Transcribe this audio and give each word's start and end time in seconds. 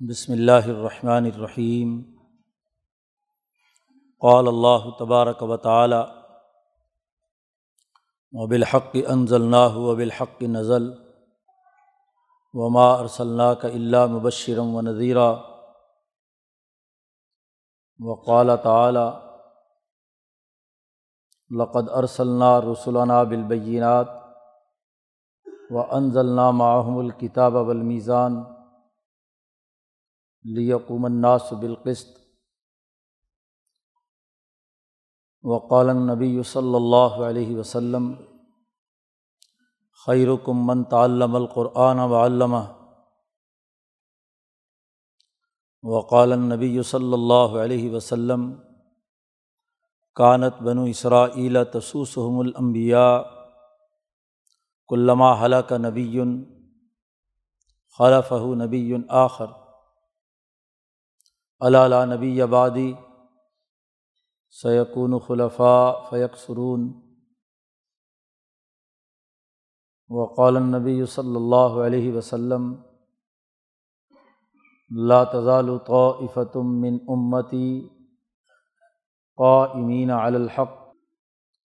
بسم 0.00 0.32
اللہ 0.32 0.66
الرحمن 0.66 1.30
الرحیم۔ 1.34 2.02
قال 4.20 4.48
اللہ 4.48 4.90
تبارک 4.98 5.42
و 5.42 5.56
تعالی، 5.56 6.02
وبالحق 8.32 8.96
انزلناه 9.08 9.76
وبالحق 9.76 10.42
نزل، 10.42 10.90
وما 12.52 12.94
ارسلناک 12.94 13.64
الا 13.64 14.06
مبشرا 14.06 14.62
و 14.62 14.80
نذیرا۔ 14.80 15.36
وقال 17.98 18.50
تعالی، 18.62 19.08
لقد 21.58 21.88
ارسلنا 21.88 22.60
رسولنا 22.60 23.22
بالبینات، 23.22 24.08
وانزلنا 25.70 26.50
معهم 26.50 26.98
الكتاب 26.98 27.54
والمیزان۔ 27.54 28.57
لیقوم 30.44 31.04
الناس 31.04 31.52
بالقسط. 31.60 32.16
وقال 35.44 35.88
النبی 35.88 36.42
صلی 36.46 36.74
اللہ 36.74 37.20
علیہ 37.26 37.56
وسلم 37.56 38.06
خیرکم 40.06 40.66
من 40.66 40.82
تعلم 40.90 41.36
القرآن 41.36 41.98
وعلمہ 42.10 42.62
وقال 45.84 46.32
النبی 46.32 46.82
صلی 46.90 47.12
اللہ 47.12 47.56
علیہ 47.64 47.90
وسلم 47.92 48.50
کانت 50.16 50.62
بنو 50.62 50.84
اسرائیل 50.84 51.58
تسوسهم 51.72 52.38
الانبیاء 52.40 53.16
کلما 54.90 55.30
حلق 55.40 55.72
نبی 55.80 56.20
خلفہ 57.98 58.42
نبی 58.56 58.82
آخر. 59.20 59.48
علّہ 61.60 62.04
نبی 62.14 62.42
آبادی 62.42 62.92
سیقون 64.62 65.18
خلفاء 65.18 65.92
فیق 66.10 66.36
سرون 66.36 67.00
وقال 70.08 70.56
النبی 70.56 71.04
صلی 71.06 71.36
اللہ 71.36 71.80
علیہ 71.86 72.12
وسلم، 72.12 72.74
لا 74.90 75.24
تزال 75.24 75.78
طائفتم 75.86 76.80
من 76.80 76.98
امتی 77.08 77.88
قائمین 79.36 80.10
علی 80.10 80.36
الحق، 80.36 80.76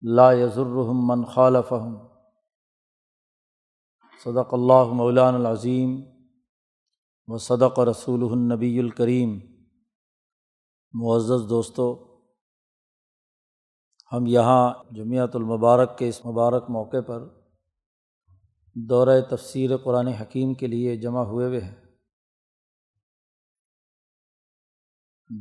لا 0.02 0.32
یضرهم 0.34 1.08
من 1.08 1.26
خالفهم 1.26 1.98
صدق 4.24 4.54
اللہ 4.54 4.94
مولان 4.94 5.36
العظیم 5.36 6.02
و 7.28 7.38
صدق 7.38 7.80
رسول 7.80 8.24
النبی 8.32 8.80
الکریم۔ 8.80 9.49
معزز 10.94 11.50
دوستو، 11.50 12.06
ہم 14.12 14.26
یہاں 14.26 14.74
جمعیت 14.92 15.36
المبارک 15.36 15.98
کے 15.98 16.10
اس 16.10 16.26
مبارک 16.26 16.70
موقع 16.70 17.02
پر 17.08 17.28
دورۂ 18.76 19.22
تفسیر 19.30 19.78
قرآن 19.78 20.08
حکیم 20.08 20.54
کے 20.54 20.68
لیے 20.68 20.96
جمع 20.96 21.24
ہوئے 21.24 21.48
ہوئے 21.48 21.62
ہیں۔ 21.62 21.76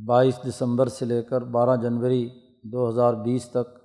بائیس 0.05 0.39
دسمبر 0.49 0.87
سے 0.87 1.05
لے 1.05 1.23
کر 1.23 1.41
بارہ 1.41 1.81
جنوری 1.81 2.29
دو 2.63 2.89
ہزار 2.89 3.13
بیس 3.13 3.49
تک 3.49 3.79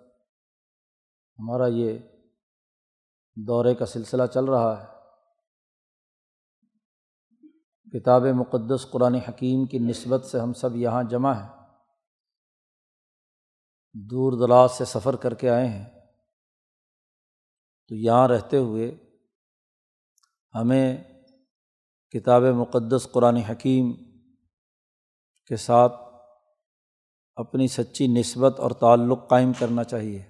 ہمارا 1.38 1.66
یہ 1.66 1.98
دورے 3.36 3.74
کا 3.74 3.86
سلسلہ 3.86 4.22
چل 4.34 4.44
رہا 4.44 4.82
ہے۔ 4.82 4.93
کتاب 7.94 8.22
مقدس 8.22 8.86
قرآن 8.90 9.14
حکیم 9.14 9.66
کی 9.66 9.78
نسبت 9.78 10.24
سے 10.24 10.40
ہم 10.40 10.52
سب 10.52 10.76
یہاں 10.76 11.02
جمع 11.02 11.32
ہیں۔ 11.32 11.48
دور 13.94 14.32
دراز 14.32 14.72
سے 14.72 14.84
سفر 14.84 15.16
کر 15.16 15.34
کے 15.34 15.50
آئے 15.50 15.68
ہیں۔ 15.68 16.00
تو 17.88 17.94
یہاں 17.94 18.28
رہتے 18.28 18.56
ہوئے 18.56 18.96
ہمیں 20.54 21.04
کتاب 22.10 22.42
مقدس 22.42 23.08
قرآن 23.12 23.36
حکیم 23.36 23.92
کے 25.46 25.56
ساتھ 25.56 25.92
اپنی 27.34 27.68
سچی 27.68 28.06
نسبت 28.06 28.60
اور 28.60 28.70
تعلق 28.70 29.28
قائم 29.28 29.52
کرنا 29.58 29.84
چاہیے۔ 29.84 30.24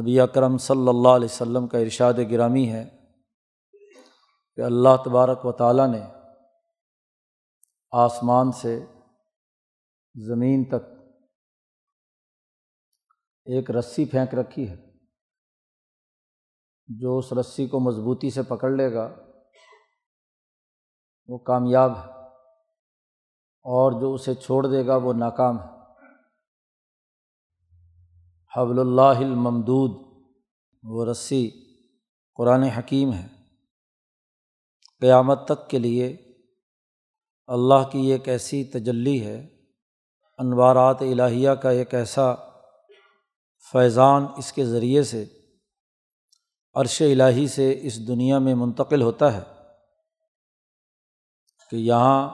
نبی 0.00 0.20
اکرم 0.20 0.58
صلی 0.58 0.88
اللہ 0.88 1.08
علیہ 1.08 1.28
وسلم 1.32 1.68
کا 1.68 1.78
ارشاد 1.78 2.14
گرامی 2.30 2.72
ہے۔ 2.72 2.99
کہ 4.56 4.60
اللہ 4.60 4.96
تبارک 5.04 5.46
و 5.46 5.52
تعالیٰ 5.52 5.88
نے 5.88 6.02
آسمان 7.90 8.52
سے 8.52 8.86
زمین 10.14 10.64
تک 10.64 11.00
ایک 13.44 13.70
رسی 13.70 14.04
پھینک 14.04 14.34
رکھی 14.34 14.70
ہے۔ 14.70 14.90
جو 16.86 17.18
اس 17.18 17.32
رسی 17.32 17.66
کو 17.66 17.80
مضبوطی 17.80 18.30
سے 18.30 18.42
پکڑ 18.42 18.70
لے 18.70 18.94
گا، 18.94 19.14
وہ 21.26 21.38
کامیاب 21.38 21.98
ہے۔ 21.98 22.10
اور 23.62 24.00
جو 24.00 24.14
اسے 24.14 24.34
چھوڑ 24.34 24.66
دے 24.66 24.86
گا، 24.86 24.96
وہ 24.96 25.12
ناکام 25.12 25.60
ہے۔ 25.60 25.80
حبل 28.56 28.78
اللہ 28.78 29.18
الممدود، 29.18 30.24
وہ 30.82 31.04
رسی 31.04 31.50
قرآن 32.34 32.62
حکیم 32.62 33.12
ہے۔ 33.12 33.39
قیامت 35.00 35.44
تک 35.44 35.70
کے 35.70 35.78
لیے 35.78 36.16
اللہ 37.46 37.88
کی 37.92 38.12
ایک 38.12 38.28
ایسی 38.28 38.64
تجلی 38.64 39.26
ہے، 39.26 39.48
انوارات 40.38 41.02
الہیہ 41.02 41.50
کا 41.50 41.70
ایک 41.70 41.94
ایسا 41.94 42.34
فیضان 43.72 44.26
اس 44.36 44.52
کے 44.52 44.66
ذریعے 44.66 45.02
سے، 45.02 45.24
عرش 46.74 47.02
الٰہی 47.02 47.48
سے 47.48 47.78
اس 47.82 48.08
دنیا 48.08 48.38
میں 48.38 48.54
منتقل 48.54 49.02
ہوتا 49.02 49.32
ہے 49.32 49.40
کہ 51.70 51.76
یہاں 51.76 52.28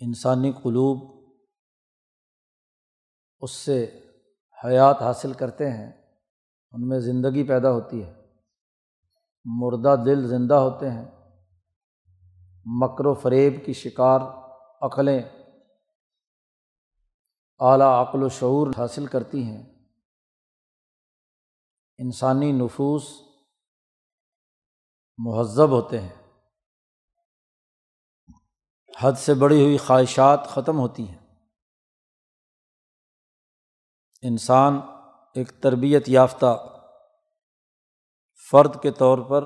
انسانی 0.00 0.52
قلوب 0.52 1.18
اس 3.40 3.50
سے 3.50 4.00
حیات 4.64 5.02
حاصل 5.02 5.32
کرتے 5.32 5.70
ہیں، 5.70 5.92
ان 6.72 6.88
میں 6.88 6.98
زندگی 6.98 7.48
پیدا 7.48 7.70
ہوتی 7.70 8.04
ہے۔ 8.04 8.17
مردہ 9.50 9.96
دل 10.04 10.28
زندہ 10.28 10.54
ہوتے 10.54 10.90
ہیں۔ 10.90 11.04
مکر 12.64 13.06
و 13.06 13.14
فریب 13.14 13.66
کی 13.66 13.72
شکار 13.72 14.20
عقلیں 14.80 15.22
اعلیٰ 17.58 18.08
عقل 18.08 18.22
و 18.22 18.28
شعور 18.28 18.66
حاصل 18.78 19.06
کرتی 19.06 19.42
ہیں۔ 19.42 19.62
انسانی 21.98 22.52
نفوس 22.52 23.22
مہذب 25.18 25.70
ہوتے 25.70 26.00
ہیں۔ 26.00 26.42
حد 29.00 29.12
سے 29.12 29.34
بڑی 29.34 29.62
ہوئی 29.62 29.78
خواہشات 29.78 30.46
ختم 30.46 30.78
ہوتی 30.78 31.08
ہیں۔ 31.08 31.18
انسان 34.22 34.80
ایک 35.34 35.62
تربیت 35.62 36.08
یافتہ 36.08 36.74
فرد 38.50 38.82
کے 38.82 38.90
طور 38.90 39.18
پر 39.18 39.44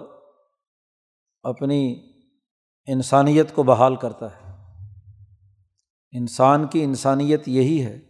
اپنی 1.42 2.12
انسانیت 2.86 3.54
کو 3.54 3.62
بحال 3.62 3.96
کرتا 3.96 4.36
ہے۔ 4.36 4.52
انسان 6.12 6.68
کی 6.68 6.82
انسانیت 6.82 7.48
یہی 7.48 7.86
ہے 7.86 8.00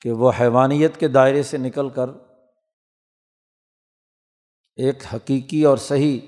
کہ 0.00 0.12
وہ 0.12 0.32
حیوانیت 0.40 0.96
کے 0.96 1.08
دائرے 1.08 1.42
سے 1.42 1.58
نکل 1.58 1.88
کر 1.88 2.10
ایک 4.76 5.02
حقیقی 5.14 5.64
اور 5.64 5.76
صحیح 5.76 6.20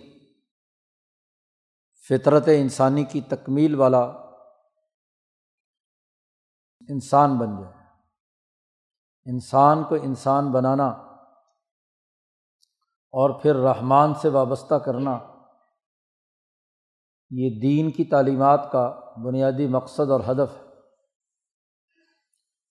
فطرت 2.08 2.48
انسانی 2.56 3.04
کی 3.04 3.20
تکمیل 3.20 3.74
والا 3.74 4.03
انسان 6.88 7.38
بن 7.38 7.62
جائے۔ 7.62 7.80
انسان 9.30 9.84
کو 9.84 9.94
انسان 9.94 10.53
بنانا 10.53 11.09
اور 13.10 13.41
پھر 13.41 13.57
رحمان 13.57 14.15
سے 14.15 14.28
وابستہ 14.28 14.74
کرنا۔ 14.74 15.18
یہ 17.30 17.60
دین 17.60 17.91
کی 17.91 18.04
تعلیمات 18.04 18.72
کا 18.72 19.01
بنیادی 19.24 19.66
مقصد 19.66 20.10
اور 20.10 20.21
ہدف 20.21 20.54
ہے۔ 20.54 20.62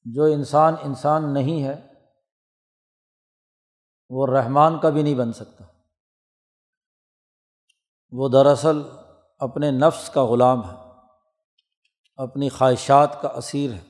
جو 0.03 0.23
انسان 0.23 0.73
انسان 0.81 1.33
نہیں 1.33 1.63
ہے، 1.63 1.93
وہ 4.09 4.27
رحمان 4.27 4.79
کا 4.79 4.89
بھی 4.89 5.03
نہیں 5.03 5.15
بن 5.15 5.33
سکتا۔ 5.33 5.65
وہ 8.11 8.29
دراصل 8.29 8.81
اپنے 9.39 9.71
نفس 9.71 10.09
کا 10.09 10.25
غلام 10.25 10.69
ہے، 10.69 10.75
اپنی 12.15 12.49
خواہشات 12.49 13.21
کا 13.21 13.27
اسیر 13.27 13.73
ہے۔ 13.73 13.89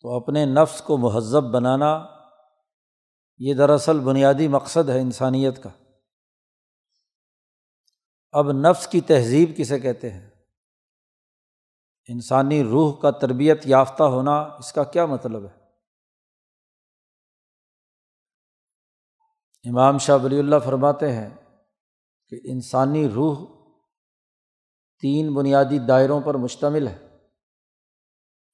تو 0.00 0.16
اپنے 0.16 0.44
نفس 0.44 0.80
کو 0.80 0.96
مہذب 0.96 1.44
بنانا 1.44 2.15
یہ 3.38 3.54
دراصل 3.54 4.00
بنیادی 4.00 4.48
مقصد 4.48 4.88
ہے 4.88 5.00
انسانیت 5.00 5.62
کا۔ 5.62 5.70
اب 8.32 8.52
نفس 8.52 8.88
کی 8.88 9.00
تہذیب 9.00 9.50
کسے 9.56 9.80
کہتے 9.80 10.10
ہیں؟ 10.10 10.30
انسانی 12.08 12.64
روح 12.64 13.00
کا 13.00 13.10
تربیت 13.10 13.66
یافتہ 13.66 14.02
ہونا 14.02 14.32
اس 14.32 14.72
کا 14.72 14.84
کیا 14.84 15.06
مطلب 15.06 15.44
ہے؟ 15.44 15.66
امام 19.70 19.98
شاہ 19.98 20.18
ولی 20.24 20.38
اللہ 20.38 20.56
فرماتے 20.64 21.12
ہیں 21.12 21.30
کہ 22.28 22.40
انسانی 22.44 23.08
روح 23.08 23.38
تین 25.00 25.34
بنیادی 25.34 25.78
دائروں 25.78 26.20
پر 26.20 26.34
مشتمل 26.34 26.88
ہے۔ 26.88 27.06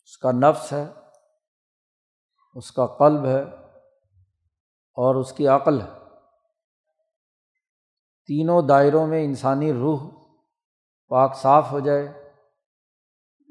اس 0.05 0.19
کا 0.19 0.33
نفس 0.33 0.73
ہے، 0.73 0.85
اس 2.55 2.73
کا 2.73 2.87
قلب 2.87 3.27
ہے 3.27 3.62
اور 4.93 5.15
اس 5.15 5.33
کی 5.33 5.47
عقل۔ 5.47 5.81
ہے 5.81 5.87
تینوں 8.27 8.63
دائروں 8.63 9.07
میں 9.07 9.25
انسانی 9.25 9.73
روح 9.73 10.11
پاک 11.09 11.37
صاف 11.37 11.73
ہو 11.73 11.81
جائے، 11.81 12.33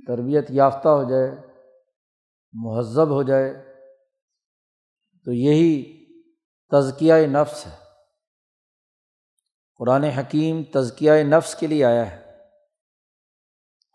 تربیت 0.08 0.46
یافتہ 0.50 0.90
ہو 0.90 1.10
جائے، 1.10 1.32
مہذب 2.54 3.10
ہو 3.10 3.24
جائے۔ 3.24 3.74
تو 5.26 5.32
یہی 5.34 5.98
تزکیہ 6.72 7.14
نفس 7.14 7.68
ہے۔ 7.68 7.78
قرآن 9.78 10.04
حکیم 10.04 10.64
تزکیہ 10.64 11.12
نفس 11.12 11.56
کے 11.56 11.68
لیے 11.68 11.86
آیا 11.86 12.12
ہے، 12.12 12.32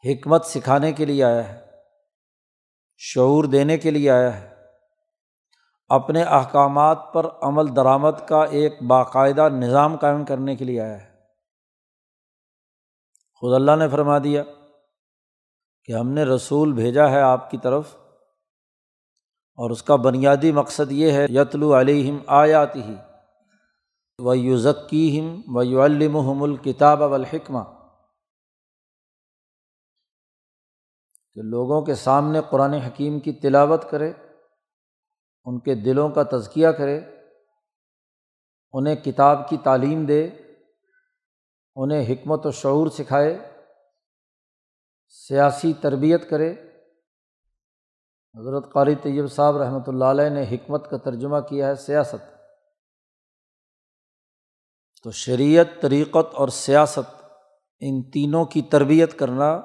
حکمت 0.05 0.45
سکھانے 0.45 0.93
کے 0.93 1.05
لیے 1.05 1.25
آیا 1.25 1.53
ہے، 1.53 1.67
شعور 2.97 3.45
دینے 3.45 3.79
کے 3.79 3.91
لیے 3.91 4.11
آیا 4.11 4.41
ہے۔ 4.41 4.56
اپنے 5.89 6.23
احکامات 6.23 6.99
پر 7.13 7.27
عمل 7.43 7.77
درآمد 7.77 8.29
کا 8.29 8.45
ایک 8.45 8.83
باقاعدہ 8.83 9.49
نظام 9.49 9.97
قائم 9.97 10.25
کرنے 10.25 10.57
کے 10.57 10.65
لیے 10.65 10.81
آیا 10.81 11.03
ہے۔ 11.03 11.17
خود 13.35 13.55
اللہ 13.55 13.77
نے 13.77 13.89
فرما 13.89 14.19
دیا 14.19 14.43
کہ 15.85 15.93
ہم 15.93 16.09
نے 16.09 16.23
رسول 16.23 16.73
بھیجا 16.73 17.11
ہے 17.11 17.21
آپ 17.21 17.51
کی 17.51 17.59
طرف 17.59 17.97
اور 19.59 19.71
اس 19.71 19.83
کا 19.83 19.97
بنیادی 19.97 20.53
مقصد 20.53 20.93
یہ 20.93 21.13
ہے، 21.13 21.27
یتلو 21.29 21.81
علیہم 21.81 22.19
آیات 22.27 22.77
ہی 22.77 22.95
و 24.19 24.35
یو 24.35 24.71
ہم 24.91 25.57
و 25.57 25.63
یو 25.63 25.83
المحم 25.83 26.43
الکتاب 26.43 27.01
والحکمہ۔ 27.01 27.59
کہ 31.35 31.43
لوگوں 31.43 31.83
کے 31.83 31.95
سامنے 31.95 32.41
قرآن 32.51 32.75
حکیم 32.75 33.21
کی 33.21 33.33
تلاوت 33.33 33.91
کرے 33.91 34.13
ان 35.47 35.61
کے 35.61 35.75
دلوں 35.75 36.09
کا 36.09 36.23
تزکیہ 36.23 36.69
کرے، 36.69 37.01
انہیں 38.73 38.97
کتاب 38.97 39.49
کی 39.49 39.57
تعلیم 39.57 40.07
دے، 40.07 40.31
انہیں 41.75 42.13
حکمت 42.13 42.47
و 42.47 42.51
شعور 42.51 42.87
سکھائے، 42.87 43.39
سیاسی 45.09 45.73
تربیت 45.73 46.31
کرے۔ 46.31 46.53
حضرت 48.35 48.73
قاری 48.73 48.95
طیب 48.95 49.33
صاحب 49.33 49.57
رحمۃ 49.57 49.87
اللہ 49.87 50.05
علیہ 50.05 50.29
نے 50.29 50.43
حکمت 50.43 50.91
کا 50.91 50.97
ترجمہ 50.97 51.41
کیا 51.41 51.69
ہے 51.69 51.75
سیاست۔ 51.75 52.37
تو 55.03 55.11
شریعت، 55.11 55.67
طریقت 55.81 56.35
اور 56.35 56.49
سیاست 56.49 57.25
ان 57.81 58.03
تینوں 58.11 58.45
کی 58.45 58.63
تربیت 58.63 59.19
کرنا، 59.19 59.61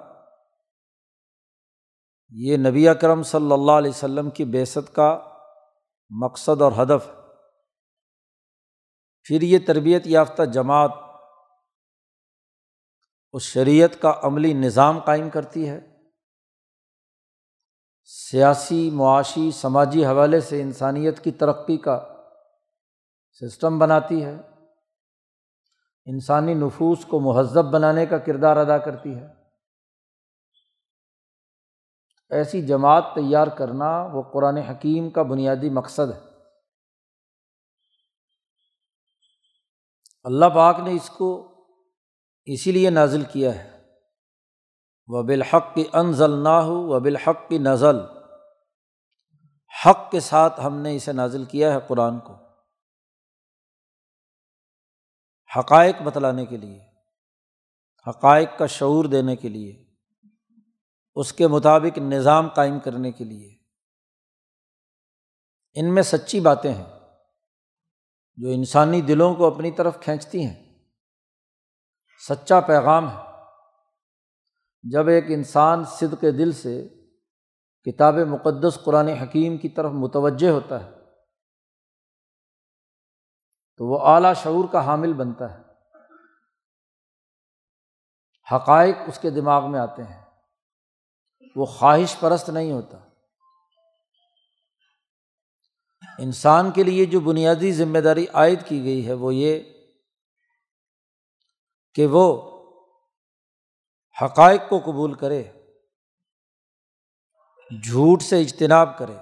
یہ 2.30 2.57
نبی 2.57 2.88
اکرم 2.89 3.24
صلی 3.24 3.51
اللہ 3.51 3.72
علیہ 3.72 3.89
وسلم 3.89 4.30
کی 4.30 4.45
بیست 4.45 4.95
کا 4.95 5.31
مقصد 6.12 6.62
اور 6.62 6.72
ہدف۔ 6.72 7.10
پھر 9.24 9.42
یہ 9.42 9.60
تربیت 9.68 10.08
یافتہ 10.08 10.44
جماعت 10.44 10.92
اس 13.34 13.44
شریعت 13.44 14.02
کا 14.02 14.19
عملی 14.24 14.54
نظام 14.54 15.00
قائم 15.00 15.30
کرتی 15.30 15.69
ہے۔ 15.69 15.80
سیاسی، 18.04 18.90
معاشی، 18.94 19.52
سماجی 19.52 20.06
حوالے 20.06 20.42
سے 20.42 20.62
انسانیت 20.62 21.24
کی 21.24 21.31
ترقی 21.31 21.78
کا 21.78 22.16
سسٹم 23.31 23.80
بناتی 23.80 24.25
ہے۔ 24.25 24.36
انسانی 26.06 26.54
نفوس 26.54 27.06
کو 27.06 27.19
مہذب 27.19 27.66
بنانے 27.66 28.06
کا 28.06 28.18
کردار 28.18 28.58
ادا 28.58 28.78
کرتی 28.78 29.16
ہے۔ 29.16 29.41
ایسی 32.31 32.68
جماعت 32.68 33.04
تیار 33.16 33.48
کرنا 33.48 34.04
وہ 34.13 34.22
قرآن 34.33 34.57
حکیم 34.57 35.10
کا 35.10 35.24
بنیادی 35.24 35.69
مقصد 35.69 36.12
ہے۔ 36.13 36.19
اللہ 40.24 40.45
پاک 40.45 40.80
نے 40.80 40.92
اس 40.92 41.10
کو 41.10 41.48
اسی 42.45 42.72
لیے 42.72 42.89
نازل 42.89 43.24
کیا 43.24 43.56
ہے۔ 43.56 43.81
و 45.07 45.24
بالحق 45.24 45.75
کی 45.75 45.83
انزل 45.94 46.44
نہ 46.44 46.50
ہو 46.50 46.88
و 46.88 47.00
بالحق 47.00 47.50
کی 47.50 47.57
نزل۔ 47.57 47.95
حق 49.86 50.12
کے 50.12 50.19
ساتھ 50.19 50.60
ہم 50.66 50.77
نے 50.77 50.95
اسے 50.95 51.13
نازل 51.13 51.45
کیا 51.45 51.74
ہے 51.74 51.80
قرآن 51.88 52.19
کو۔ 52.19 52.36
حقائق 55.60 55.95
بتلانے 56.01 56.45
کے 56.45 56.57
لیے، 56.57 56.80
حقائق 58.07 58.50
کا 58.57 58.66
شعور 58.66 59.06
دینے 59.06 59.36
کے 59.36 59.50
لیے۔ 59.50 59.91
اس 61.16 61.34
کے 61.34 61.48
مطابق 61.48 61.98
نظام 61.98 62.48
قائم 62.48 62.80
کرنے 62.80 63.12
کے 63.12 63.24
لیے۔ 63.24 63.58
ان 65.74 65.96
میں 65.96 66.04
سچی 66.04 66.40
باتیں 66.40 66.74
ہیں 66.74 67.00
جو 68.36 68.48
انسانی 68.48 69.02
دلوں 69.02 69.36
کو 69.36 69.56
اپنی 69.56 69.72
طرف 69.72 70.02
کھینچتی 70.02 70.46
ہیں۔ 70.46 70.88
سچا 72.30 72.60
پیغام 72.60 73.10
ہے۔ 73.10 73.31
جب 74.84 75.08
ایک 75.08 75.24
انسان 75.28 75.84
صد 75.84 76.22
کے 76.22 76.31
دل 76.31 76.52
سے 76.52 76.88
کتاب 77.86 78.13
مقدس 78.13 78.80
قرآن 78.84 79.08
حکیم 79.08 79.58
کی 79.58 79.69
طرف 79.69 79.92
متوجہ 79.92 80.50
ہوتا 80.50 80.86
ہے، 80.86 80.92
تو 83.78 83.86
وہ 83.86 84.00
اعلیٰ 84.02 84.34
شعور 84.36 84.66
کا 84.72 84.86
حامل 84.86 85.13
بنتا 85.13 85.58
ہے۔ 85.58 85.63
حقائق 88.56 88.96
اس 89.08 89.19
کے 89.19 89.30
دماغ 89.30 89.72
میں 89.72 89.80
آتے 89.80 90.04
ہیں۔ 90.04 90.21
وہ 91.56 91.65
خواہش 91.65 92.19
پرست 92.19 92.50
نہیں 92.50 92.71
ہوتا۔ 92.71 92.98
انسان 96.19 96.71
کے 96.71 96.83
لیے 96.83 97.06
جو 97.06 97.19
بنیادی 97.19 97.71
ذمہ 97.71 98.00
داری 98.00 98.25
عائد 98.33 98.68
کی 98.68 98.83
گئی 98.83 99.07
ہے 99.07 99.13
وہ 99.13 99.36
یہ 99.36 99.63
کہ 101.94 102.07
وہ 102.07 102.51
حقائق 104.22 104.62
کو 104.70 104.79
قبول 104.79 105.13
کرے، 105.13 105.43
جھوٹ 107.84 108.22
سے 108.22 108.41
اجتناب 108.41 108.98
کرے، 108.98 109.17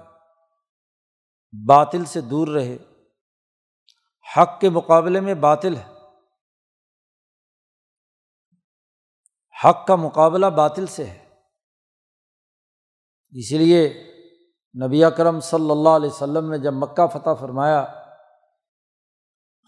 باطل 1.68 2.04
سے 2.04 2.20
دور 2.20 2.48
رہے۔ 2.48 2.76
حق 4.36 4.60
کے 4.60 4.70
مقابلے 4.70 5.20
میں 5.20 5.34
باطل 5.34 5.76
ہے۔ 5.76 5.92
حق 9.64 9.86
کا 9.86 9.96
مقابلہ 9.96 10.46
باطل 10.46 10.86
سے 10.86 11.04
ہے۔ 11.04 11.29
اسی 13.32 13.58
لیے 13.58 14.10
نبی 14.86 15.04
اکرم 15.04 15.40
صلی 15.40 15.70
اللہ 15.70 15.88
علیہ 15.88 16.10
وسلم 16.10 16.50
نے 16.50 16.58
جب 16.58 16.72
مکہ 16.72 17.06
فتح 17.06 17.34
فرمایا، 17.40 17.86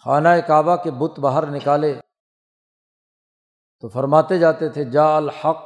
خانہ 0.04 0.28
کعبہ 0.46 0.76
کے 0.76 0.90
بت 0.90 1.18
باہر 1.18 1.46
نکالے 1.46 2.00
تو 3.80 3.88
فرماتے 3.88 4.38
جاتے 4.38 4.68
تھے 4.68 4.84
جا 4.84 5.16
الحق 5.16 5.56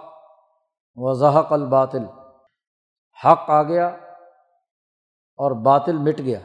وضحق 0.95 1.53
الباطل۔ 1.53 2.05
حق 3.25 3.51
آ 3.51 3.63
گیا 3.63 3.87
اور 5.37 5.65
باطل 5.65 5.97
مٹ 5.97 6.19
گیا۔ 6.19 6.41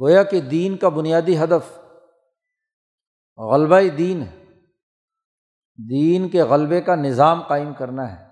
گویا 0.00 0.22
کہ 0.22 0.40
دین 0.40 0.76
کا 0.76 0.88
بنیادی 0.88 1.38
ہدف 1.38 1.78
غلبہ 3.38 3.96
دین 3.98 4.22
ہے۔ 4.22 4.44
دین 5.88 6.28
کے 6.28 6.42
غلبے 6.42 6.80
کا 6.80 6.94
نظام 6.94 7.42
قائم 7.42 7.74
کرنا 7.74 8.16
ہے۔ 8.16 8.27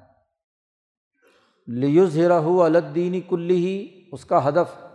لیوز 1.67 2.17
ہیرا 2.17 2.39
الدینی 2.39 3.21
کلی 3.21 3.57
ہی 3.57 4.09
اس 4.13 4.25
کا 4.25 4.49
ہدف۔ 4.49 4.87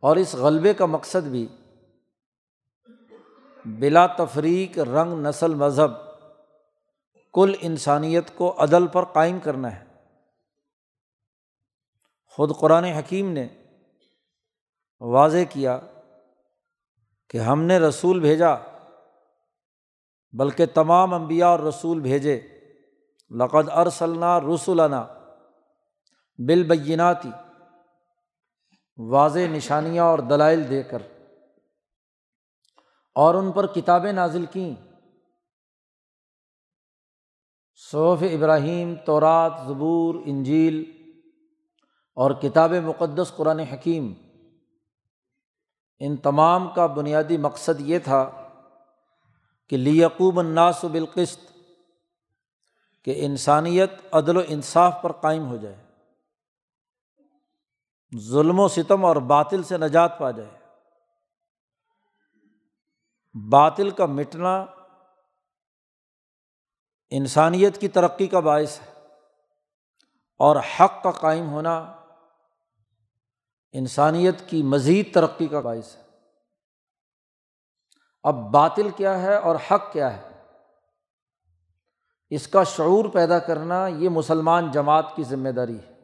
اور 0.00 0.16
اس 0.16 0.34
غلبے 0.34 0.74
کا 0.74 0.86
مقصد 0.86 1.26
بھی۔ 1.26 1.48
بلا 3.64 4.06
تفریق 4.06 4.78
رنگ 4.78 5.12
نسل 5.12 5.54
مذہب۔ 5.54 5.90
کل 7.34 7.54
انسانیت 7.60 8.24
کو 8.34 8.54
عدل 8.58 8.86
پر 8.86 9.04
قائم 9.04 9.38
کرنا 9.40 9.80
ہے۔ 9.80 9.84
خود 12.26 12.56
قرآن 12.60 12.84
حکیم 12.84 13.32
نے 13.32 13.48
واضح 15.00 15.38
کیا 15.50 15.78
کہ 17.28 17.38
ہم 17.38 17.62
نے 17.62 17.78
رسول 17.78 18.20
بھیجا، 18.20 18.54
بلکہ 20.32 20.66
تمام 20.66 21.14
انبیاء 21.14 21.48
اور 21.48 21.58
رسول 21.58 22.00
بھیجے۔ 22.00 22.55
لقد 23.30 23.68
ارسلنا 23.68 24.40
رسولنا 24.40 25.06
بالبیناتی، 26.38 27.30
واضح 28.96 29.38
نشانیاں 29.38 30.04
اور 30.04 30.18
دلائل 30.18 30.70
دے 30.70 30.82
کر 30.82 31.02
اور 33.14 33.34
ان 33.34 33.52
پر 33.52 33.66
کتابیں 33.66 34.12
نازل 34.12 34.44
کیں۔ 34.46 34.74
صوف 37.90 38.22
ابراہیم، 38.22 38.94
تورات، 39.06 39.52
زبور، 39.66 40.14
انجیل 40.24 40.84
اور 42.14 42.30
کتاب 42.30 42.72
مقدس 42.72 43.32
قرآن 43.36 43.58
حکیم۔ 43.58 44.12
ان 45.98 46.16
تمام 46.16 46.68
کا 46.74 46.86
بنیادی 46.86 47.36
مقصد 47.36 47.80
یہ 47.80 47.98
تھا 47.98 48.30
کہ 49.68 49.76
لیقوب 49.76 50.38
الناس 50.38 50.84
و 50.84 50.88
بالقست 50.88 51.55
کہ 53.06 53.26
انسانیت 53.26 53.90
عدل 54.12 54.36
و 54.36 54.40
انصاف 54.48 54.94
پر 55.02 55.12
قائم 55.12 55.46
ہو 55.46 55.56
جائے، 55.56 55.76
ظلم 58.18 58.60
و 58.60 58.68
ستم 58.68 59.04
اور 59.04 59.16
باطل 59.16 59.62
سے 59.62 59.78
نجات 59.78 60.18
پا 60.18 60.30
جائے۔ 60.30 60.50
باطل 63.34 63.90
کا 63.90 64.06
مٹنا 64.06 64.66
انسانیت 67.10 67.80
کی 67.80 67.88
ترقی 67.88 68.26
کا 68.26 68.40
باعث 68.40 68.80
ہے 68.80 68.92
اور 70.38 70.56
حق 70.56 71.02
کا 71.02 71.10
قائم 71.10 71.48
ہونا 71.48 71.78
انسانیت 73.72 74.50
کی 74.50 74.62
مزید 74.62 75.14
ترقی 75.14 75.46
کا 75.46 75.60
باعث 75.60 75.96
ہے۔ 75.96 76.02
اب 78.22 78.34
باطل 78.34 78.88
کیا 78.96 79.22
ہے 79.22 79.36
اور 79.36 79.56
حق 79.70 79.92
کیا 79.92 80.16
ہے؟ 80.16 80.25
اس 82.30 82.48
کا 82.48 82.64
شعور 82.64 83.04
پیدا 83.04 83.38
کرنا 83.38 83.86
یہ 83.86 84.08
مسلمان 84.08 84.70
جماعت 84.70 85.16
کی 85.16 85.24
ذمہ 85.24 85.48
داری 85.48 85.78
ہے۔ 85.78 85.96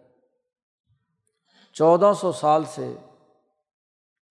چودہ 1.73 2.13
سو 2.21 2.33
سال 2.33 2.65
سے 2.65 2.95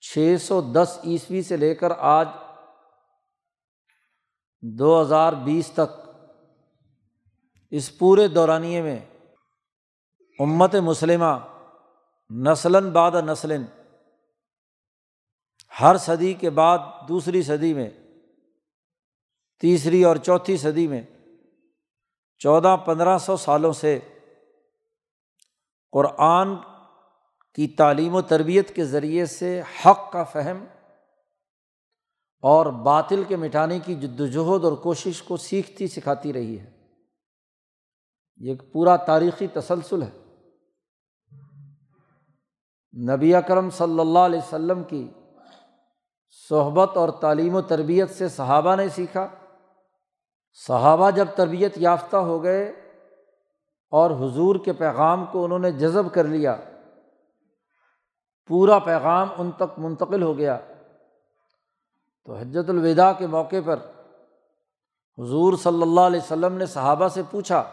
چھ 0.02 0.36
سو 0.42 0.62
دس 0.62 1.00
عیسوی 1.04 1.42
سے 1.42 1.58
لے 1.58 1.76
کر 1.76 1.92
آج 1.98 2.28
دو 4.62 5.02
ہزار 5.02 5.34
بیس 5.34 5.72
تک 5.72 6.10
اس 7.70 7.98
پورے 7.98 8.28
دورانیے 8.28 8.82
میں 8.82 9.00
امت 10.40 10.76
مسلمہ 10.76 11.48
نسلاً 12.30 12.90
بعد 12.90 13.12
نسلن 13.12 13.66
ہر 15.82 15.98
صدی 15.98 16.34
کے 16.34 16.50
بعد 16.50 16.80
دوسری 17.08 17.42
صدی 17.42 17.74
میں، 17.74 17.90
تیسری 19.60 20.04
اور 20.04 20.16
چوتھی 20.16 20.58
صدی 20.58 20.88
میں 20.88 21.02
چودہ 22.44 22.76
پندرہ 22.86 23.18
سو 23.18 23.38
سالوں 23.38 23.74
سے 23.74 24.00
قرآن 25.92 26.56
کی 27.54 27.68
تعلیم 27.68 28.16
و 28.16 28.22
تربیت 28.22 28.76
کے 28.76 28.86
ذریعے 28.86 29.26
سے 29.26 29.62
حق 29.86 30.12
کا 30.12 30.24
فہم 30.24 30.66
اور 32.42 32.66
باطل 32.66 33.24
کے 33.28 33.36
مٹانے 33.36 33.80
کی 33.80 33.96
جد 33.96 34.20
وجہد 34.20 34.64
اور 34.64 34.74
کوشش 34.74 35.22
کو 35.22 35.38
سیکھتی 35.38 35.88
سکھاتی 35.88 36.34
رہی 36.34 36.60
ہے۔ 36.60 36.72
یہ 38.38 38.50
ایک 38.50 38.74
پورا 38.74 38.96
تاریخی 38.96 39.48
تسلسل 39.48 40.04
ہے۔ 40.04 40.12
نبی 43.16 43.36
اکرم 43.36 43.70
صلی 43.70 44.00
اللہ 44.00 44.20
علیہ 44.20 44.40
وسلم 44.40 44.84
کی 44.84 45.10
صحبت 46.50 46.98
اور 46.98 47.10
تعلیم 47.10 47.56
و 47.56 47.62
تربیت 47.62 48.10
سے 48.10 48.30
صحابہ 48.30 48.76
نے 48.76 48.90
سیکھا۔ 48.90 49.28
صحابہ 50.54 51.12
جب 51.12 51.28
تربیت 51.36 51.78
یافتہ 51.78 52.18
ہو 52.18 52.44
گئے 52.44 52.66
اور 53.92 54.12
حضور 54.12 54.56
کے 54.56 54.74
پیغام 54.74 55.26
کو 55.26 55.46
انہوں 55.46 55.60
نے 55.60 55.72
جذب 55.72 56.14
کر 56.14 56.24
لیا، 56.24 56.58
پورا 58.48 58.80
پیغام 58.80 59.28
ان 59.38 59.52
تک 59.52 59.80
منتقل 59.80 60.24
ہو 60.24 60.38
گیا۔ 60.38 60.60
تو 62.26 62.36
حجت 62.36 62.70
الوداع 62.70 63.14
کے 63.14 63.28
موقع 63.28 63.56
پر 63.66 63.76
حضور 65.18 65.54
صلی 65.58 65.82
اللہ 65.82 66.02
علیہ 66.02 66.20
وسلم 66.20 66.58
نے 66.58 66.66
صحابہ 66.66 67.08
سے 67.08 67.22
پوچھا 67.32 67.64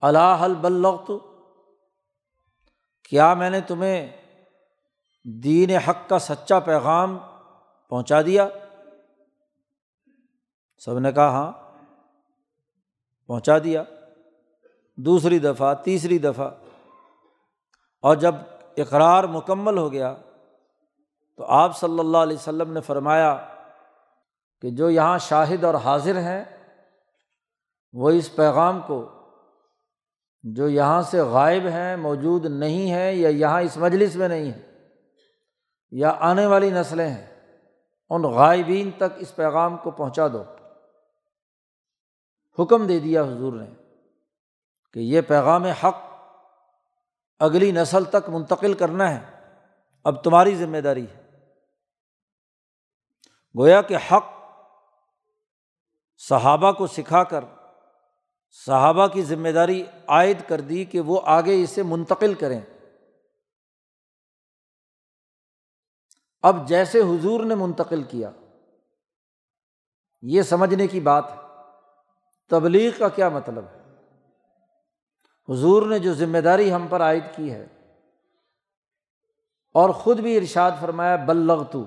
اللہ 0.00 0.46
بلغت؟ 0.60 1.10
کیا 3.08 3.34
میں 3.34 3.50
نے 3.50 3.60
تمہیں 3.60 4.10
دین 5.24 5.70
حق 5.70 6.08
کا 6.08 6.18
سچا 6.18 6.58
پیغام 6.58 7.18
پہنچا 7.88 8.22
دیا؟ 8.22 8.48
سب 10.84 10.98
نے 10.98 11.12
کہا 11.12 11.28
ہاں 11.28 11.52
پہنچا 13.26 13.58
دیا۔ 13.58 13.82
دوسری 14.96 15.38
دفعہ، 15.38 15.74
تیسری 15.74 16.18
دفعہ۔ 16.18 16.50
اور 18.02 18.16
جب 18.16 18.34
اقرار 18.76 19.24
مکمل 19.24 19.78
ہو 19.78 19.92
گیا، 19.92 20.14
تو 21.36 21.44
آپ 21.44 21.78
صلی 21.78 21.98
اللہ 21.98 22.18
علیہ 22.18 22.36
وسلم 22.36 22.72
نے 22.72 22.80
فرمایا 22.80 23.48
کہ 24.60 24.70
جو 24.70 24.90
یہاں 24.90 25.18
شاہد 25.18 25.64
اور 25.64 25.74
حاضر 25.74 26.16
ہیں، 26.18 26.44
وہ 27.92 28.10
اس 28.10 28.36
پیغام 28.36 28.80
کو 28.86 29.08
جو 30.42 30.68
یہاں 30.68 31.02
سے 31.02 31.20
غائب 31.20 31.66
ہیں، 31.66 31.96
موجود 31.96 32.46
نہیں 32.46 32.90
ہیں 32.90 33.12
یا 33.12 33.28
یہاں 33.28 33.62
اس 33.62 33.76
مجلس 33.76 34.16
میں 34.16 34.28
نہیں 34.28 34.52
ہیں 34.52 34.88
یا 35.90 36.16
آنے 36.20 36.46
والی 36.46 36.70
نسلیں 36.70 37.08
ہیں، 37.08 37.58
ان 38.10 38.22
غائبین 38.22 38.90
تک 38.90 39.14
اس 39.16 39.36
پیغام 39.36 39.76
کو 39.76 39.90
پہنچا 39.90 40.28
دو۔ 40.28 40.44
حکم 42.58 42.86
دے 42.86 42.98
دیا 42.98 43.22
حضور 43.22 43.52
نے 43.52 43.66
کہ 44.92 45.00
یہ 45.00 45.20
پیغام 45.20 45.64
حق 45.64 45.96
اگلی 47.38 47.72
نسل 47.72 48.04
تک 48.04 48.28
منتقل 48.28 48.74
کرنا 48.74 49.10
ہے، 49.10 49.48
اب 50.04 50.24
تمہاری 50.24 50.54
ذمہ 50.54 50.78
داری 50.78 51.06
ہے۔ 51.06 51.22
گویا 53.58 53.82
کہ 53.82 53.96
حق 53.96 54.24
صحابہ 56.18 56.72
کو 56.72 56.86
سکھا 56.86 57.24
کر 57.24 57.44
صحابہ 58.66 59.06
کی 59.06 59.22
ذمہ 59.22 59.48
داری 59.48 59.84
عائد 60.06 60.38
کر 60.48 60.60
دی 60.60 60.84
کہ 60.84 61.00
وہ 61.00 61.20
آگے 61.24 61.62
اسے 61.62 61.82
منتقل 61.82 62.34
کریں۔ 62.34 62.60
اب 66.42 66.68
جیسے 66.68 67.00
حضور 67.00 67.44
نے 67.44 67.54
منتقل 67.54 68.02
کیا، 68.02 68.30
یہ 70.22 70.42
سمجھنے 70.42 70.86
کی 70.86 71.00
بات 71.00 71.30
ہے۔ 71.30 71.41
تبلیغ 72.52 72.90
کا 72.98 73.08
کیا 73.10 73.28
مطلب 73.28 73.64
ہے؟ 73.64 73.80
حضور 75.48 75.86
نے 75.86 75.98
جو 75.98 76.12
ذمہ 76.14 76.38
داری 76.38 76.72
ہم 76.72 76.86
پر 76.86 77.00
عائد 77.00 77.24
کی 77.36 77.50
ہے، 77.50 77.66
اور 79.74 79.90
خود 79.94 80.20
بھی 80.20 80.36
ارشاد 80.36 80.70
فرمایا 80.80 81.16
بلغ 81.26 81.62
تو 81.64 81.84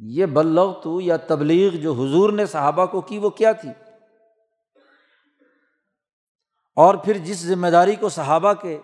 یہ 0.00 0.26
بلغ 0.26 0.72
تو 0.82 1.00
یا 1.00 1.16
تبلیغ 1.26 1.76
جو 1.76 1.92
حضور 1.92 2.32
نے 2.32 2.46
صحابہ 2.46 2.86
کو 2.86 3.00
کی، 3.00 3.18
وہ 3.18 3.30
کیا 3.32 3.52
تھی؟ 3.52 3.70
اور 6.76 6.94
پھر 6.94 7.18
جس 7.18 7.38
ذمہ 7.38 7.66
داری 7.66 7.94
کو 7.96 8.08
صحابہ 8.08 8.52
کے 8.62 8.78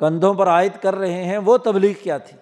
کندھوں 0.00 0.32
پر 0.34 0.48
عائد 0.48 0.72
کر 0.82 0.94
رہے 0.94 1.24
ہیں، 1.24 1.38
وہ 1.38 1.56
تبلیغ 1.58 1.92
کیا 2.02 2.18
تھی؟ 2.18 2.36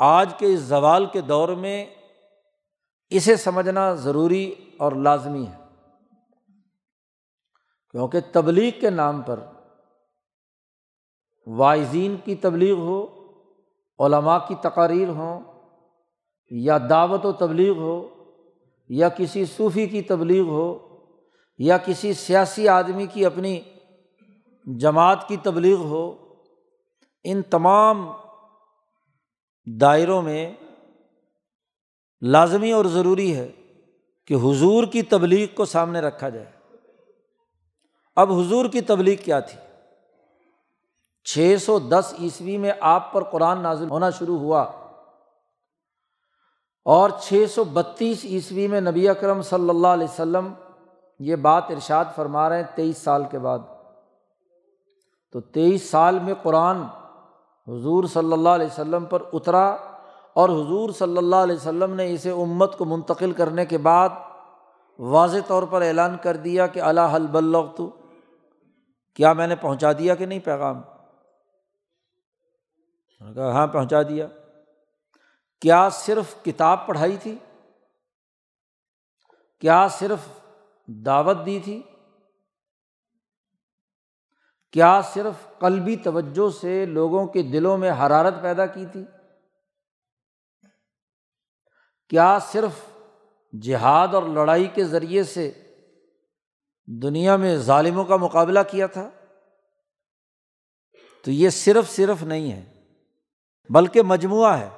آج 0.00 0.32
کے 0.38 0.52
اس 0.54 0.60
زوال 0.62 1.06
کے 1.06 1.20
دور 1.24 1.48
میں 1.56 1.84
اسے 3.14 3.36
سمجھنا 3.36 3.94
ضروری 3.94 4.54
اور 4.78 4.92
لازمی 4.92 5.46
ہے۔ 5.46 5.64
کیونکہ 7.90 8.20
تبلیغ 8.32 8.80
کے 8.80 8.90
نام 8.90 9.22
پر 9.22 9.40
وائزین 11.46 12.16
کی 12.24 12.34
تبلیغ 12.34 12.76
ہو، 12.76 13.06
علماء 13.98 14.38
کی 14.48 14.54
تقاریر 14.54 15.08
ہوں، 15.08 15.40
یا 16.50 16.78
دعوت 16.90 17.26
و 17.26 17.32
تبلیغ 17.32 17.76
ہو، 17.76 18.08
یا 18.88 19.08
کسی 19.08 19.44
صوفی 19.44 19.86
کی 19.86 20.02
تبلیغ 20.02 20.44
ہو، 20.44 20.78
یا 21.58 21.78
کسی 21.78 22.12
سیاسی 22.12 22.68
آدمی 22.68 23.06
کی 23.06 23.26
اپنی 23.26 23.60
جماعت 24.64 25.28
کی 25.28 25.36
تبلیغ 25.36 25.76
ہو، 25.76 26.16
ان 27.24 27.42
تمام 27.42 28.12
دائروں 29.80 30.22
میں 30.22 30.52
لازمی 32.26 32.72
اور 32.72 32.84
ضروری 32.84 33.36
ہے 33.36 33.52
کہ 34.26 34.34
حضور 34.34 34.84
کی 34.84 35.02
تبلیغ 35.02 35.46
کو 35.54 35.64
سامنے 35.64 36.00
رکھا 36.00 36.28
جائے۔ 36.28 36.46
اب 38.16 38.32
حضور 38.32 38.66
کی 38.66 38.80
تبلیغ 38.80 39.16
کیا 39.24 39.40
تھی؟ 39.40 39.58
چھ 41.24 41.56
سو 41.60 41.78
دس 41.78 42.14
عیسوی 42.20 42.58
میں 42.58 42.72
آپ 42.80 43.12
پر 43.12 43.24
قرآن 43.24 43.60
نازل 43.60 43.90
ہونا 43.90 44.10
شروع 44.10 44.38
ہوا 44.38 44.62
اور 46.84 47.10
چھ 47.20 47.44
سو 47.54 47.64
بتیس 47.64 48.24
عیسوی 48.24 48.66
میں 48.66 48.80
نبی 48.80 49.08
اکرم 49.08 49.42
صلی 49.42 49.68
اللہ 49.68 49.86
علیہ 49.86 50.06
وسلم 50.12 50.52
یہ 51.18 51.36
بات 51.36 51.64
ارشاد 51.68 52.04
فرما 52.16 52.48
رہے 52.48 52.56
ہیں 52.56 52.76
تیئیس 52.76 52.98
سال 52.98 53.22
کے 53.30 53.38
بعد۔ 53.38 53.58
تو 55.32 55.40
تیئیس 55.40 55.90
سال 55.90 56.18
میں 56.18 56.34
قرآن 56.42 56.82
حضور 57.68 58.04
صلی 58.04 58.32
اللہ 58.32 58.48
علیہ 58.48 58.66
وسلم 58.66 59.04
پر 59.04 59.22
اترا 59.32 59.76
اور 60.34 60.48
حضور 60.48 60.90
صلی 60.90 61.16
اللہ 61.16 61.36
علیہ 61.36 61.56
وسلم 61.56 61.94
نے 61.94 62.12
اسے 62.12 62.30
امت 62.30 62.78
کو 62.78 62.84
منتقل 62.84 63.32
کرنے 63.32 63.66
کے 63.66 63.78
بعد 63.78 64.08
واضح 64.98 65.38
طور 65.46 65.62
پر 65.62 65.82
اعلان 65.82 66.16
کر 66.22 66.36
دیا 66.36 66.66
کہ 66.66 66.80
اللہ 66.80 67.16
حل 67.16 67.26
بلغ 67.26 67.74
تو 67.76 67.90
کیا 69.14 69.32
میں 69.32 69.46
نے 69.46 69.56
پہنچا 69.56 69.92
دیا 69.92 70.14
کہ 70.14 70.26
نہیں 70.26 70.38
پیغام؟ 70.38 70.82
کہا 73.34 73.52
ہاں 73.52 73.66
پہنچا 73.66 74.02
دیا۔ 74.02 74.26
کیا 75.60 75.88
صرف 75.88 76.44
کتاب 76.44 76.86
پڑھائی 76.86 77.16
تھی؟ 77.16 77.38
کیا 79.60 79.88
صرف 79.88 80.18
دعوت 80.86 81.36
دی 81.46 81.60
تھی؟ 81.64 81.82
کیا 84.72 85.00
صرف 85.00 85.58
قلبی 85.58 85.96
توجہ 85.96 86.50
سے 86.60 86.86
لوگوں 86.86 87.26
کے 87.26 87.42
دلوں 87.42 87.78
میں 87.78 87.90
حرارت 87.90 88.34
پیدا 88.42 88.66
کی 88.66 88.86
تھی؟ 88.92 89.04
کیا 92.08 92.38
صرف 92.38 92.70
جہاد 93.62 94.08
اور 94.14 94.22
لڑائی 94.22 94.66
کے 94.66 94.84
ذریعے 94.84 95.22
سے 95.22 95.52
دنیا 96.86 97.36
میں 97.36 97.56
ظالموں 97.56 98.04
کا 98.04 98.16
مقابلہ 98.16 98.58
کیا 98.70 98.86
تھا؟ 98.86 99.10
تو 101.24 101.30
یہ 101.30 101.48
صرف 101.48 101.90
صرف 101.90 102.22
نہیں 102.22 102.52
ہے، 102.52 102.92
بلکہ 103.70 104.02
مجموعہ 104.02 104.58
ہے۔ 104.58 104.68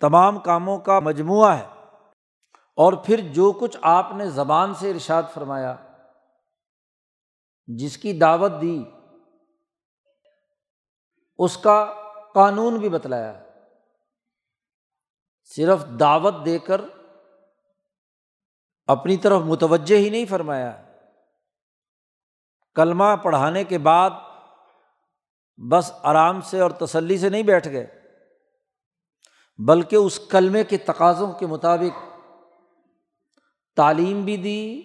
تمام 0.00 0.38
کاموں 0.38 0.78
کا 0.78 1.00
مجموعہ 1.00 1.58
ہے۔ 1.58 1.66
اور 2.76 2.92
پھر 2.92 3.20
جو 3.32 3.52
کچھ 3.52 3.76
آپ 3.82 4.06
نے 4.16 4.30
زبان 4.30 4.74
سے 4.74 4.90
ارشاد 4.90 5.22
فرمایا، 5.34 5.76
جس 7.66 7.98
کی 7.98 8.12
دعوت 8.12 8.52
دی، 8.60 8.84
اس 11.38 11.56
کا 11.56 11.94
قانون 12.34 12.76
بھی 12.76 12.88
بتلایا۔ 12.88 13.43
صرف 15.44 15.84
دعوت 16.00 16.34
دے 16.44 16.58
کر 16.58 16.80
اپنی 18.86 19.16
طرف 19.16 19.40
متوجہ 19.40 19.96
ہی 19.96 20.10
نہیں 20.10 20.24
فرمایا۔ 20.26 20.82
کلمہ 22.74 23.16
پڑھانے 23.22 23.64
کے 23.64 23.78
بعد 23.78 24.10
بس 25.70 25.92
آرام 26.02 26.40
سے 26.40 26.60
اور 26.60 26.70
تسلی 26.70 27.18
سے 27.18 27.28
نہیں 27.28 27.42
بیٹھ 27.42 27.68
گئے، 27.68 27.86
بلکہ 29.58 29.96
اس 29.96 30.20
کلمے 30.30 30.64
کے 30.64 30.76
تقاضوں 30.76 31.32
کے 31.32 31.46
مطابق 31.46 32.02
تعلیم 33.76 34.24
بھی 34.24 34.36
دی، 34.36 34.82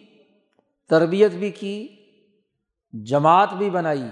تربیت 0.89 1.31
بھی 1.31 1.51
کی، 1.51 1.87
جماعت 2.93 3.53
بھی 3.53 3.69
بنائی۔ 3.69 4.09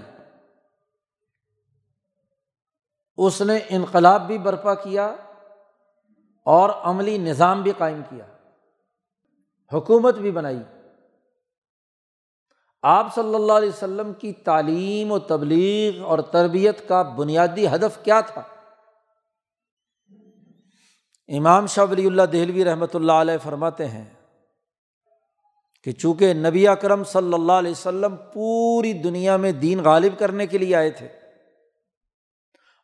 اس 3.16 3.42
نے 3.42 3.58
انقلاب 3.68 4.26
بھی 4.26 4.38
برپا 4.38 4.74
کیا۔ 4.74 5.16
اور 6.48 6.70
عملی 6.70 7.18
نظام 7.18 7.62
بھی 7.62 7.72
قائم 7.78 8.00
کیا۔ 8.10 8.24
حکومت 9.72 10.14
بھی 10.14 10.30
بنائی۔ 10.30 10.58
آپ 12.82 13.14
صلی 13.14 13.34
اللہ 13.34 13.52
علیہ 13.52 13.68
وسلم 13.68 14.12
کی 14.12 14.32
تعلیم 14.32 15.12
و 15.12 15.18
تبلیغ 15.18 16.04
اور 16.04 16.18
تربیت 16.18 16.88
کا 16.88 17.02
بنیادی 17.02 17.66
ہدف 17.66 18.04
کیا 18.04 18.20
تھا؟ 18.20 18.42
امام 21.28 21.66
شاہ 21.66 21.84
ولی 21.90 22.06
اللہ 22.06 22.22
دہلوی 22.22 22.64
رحمۃ 22.64 22.94
اللہ 22.94 23.12
علیہ 23.12 23.38
فرماتے 23.42 23.88
ہیں 23.88 24.04
کہ 25.84 25.92
چونکہ 25.92 26.34
نبی 26.34 26.68
اکرم 26.68 27.04
صلی 27.04 27.34
اللہ 27.34 27.52
علیہ 27.52 27.70
وسلم 27.70 28.16
پوری 28.16 28.92
دنیا 28.92 29.36
میں 29.36 29.52
دین 29.52 29.80
غالب 29.84 30.18
کرنے 30.18 30.46
کے 30.46 30.58
لیے 30.58 30.76
آئے 30.76 30.90
تھے 30.90 31.08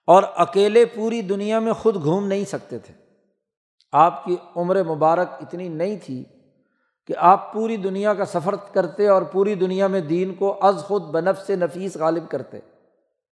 اور 0.06 0.22
اکیلے 0.36 0.84
پوری 0.84 1.22
دنیا 1.22 1.58
میں 1.58 1.72
خود 1.72 2.02
گھوم 2.02 2.26
نہیں 2.26 2.44
سکتے 2.44 2.78
تھے 2.78 3.03
آپ 3.94 4.24
کی 4.24 4.36
عمر 4.56 4.82
مبارک 4.82 5.28
اتنی 5.40 5.68
نہیں 5.68 5.98
تھی 6.04 6.24
کہ 7.06 7.14
آپ 7.16 7.52
پوری 7.52 7.76
دنیا 7.76 8.14
کا 8.14 8.24
سفر 8.24 8.54
کرتے 8.56 9.08
اور 9.08 9.22
پوری 9.22 9.54
دنیا 9.54 9.86
میں 9.86 10.00
دین 10.00 10.34
کو 10.34 10.58
از 10.66 10.84
خود 10.84 11.02
بنف 11.02 11.46
سے 11.46 11.56
نفیس 11.56 11.96
غالب 11.96 12.30
کرتے۔ 12.30 12.60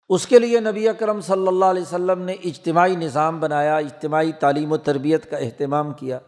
اس 0.08 0.26
کے 0.26 0.38
لیے 0.38 0.60
نبی 0.60 0.88
اکرم 0.88 1.20
صلی 1.20 1.48
اللہ 1.48 1.64
علیہ 1.64 1.82
وسلم 1.82 2.22
نے 2.22 2.32
اجتماعی 2.32 2.96
نظام 2.96 3.40
بنایا، 3.40 3.76
اجتماعی 3.76 4.32
تعلیم 4.32 4.72
و 4.72 4.76
تربیت 4.76 5.30
کا 5.30 5.36
اہتمام 5.36 5.92
کیا۔ 5.92 6.18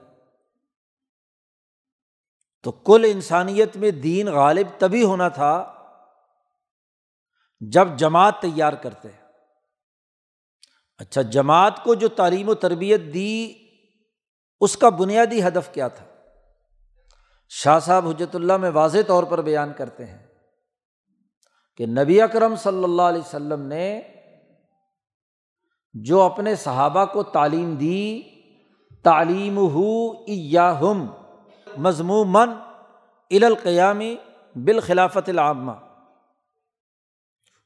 تو 2.62 2.71
کل 2.71 3.05
انسانیت 3.09 3.77
میں 3.77 3.91
دین 3.91 4.29
غالب 4.29 4.67
تبھی 4.79 5.05
ہونا 5.05 5.29
تھا 5.29 5.73
جب 7.61 7.88
جماعت 7.97 8.41
تیار 8.41 8.73
کرتے۔ 8.73 9.09
اچھا 10.99 11.23
جماعت 11.23 11.85
کو 11.85 11.95
جو 11.95 12.09
تعلیم 12.09 12.49
و 12.49 12.55
تربیت 12.55 13.01
دی 13.14 13.55
اس 14.61 14.77
کا 14.77 14.88
بنیادی 14.88 15.42
ہدف 15.42 15.73
کیا 15.73 15.88
تھا؟ 15.88 16.05
شاہ 17.49 17.79
صاحب 17.79 18.09
حجرت 18.09 18.35
اللہ 18.35 18.57
میں 18.57 18.71
واضح 18.71 18.99
طور 19.07 19.25
پر 19.25 19.40
بیان 19.40 19.73
کرتے 19.73 20.07
ہیں 20.07 20.27
کہ 21.77 21.87
نبی 21.87 22.23
اکرم 22.23 22.57
صلی 22.57 22.85
اللہ 22.85 23.03
علیہ 23.03 23.21
وسلم 23.21 23.61
نے 23.61 24.03
جو 25.94 26.23
اپنے 26.23 26.55
صحابہ 26.55 27.05
کو 27.05 27.23
تعلیم 27.23 27.75
دی 27.75 28.23
تعلیم 29.03 29.59
ہو 29.59 30.12
یا 30.27 30.81
ہم 30.81 31.07
مضمومن 31.77 32.51
القیامی 33.31 34.16
بالخلافت 34.55 35.29
العامہ۔ 35.29 35.73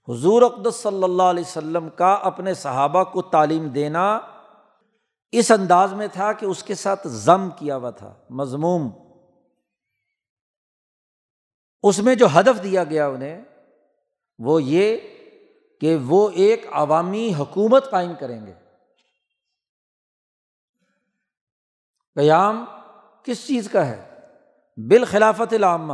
حضور 0.09 0.42
اقدس 0.42 0.74
صلی 0.74 1.02
اللہ 1.02 1.22
علیہ 1.22 1.44
وسلم 1.46 1.88
کا 1.88 2.12
اپنے 2.14 2.55
صحابہ 2.55 3.05
کو 3.05 3.22
تعلیم 3.22 3.68
دینا 3.68 4.20
اس 5.33 5.51
انداز 5.51 5.92
میں 5.92 6.09
تھا 6.12 6.33
کہ 6.33 6.47
اس 6.47 6.62
کے 6.62 6.75
ساتھ 6.75 7.09
ضم 7.09 7.49
کیا 7.51 7.77
ہوا 7.77 7.90
تھا، 7.90 8.14
مضموم۔ 8.31 8.90
اس 11.83 11.99
میں 11.99 12.14
جو 12.14 12.27
ہدف 12.40 12.62
دیا 12.62 12.85
گیا 12.85 13.09
انہیں، 13.09 13.45
وہ 14.38 14.62
یہ 14.62 14.97
کہ 15.81 15.97
وہ 15.97 16.31
ایک 16.31 16.66
عوامی 16.73 17.35
حکومت 17.35 17.90
قائم 17.90 18.12
کریں 18.21 18.47
گے۔ 18.47 18.53
قیام 22.14 22.64
کس 23.23 23.47
چیز 23.47 23.71
کا 23.71 23.87
ہے؟ 23.87 24.18
بالخلافت 24.77 25.53
العامہ۔ 25.53 25.92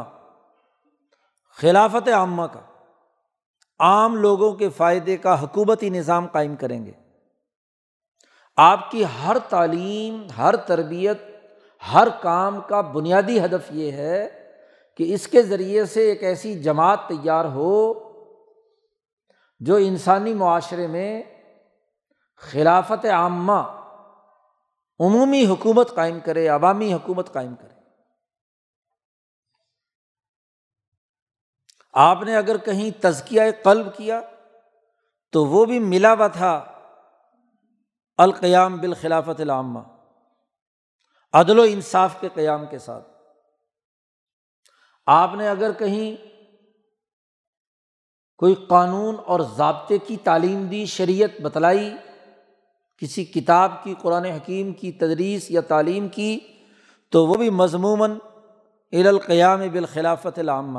خلافت 1.51 2.09
عامہ 2.09 2.43
کا۔ 2.43 2.61
عام 3.79 4.17
لوگوں 4.17 4.53
کے 4.53 4.69
فائدے 4.69 5.17
کا 5.17 5.43
حکومتی 5.43 5.91
نظام 5.91 6.27
قائم 6.27 6.57
کریں 6.57 6.87
گے۔ 6.87 6.93
آپ 8.61 8.91
کی 8.91 9.05
ہر 9.05 9.37
تعلیم، 9.49 10.27
ہر 10.37 10.57
تربیت، 10.57 11.23
ہر 11.93 12.09
کام 12.23 12.61
کا 12.61 12.81
بنیادی 12.81 13.45
ہدف 13.45 13.71
یہ 13.71 13.93
ہے 13.93 14.51
کہ 14.97 15.15
اس 15.15 15.29
کے 15.29 15.43
ذریعے 15.43 15.85
سے 15.85 16.01
ایک 16.01 16.23
ایسی 16.23 16.63
جماعت 16.63 16.99
تیار 17.09 17.45
ہو 17.45 17.95
جو 19.61 19.77
انسانی 19.77 20.35
معاشرے 20.35 20.87
میں 20.87 21.23
خلافت 22.37 23.07
عامہ، 23.07 23.61
عمومی 25.01 25.47
حکومت 25.47 25.95
قائم 25.95 26.21
کرے، 26.21 26.49
عوامی 26.49 26.93
حکومت 26.93 27.33
قائم 27.33 27.55
کرے۔ 27.55 27.75
آپ 31.93 32.23
نے 32.23 32.37
اگر 32.37 32.57
کہیں 32.57 33.03
تزکیہ 33.03 33.43
قلب 33.63 33.97
کیا 33.97 34.21
تو 35.33 35.45
وہ 35.45 35.65
بھی 35.65 35.79
ملا 35.79 36.13
ہوا 36.13 36.27
تھا۔ 36.27 36.78
القیام 38.19 38.77
بالخلافت 38.77 39.41
العامہ، 39.41 39.79
عدل 41.33 41.59
و 41.59 41.63
انصاف 41.63 42.21
کے 42.21 42.29
قیام 42.35 42.67
کے 42.67 42.79
ساتھ۔ 42.79 43.09
آپ 45.07 45.35
نے 45.35 45.49
اگر 45.49 45.73
کہیں 45.73 46.17
کوئی 48.39 48.55
قانون 48.55 49.17
اور 49.27 49.41
ضابطے 49.41 49.99
کی 49.99 50.17
تعلیم 50.17 50.67
دی، 50.67 50.87
شریعت 50.87 51.41
بتلائی، 51.41 51.95
کسی 52.99 53.25
کتاب 53.25 53.85
کی، 53.85 53.95
قرآن 54.03 54.25
حکیم 54.25 54.73
کی، 54.73 54.93
تدریس 54.93 55.51
یا 55.51 55.61
تعلیم 55.61 56.09
کی، 56.09 56.41
تو 57.11 57.27
وہ 57.27 57.35
بھی 57.35 57.51
مضموماً 57.51 58.19
القیام 58.93 59.61
بالخلافت 59.73 60.39
العامہ۔ 60.39 60.79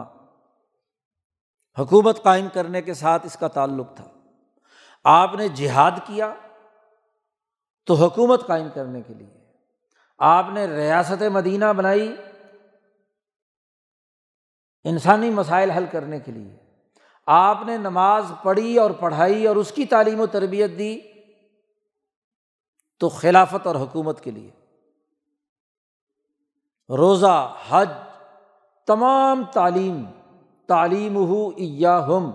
حکومت 1.79 2.23
قائم 2.23 2.47
کرنے 2.53 2.81
کے 2.81 2.93
ساتھ 2.93 3.25
اس 3.25 3.37
کا 3.39 3.47
تعلق 3.47 3.95
تھا۔ 3.95 4.07
آپ 5.03 5.33
نے 5.33 5.47
جہاد 5.47 5.91
کیا 6.05 6.33
تو 7.89 7.95
حکومت 7.95 8.47
قائم 8.47 8.67
کرنے 8.73 9.01
کے 9.01 9.13
لیے۔ 9.13 9.51
آپ 10.17 10.45
نے 10.53 10.65
ریاست 10.65 11.23
مدینہ 11.23 11.65
بنائی 11.65 12.15
انسانی 14.83 15.29
مسائل 15.29 15.71
حل 15.71 15.85
کرنے 15.91 16.19
کے 16.19 16.31
لیے۔ 16.31 16.55
آپ 17.25 17.57
نے 17.65 17.77
نماز 17.77 18.31
پڑھی 18.43 18.77
اور 18.77 18.91
پڑھائی 18.91 19.47
اور 19.47 19.55
اس 19.55 19.71
کی 19.71 19.85
تعلیم 19.85 20.19
و 20.19 20.25
تربیت 20.25 20.71
دی 20.77 20.99
تو 22.99 23.09
خلافت 23.09 23.67
اور 23.67 23.75
حکومت 23.75 24.21
کے 24.21 24.31
لیے۔ 24.31 24.51
روزہ، 26.89 27.55
حج، 27.69 27.89
تمام 28.87 29.43
تعلیم 29.53 30.05
تعلیم 30.67 31.15
ہو 31.15 31.49
یا 31.57 32.07
ہم 32.07 32.31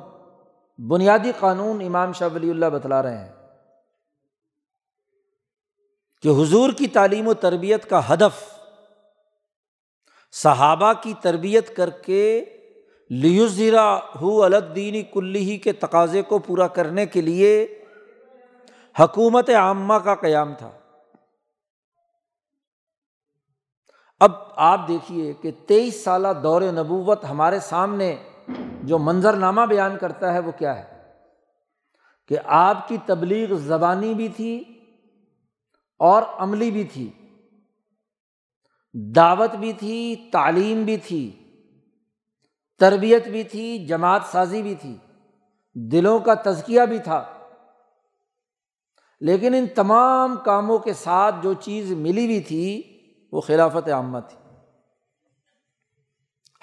بنیادی 0.88 1.32
قانون 1.38 1.82
امام 1.86 2.12
شاہ 2.12 2.28
ولی 2.34 2.50
اللہ 2.50 2.66
بتلا 2.66 3.02
رہے 3.02 3.18
ہیں۔ 3.18 3.33
کہ 6.24 6.28
حضور 6.28 6.72
کی 6.72 6.86
تعلیم 6.86 7.28
و 7.28 7.34
تربیت 7.34 7.90
کا 7.90 8.14
ہدف 8.14 8.58
صحابہ 10.32 10.92
کی 11.02 11.14
تربیت 11.22 11.76
کر 11.76 11.90
کے 11.90 12.44
لیوزیرا 13.10 13.98
ہو 14.20 14.42
الدینی 14.42 15.02
کلی 15.02 15.38
ہی 15.38 15.58
کے 15.58 15.72
تقاضے 15.72 16.22
کو 16.22 16.38
پورا 16.38 16.66
کرنے 16.66 17.06
کے 17.06 17.20
لیے 17.20 17.82
حکومت 19.00 19.50
عامہ 19.50 19.94
کا 19.94 20.14
قیام 20.14 20.54
تھا۔ 20.54 20.70
اب 24.20 24.30
آپ 24.56 24.88
دیکھیے 24.88 25.32
کہ 25.32 25.50
تیئیس 25.66 26.04
سالہ 26.04 26.28
دور 26.42 26.62
نبوت 26.62 27.24
ہمارے 27.24 27.60
سامنے 27.60 28.16
جو 28.82 28.98
منظر 28.98 29.32
نامہ 29.32 29.60
بیان 29.60 29.98
کرتا 29.98 30.32
ہے 30.32 30.38
وہ 30.38 30.52
کیا 30.58 30.78
ہے؟ 30.78 31.12
کہ 32.28 32.36
آپ 32.44 32.88
کی 32.88 32.96
تبلیغ 33.06 33.54
زبانی 33.54 34.14
بھی 34.14 34.28
تھی 34.28 34.73
اور 35.98 36.22
عملی 36.22 36.70
بھی 36.70 36.84
تھی، 36.84 37.12
دعوت 39.16 39.50
بھی 39.50 39.72
تھی، 39.72 40.28
تعلیم 40.32 40.84
بھی 40.84 40.96
تھی، 40.96 41.40
تربیت 42.78 43.28
بھی 43.28 43.44
تھی، 43.44 43.86
جماعت 43.86 44.22
سازی 44.32 44.62
بھی 44.62 44.74
تھی، 44.74 44.96
دلوں 45.74 46.18
کا 46.20 46.34
تزکیہ 46.34 46.82
بھی 46.82 46.98
تھا۔ 46.98 47.48
لیکن 49.20 49.54
ان 49.54 49.66
تمام 49.66 50.36
کاموں 50.44 50.78
کے 50.78 50.92
ساتھ 50.92 51.34
جو 51.42 51.54
چیز 51.54 51.92
ملی 51.92 52.24
ہوئی 52.24 52.40
تھی، 52.40 52.82
وہ 53.32 53.40
خلافت 53.40 53.88
عامہ 53.88 54.18
تھی۔ 54.18 54.38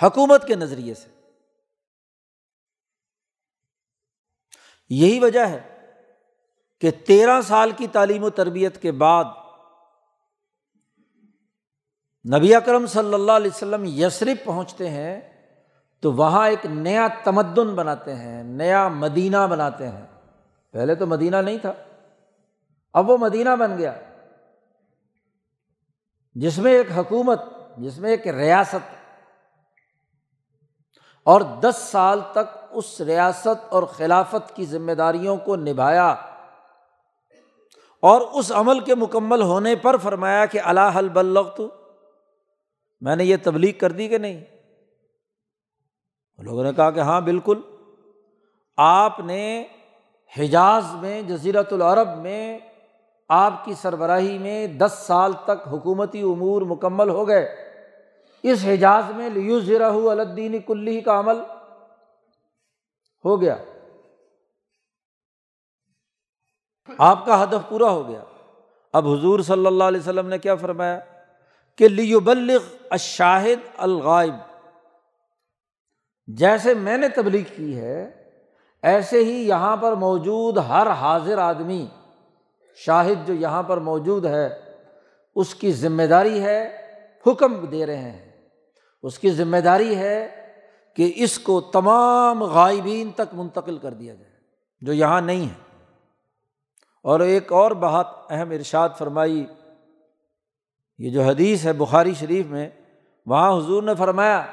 حکومت 0.04 0.48
کے 0.48 0.56
نظریے 0.56 0.94
سے۔ 0.94 1.10
یہی 4.90 5.20
وجہ 5.20 5.48
ہے 5.48 5.71
کہ 6.82 6.92
تیرہ 6.92 7.42
سال 7.42 7.72
کی 7.72 7.88
تعلیم 7.88 8.24
و 8.24 8.30
تربیت 8.30 8.82
کے 8.82 8.92
بعد 8.92 9.26
نبی 12.38 12.56
اکرم 12.56 12.86
صلی 12.86 13.14
اللہ 13.14 13.32
علیہ 13.32 13.52
وسلم 13.56 13.84
یسرف 13.86 14.46
پہنچتے 14.46 14.90
ہیں 14.90 15.22
تو 16.00 16.14
وہاں 16.14 16.50
ایک 16.50 16.66
نیا 16.66 17.08
تمدن 17.24 17.76
بناتے 17.76 18.16
ہیں، 18.16 18.44
نیا 18.44 18.88
مدینہ 18.88 19.48
بناتے 19.50 19.90
ہیں۔ 19.90 20.06
پہلے 20.72 20.96
تو 20.96 21.08
مدینہ 21.08 21.38
نہیں 21.38 21.58
تھا، 21.58 21.74
اب 22.94 23.10
وہ 23.10 23.18
مدینہ 23.18 23.56
بن 23.60 23.78
گیا۔ 23.78 23.94
جس 26.36 26.58
میں 26.58 26.74
ایک 26.74 26.92
حکومت، 26.98 27.42
جس 27.78 27.98
میں 27.98 28.10
ایک 28.10 28.28
ریاست۔ 28.28 28.96
اور 31.24 31.42
دس 31.42 31.88
سال 31.92 32.22
تک 32.32 32.58
اس 32.72 33.02
ریاست 33.02 33.66
اور 33.70 33.84
خلافت 33.84 34.56
کی 34.56 34.66
ذمہ 34.66 34.92
داریوں 34.92 35.38
کو 35.38 35.56
نبھایا۔ 35.56 36.16
اور 38.02 38.22
اس 38.22 38.52
عمل 38.52 38.80
کے 38.80 38.96
مکمل 38.96 39.42
ہونے 39.42 39.76
پر 39.76 39.98
فرمایا 39.98 40.46
کہ 40.46 40.60
اللہ 40.64 40.98
حل 40.98 41.10
بلغ 41.10 41.50
تو 41.56 41.68
میں 43.02 43.16
نے 43.16 43.24
یہ 43.24 43.38
تبلیغ 43.44 43.74
کر 43.78 43.92
دی 43.92 44.08
کہ 44.08 44.18
نہیں؟ 44.18 44.44
لوگوں 46.40 46.64
نے 46.64 46.74
کہا 46.74 46.92
کہ 46.92 47.00
ہاں 47.00 47.22
بالکل۔ 47.22 47.62
آپ 48.78 49.20
نے 49.20 49.64
حجاز 50.38 50.84
میں 50.94 51.22
جزیرت 51.22 51.74
العرب 51.74 52.18
میں، 52.18 52.60
آپ 53.30 53.66
کی 53.66 53.74
سربراہی 53.74 54.38
میں 54.38 54.68
دس 54.68 55.04
سال 55.08 55.34
تک 55.34 55.68
حکومتی 55.68 56.22
امور 56.22 56.62
مکمل 56.62 57.10
ہو 57.10 57.28
گئے۔ 57.28 57.56
اس 58.44 58.66
حجاز 58.66 59.04
میں 59.16 59.30
لیو 59.30 59.60
ذرا 59.60 59.88
الدین 59.88 60.60
کلی 60.60 61.02
کا 61.02 61.20
عمل 61.20 61.40
ہو 63.26 63.42
گیا۔ 63.42 63.58
آپ 66.98 67.26
کا 67.26 67.44
ہدف 67.44 67.70
پورا 67.70 67.90
ہو 67.90 68.08
گیا۔ 68.08 68.24
اب 68.94 69.08
حضور 69.08 69.40
صلی 69.40 69.66
اللہ 69.66 69.84
علیہ 69.84 70.00
وسلم 70.00 70.28
نے 70.28 70.38
کیا 70.38 70.56
فرمایا؟ 70.56 71.00
کہ 71.78 71.88
لیو 71.88 72.20
بلغ 72.20 72.64
اشاہد 72.90 73.68
الغائب۔ 73.78 74.34
جیسے 76.28 76.74
میں 76.74 76.98
نے 76.98 77.08
تبلیغ 77.08 77.44
کی 77.56 77.78
ہے، 77.78 78.12
ایسے 78.84 79.24
ہی 79.24 79.48
یہاں 79.48 79.78
پر 79.78 79.92
موجود 79.92 80.58
ہر 80.58 80.88
حاضر 80.88 81.38
آدمی، 81.38 81.88
شاہد 82.76 83.28
جو 83.28 83.34
یہاں 83.34 83.64
پر 83.64 83.78
موجود 83.78 84.26
ہے، 84.26 84.50
اس 85.36 85.56
کی 85.56 85.72
ذمہ 85.72 86.04
داری 86.04 86.44
ہے 86.44 86.78
حکم 87.28 87.66
دے 87.66 87.86
رہے 87.86 87.98
ہیں۔ 87.98 88.48
اس 89.04 89.20
کی 89.20 89.32
ذمہ 89.32 89.58
داری 89.58 89.96
ہے 89.96 90.28
کہ 90.96 91.14
اس 91.16 91.40
کو 91.40 91.62
تمام 91.62 92.44
غائبین 92.44 93.12
تک 93.12 93.34
منتقل 93.34 93.78
کر 93.78 93.94
دیا 93.94 94.14
جائے، 94.14 94.32
جو 94.82 94.94
یہاں 94.94 95.22
نہیں 95.22 95.46
ہے 95.46 95.61
اور 97.02 97.20
ایک 97.20 97.52
اور 97.52 97.72
بہت 97.72 98.08
اہم 98.30 98.50
ارشاد 98.50 98.90
فرمائی، 98.98 99.46
یہ 100.98 101.12
جو 101.12 101.22
حدیث 101.22 101.66
ہے 101.66 101.74
بخاری 101.74 102.14
شریف 102.14 102.46
میں، 102.46 102.70
وہاں 103.26 103.58
حضور 103.58 103.84
نے 103.84 103.96
فرمایا، 103.96 104.46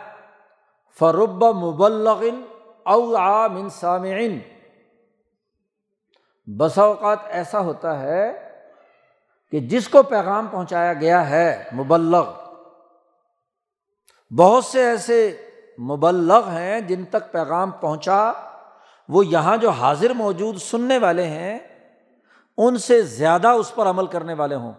فرب 0.99 1.45
مبلغن 1.45 2.43
او 2.83 3.17
عام 3.17 3.69
سامعین 3.69 4.39
بسا 6.57 6.83
اوقات 6.83 7.19
ایسا 7.29 7.61
ہوتا 7.61 8.01
ہے 8.01 8.51
کہ 9.51 9.61
جس 9.61 9.89
کو 9.89 10.03
پیغام 10.03 10.47
پہنچایا 10.47 10.93
گیا 10.93 11.31
ہے، 11.31 11.65
مبلغ۔ 11.73 12.33
بہت 14.37 14.65
سے 14.65 14.85
ایسے 14.85 15.43
مبلغ 15.79 16.49
ہیں 16.49 16.81
جن 16.81 17.05
تک 17.05 17.33
پیغام 17.33 17.71
پہنچا، 17.71 18.33
وہ 19.09 19.27
یہاں 19.27 19.57
جو 19.57 19.71
حاضر 19.71 20.11
موجود 20.11 20.57
سننے 20.57 20.99
والے 20.99 21.25
ہیں 21.25 21.59
ان 22.59 22.77
سے 22.77 23.03
زیادہ 23.03 23.49
اس 23.49 23.75
پر 23.75 23.87
عمل 23.87 24.07
کرنے 24.07 24.35
والے 24.35 24.55
ہوں، 24.55 24.73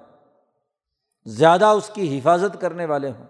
زیادہ 1.26 1.66
اس 1.66 1.90
کی 1.94 2.20
حفاظت 2.20 2.62
کرنے 2.62 2.86
والے 2.86 3.12
ہوں۔ 3.12 3.26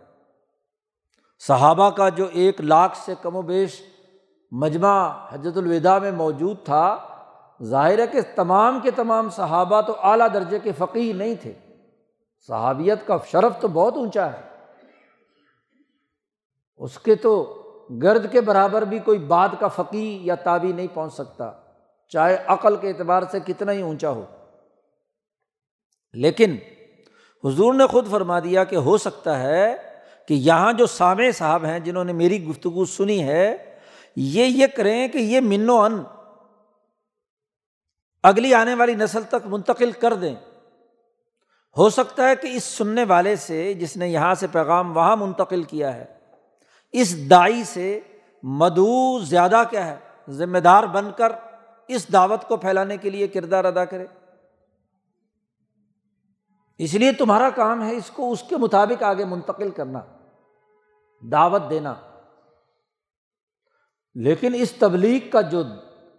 صحابہ 1.40 1.90
کا 1.90 2.10
جو 2.10 2.28
ایک 2.32 2.62
لاکھ 2.62 2.98
سے 2.98 3.14
کم 3.22 3.36
و 3.36 3.42
بیش 3.42 3.82
مجمع 4.52 5.26
حجرت 5.30 5.58
الوداع 5.58 6.00
میں 6.00 6.12
موجود 6.12 6.58
تھا، 6.66 6.98
ظاہر 7.64 8.00
ہے 8.00 8.08
کہ 8.08 8.22
تمام 8.36 8.80
کے 8.80 8.92
تمام 8.92 9.30
صحابہ 9.30 9.82
تو 9.82 9.96
اعلیٰ 10.02 10.28
درجے 10.34 10.60
کے 10.60 10.72
فقیر 10.72 11.16
نہیں 11.16 11.36
تھے۔ 11.36 11.54
صحابیت 12.48 13.08
کا 13.08 13.18
شرف 13.26 13.62
تو 13.62 13.68
بہت 13.68 13.98
اونچا 13.98 14.32
ہے۔ 14.34 14.42
اس 16.78 17.00
کے 17.00 17.16
تو 17.16 17.34
گرد 18.04 18.32
کے 18.32 18.42
برابر 18.42 18.82
بھی 18.82 19.00
کوئی 19.00 19.20
بات 19.20 19.50
کا 19.60 19.68
فقی 19.68 20.20
یا 20.22 20.36
تابی 20.36 20.72
نہیں 20.72 20.88
پہنچ 20.94 21.14
سکتا، 21.14 21.52
چاہے 22.10 22.44
عقل 22.48 22.76
کے 22.76 22.88
اعتبار 22.88 23.24
سے 23.32 23.40
کتنا 23.40 23.72
ہی 23.72 23.82
اونچا 23.82 24.10
ہو۔ 24.10 24.26
لیکن 26.13 26.56
حضور 27.43 27.74
نے 27.74 27.88
خود 27.88 28.10
فرما 28.12 28.39
دیا 28.39 28.63
کہ 28.63 28.76
ہو 28.76 28.98
سکتا 28.98 29.39
ہے 29.39 29.76
کہ 30.28 30.34
یہاں 30.34 30.74
جو 30.74 30.86
سامع 30.86 31.30
صاحب 31.38 31.65
ہیں 31.65 31.80
جنہوں 31.80 32.04
نے 32.04 32.13
میری 32.13 32.43
گفتگو 32.45 32.86
سنی 32.86 33.24
ہے، 33.24 33.76
یہ 34.15 34.45
یہ 34.45 34.67
کریں 34.67 35.08
کہ 35.08 35.17
یہ 35.17 35.39
من 35.39 35.69
و 35.69 35.80
ان 35.82 36.04
اگلی 38.24 38.54
آنے 38.54 38.74
والی 38.74 38.95
نسل 38.95 39.24
تک 39.24 39.48
منتقل 39.48 39.91
کر 39.91 40.13
دیں۔ 40.13 40.36
ہو 41.78 41.89
سکتا 41.89 42.30
ہے 42.30 42.36
کہ 42.36 42.48
اس 42.48 42.63
سننے 42.63 43.04
والے 43.04 43.36
سے 43.36 43.74
جس 43.74 43.98
نے 43.98 44.08
یہاں 44.08 44.34
سے 44.36 44.48
پیغام 44.48 44.95
وہاں 44.98 45.15
منتقل 45.15 45.63
کیا 45.63 45.95
ہے، 45.95 46.06
اس 46.93 47.30
دائی 47.30 47.63
سے 47.63 48.00
مدعو 48.43 49.19
زیادہ 49.19 49.63
کیا 49.69 49.86
ہے، 49.86 49.95
ذمہ 50.30 50.58
دار 50.58 50.84
بن 50.84 51.12
کر 51.17 51.32
اس 51.88 52.12
دعوت 52.13 52.48
کو 52.48 52.58
پھیلانے 52.58 52.98
کے 52.98 53.10
لیے 53.10 53.28
کردار 53.28 53.65
ادا 53.65 53.86
کرے۔ 53.86 54.06
اس 56.80 56.94
لیے 56.94 57.12
تمہارا 57.12 57.50
کام 57.50 57.84
ہے 57.84 57.96
اس 57.96 58.12
کو 58.12 58.32
اس 58.32 58.44
کے 58.50 58.58
مطابق 58.58 59.04
آگے 59.04 59.26
منتقل 59.26 59.72
کرنا، 59.72 60.00
دعوت 61.32 61.62
دینا۔ 61.70 61.96
لیکن 64.15 64.52
اس 64.56 64.72
تبلیغ 64.72 65.30
کا 65.30 65.42
جو 65.42 65.63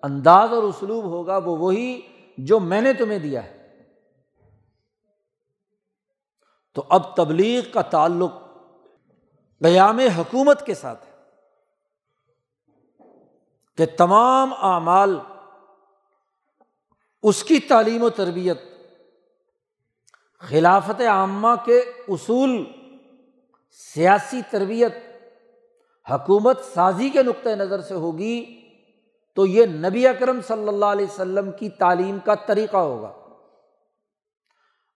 انداز 0.02 0.52
اور 0.52 0.62
اسلوب 0.62 1.04
ہوگا 1.04 1.36
وہ 1.36 1.58
وہی 1.58 2.00
جو 2.38 2.60
میں 2.60 2.80
نے 2.80 2.92
تمہیں 2.92 3.18
دیا 3.18 3.44
ہے۔ 3.44 3.60
تو 6.74 6.84
اب 6.88 7.16
تبلیغ 7.16 7.62
کا 7.72 7.82
تعلق 7.82 8.32
قیام 9.60 9.98
حکومت 9.98 10.66
کے 10.66 10.74
ساتھ 10.74 11.04
ہے 11.06 11.12
کہ 13.76 13.86
تمام 13.98 14.52
اعمال 14.52 15.18
اس 17.22 17.44
کی 17.44 17.60
تعلیم 17.60 18.02
و 18.02 18.10
تربیت 18.10 18.69
خلافت 20.40 21.00
عامہ 21.00 21.54
کے 21.64 21.78
اصول، 22.08 22.64
سیاسی 23.94 24.40
تربیت، 24.50 24.94
حکومت 26.10 26.60
سازی 26.64 27.08
کے 27.08 27.22
نقطۂ 27.22 27.48
نظر 27.48 27.80
سے 27.80 27.94
ہوگی 27.94 28.60
تو 29.34 29.46
یہ 29.46 29.66
نبی 29.66 30.06
اکرم 30.06 30.40
صلی 30.46 30.68
اللہ 30.68 30.84
علیہ 30.84 31.06
وسلم 31.06 31.50
کی 31.52 31.68
تعلیم 31.68 32.18
کا 32.18 32.34
طریقہ 32.34 32.76
ہوگا۔ 32.76 33.12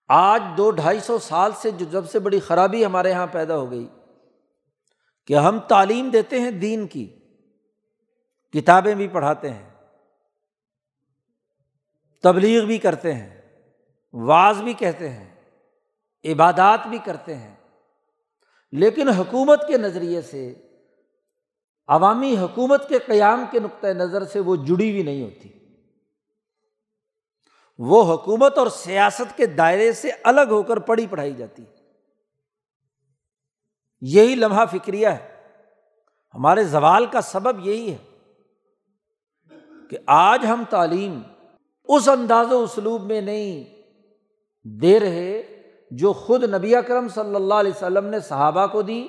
آج 0.08 0.42
دو 0.56 0.70
ڈھائی 0.70 1.00
سو 1.00 1.18
سال 1.18 1.52
سے 1.52 1.70
جو 1.70 1.84
جب 1.84 2.08
سے 2.08 2.18
بڑی 2.18 2.40
خرابی 2.40 2.84
ہمارے 2.86 3.10
یہاں 3.10 3.26
پیدا 3.26 3.56
ہو 3.56 3.70
گئی 3.70 3.86
کہ 5.26 5.34
ہم 5.34 5.58
تعلیم 5.58 6.10
دیتے 6.10 6.40
ہیں 6.40 6.50
دین 6.50 6.86
کی، 6.86 7.06
کتابیں 8.54 8.94
بھی 8.94 9.08
پڑھاتے 9.08 9.50
ہیں، 9.50 9.70
تبلیغ 12.22 12.64
بھی 12.64 12.78
کرتے 12.78 13.14
ہیں، 13.14 13.40
واز 14.14 14.62
بھی 14.62 14.72
کہتے 14.72 15.08
ہیں۔ 15.08 15.33
عبادات 16.24 16.86
بھی 16.86 16.98
کرتے 17.04 17.36
ہیں۔ 17.36 17.54
لیکن 18.72 19.08
حکومت 19.08 19.68
کے 19.68 19.78
نظریے 19.78 20.22
سے، 20.22 20.54
عوامی 21.86 22.38
حکومت 22.38 22.88
کے 22.88 22.98
قیام 22.98 23.44
کے 23.50 23.60
نقطۂ 23.60 23.86
نظر 23.86 24.24
سے 24.24 24.40
وہ 24.40 24.56
جڑی 24.56 24.90
ہوئی 24.90 25.02
نہیں 25.02 25.22
ہوتی۔ 25.22 25.48
وہ 27.78 28.14
حکومت 28.14 28.58
اور 28.58 28.66
سیاست 28.66 29.36
کے 29.36 29.46
دائرے 29.46 29.92
سے 29.92 30.10
الگ 30.24 30.48
ہو 30.50 30.62
کر 30.62 30.76
پڑھی 30.76 31.06
پڑھائی 31.06 31.34
جاتی۔ 31.34 31.62
ہے 31.62 31.74
یہی 34.00 34.34
لمحہ 34.34 34.64
فکریہ 34.66 35.08
ہے۔ 35.08 35.34
ہمارے 36.34 36.64
زوال 36.64 37.06
کا 37.06 37.20
سبب 37.20 37.66
یہی 37.66 37.94
ہے 37.94 38.18
کہ 39.90 39.98
آج 40.06 40.46
ہم 40.48 40.64
تعلیم 40.70 41.20
اس 41.84 42.08
انداز 42.08 42.52
و 42.52 42.62
اسلوب 42.62 43.02
میں 43.02 43.20
نہیں 43.20 43.82
دے 44.64 45.00
رہے 45.00 45.53
جو 45.96 46.12
خود 46.12 46.44
نبی 46.44 46.76
اکرم 46.76 47.08
صلی 47.08 47.34
اللہ 47.34 47.54
علیہ 47.54 47.72
وسلم 47.72 48.06
نے 48.06 48.20
صحابہ 48.20 48.66
کو 48.66 48.82
دی، 48.82 49.08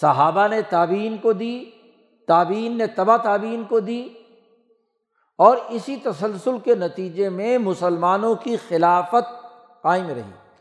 صحابہ 0.00 0.48
نے 0.48 0.62
تعبین 0.62 1.18
کو 1.18 1.32
دی 1.32 1.64
تعبین 2.28 2.78
نے 2.78 2.86
تبا 2.86 3.16
تعبین 3.16 3.64
کو 3.64 3.80
دی، 3.80 4.08
اور 5.38 5.56
اسی 5.68 5.96
تسلسل 5.96 6.58
کے 6.64 6.74
نتیجے 6.74 7.28
میں 7.28 7.58
مسلمانوں 7.58 8.34
کی 8.34 8.56
خلافت 8.68 9.44
قائم 9.82 10.08
رہی۔ 10.08 10.60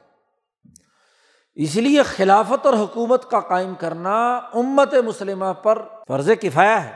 اس 1.56 1.76
لیے 1.76 2.04
خلافت 2.04 2.66
اور 2.66 2.74
حکومت 2.74 3.32
کا 3.32 3.40
قائم 3.40 3.74
کرنا 3.76 4.38
امت 4.38 4.94
مسلمہ 4.94 5.54
پر 5.54 5.82
فرض 6.08 6.30
کفایا 6.42 6.84
ہے۔ 6.84 6.96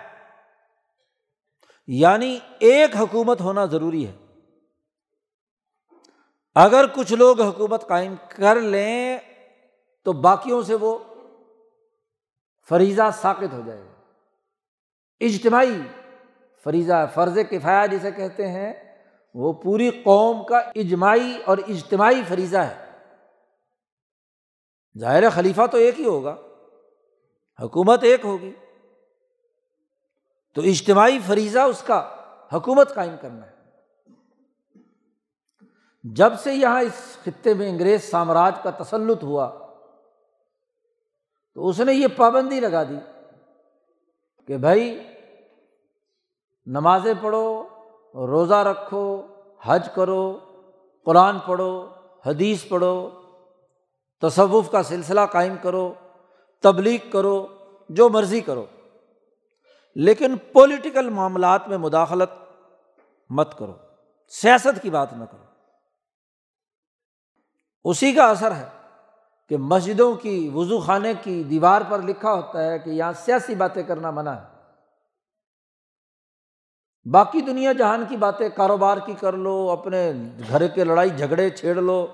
یعنی 1.88 2.40
ایک 2.60 2.96
حکومت 2.96 3.42
ہونا 3.42 3.66
ضروری 3.66 4.08
ہے۔ 4.08 4.27
اگر 6.64 6.86
کچھ 6.96 7.14
لوگ 7.14 7.42
حکومت 7.42 7.88
قائم 7.88 8.16
کر 8.36 8.56
لیں 8.56 9.18
تو 10.04 10.14
باقیوں 10.14 10.62
سے 10.62 10.76
وہ 10.76 10.98
فریضہ 12.70 13.02
ثابت 13.22 13.54
ہو 13.54 13.62
جائے 13.66 13.80
گا۔ 13.80 14.02
اجتماعی 15.20 15.82
فریضہ، 16.64 17.06
فرض 17.14 17.38
کفایا 17.52 17.86
جسے 17.86 18.12
کہتے 18.12 18.48
ہیں، 18.48 18.74
وہ 19.34 19.54
پوری 19.54 19.90
قوم 19.90 20.46
کا 20.46 20.58
اجماعی 20.58 21.38
اور 21.46 21.58
اجتماعی 21.58 22.22
فریضہ 22.28 22.58
ہے۔ 22.58 22.92
ظاہر 25.00 25.30
خلیفہ 25.30 25.68
تو 25.72 25.78
ایک 25.78 26.00
ہی 26.00 26.06
ہوگا، 26.06 26.36
حکومت 27.62 28.04
ایک 28.04 28.26
ہوگی۔ 28.26 28.54
تو 30.56 30.62
اجتماعی 30.62 31.20
فریضہ 31.28 31.60
اس 31.60 31.82
کا 31.82 32.16
حکومت 32.54 32.96
قائم 32.96 33.16
کرنا 33.22 33.46
ہے۔ 33.46 33.57
جب 36.16 36.34
سے 36.40 36.54
یہاں 36.54 36.82
اس 36.82 37.18
خطے 37.24 37.54
میں 37.54 37.70
انگریز 37.70 38.12
سامراج 38.12 38.54
کا 38.64 38.70
تسلط 38.70 39.24
ہوا، 39.24 39.52
تو 41.54 41.68
اس 41.68 41.80
نے 41.80 41.94
یہ 41.94 42.08
پابندی 42.18 42.60
لگا 42.60 42.84
دی 42.84 42.98
کہ 44.48 44.58
بھائی، 44.58 45.08
نمازیں 46.66 47.14
پڑھو، 47.22 47.64
روزہ 48.14 48.54
رکھو، 48.54 49.22
حج 49.64 49.90
کرو، 49.96 50.40
قرآن 51.06 51.40
پڑھو، 51.40 51.90
حدیث 52.26 52.68
پڑھو، 52.68 53.10
تصوف 54.22 54.72
کا 54.72 54.84
سلسلہ 54.84 55.22
قائم 55.32 55.56
کرو، 55.62 55.94
تبلیغ 56.62 57.12
کرو، 57.12 57.48
جو 57.90 58.10
مرضی 58.10 58.42
کرو۔ 58.42 58.66
لیکن 59.96 60.36
پولیٹیکل 60.54 61.10
معاملات 61.10 61.68
میں 61.68 61.78
مداخلت 61.78 62.30
مت 63.30 63.58
کرو۔ 63.58 63.74
سیاست 64.30 64.82
کی 64.82 64.90
بات 64.90 65.14
نہ 65.14 65.24
کرو۔ 65.24 65.47
اسی 67.84 68.14
کا 68.14 68.30
اثر 68.30 68.52
ہے 68.56 68.68
کہ 69.50 69.58
مسجدوں 69.58 70.14
کی 70.16 70.52
وضو 70.54 70.80
خانے 70.80 71.14
کی 71.22 71.44
دیوار 71.44 71.82
پر 71.90 72.02
لکھا 72.02 72.34
ہوتا 72.34 72.64
ہے 72.64 72.80
کہ 72.80 72.90
یہاں 72.90 73.14
سیاسی 73.14 73.56
باتیں 73.56 73.84
کرنا 73.84 74.12
منع 74.12 74.32
ہے۔ 74.32 74.58
باقی 77.12 77.42
دنیا 77.42 77.72
جہان 77.72 78.04
کی 78.10 78.18
باتیں 78.18 78.50
کاروبار 78.50 78.98
کی 78.98 79.14
کر 79.14 79.34
لو، 79.34 79.70
اپنے 79.72 80.14
گھر 80.50 80.68
کے 80.68 80.84
لڑائی 80.84 81.10
جھگڑے 81.10 81.50
چھیڑ 81.50 81.76
لو، 81.76 82.08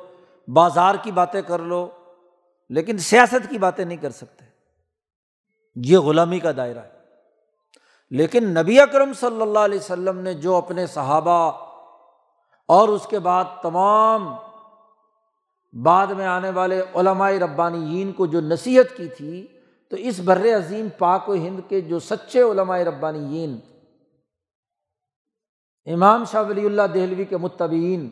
بازار 0.47 0.95
کی 1.01 1.11
باتیں 1.11 1.41
کر 1.41 1.59
لو، 1.59 1.89
لیکن 2.69 2.97
سیاست 2.97 3.49
کی 3.49 3.57
باتیں 3.57 3.85
نہیں 3.85 3.97
کر 3.97 4.09
سکتے۔ 4.09 4.45
یہ 5.75 5.97
غلامی 5.97 6.39
کا 6.39 6.51
دائرہ 6.57 6.79
ہے۔ 6.79 6.93
لیکن 8.09 8.49
نبی 8.49 8.79
اکرم 8.79 9.13
صلی 9.13 9.41
اللہ 9.41 9.59
علیہ 9.59 9.79
وسلم 9.79 10.19
نے 10.19 10.33
جو 10.33 10.55
اپنے 10.55 10.87
صحابہ 10.87 11.51
اور 12.67 12.89
اس 12.89 13.07
کے 13.09 13.19
بعد 13.19 13.43
تمام 13.61 14.35
بعد 15.73 16.07
میں 16.07 16.25
آنے 16.27 16.49
والے 16.49 16.81
علماء 16.95 17.29
ربانیین 17.41 18.11
کو 18.11 18.25
جو 18.25 18.41
نصیحت 18.41 18.95
کی 18.97 19.07
تھی، 19.07 19.45
تو 19.91 19.97
اس 19.99 20.19
بر 20.19 20.45
عظیم 20.55 20.87
پاک 20.97 21.29
و 21.29 21.33
ہند 21.35 21.59
کے 21.69 21.81
جو 21.81 21.99
سچے 22.01 22.41
علماء 22.41 22.77
ربانیین، 22.85 23.57
امام 25.87 26.23
شاہ 26.31 26.43
ولی 26.47 26.65
اللہ 26.65 26.87
دہلوی 26.93 27.25
کے 27.25 27.37
متبین 27.37 28.07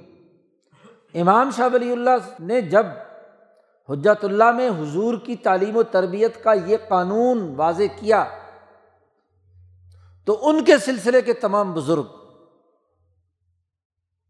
امام 1.16 1.50
شاہ 1.58 1.70
ولی 1.74 1.92
اللہ 1.92 2.30
نے 2.42 2.62
جب 2.72 2.86
حجت 3.90 4.24
اللہ 4.26 4.52
میں 4.52 4.70
حضور 4.70 5.18
کی 5.26 5.36
تعلیم 5.44 5.78
و 5.78 5.84
تربیت 5.92 6.44
کا 6.44 6.54
یہ 6.66 6.78
قانون 6.88 7.54
واضح 7.58 8.00
کیا، 8.00 8.24
تو 10.28 10.38
ان 10.50 10.64
کے 10.66 10.78
سلسلے 10.78 11.22
کے 11.22 11.34
تمام 11.42 11.74
بزرگ، 11.74 12.06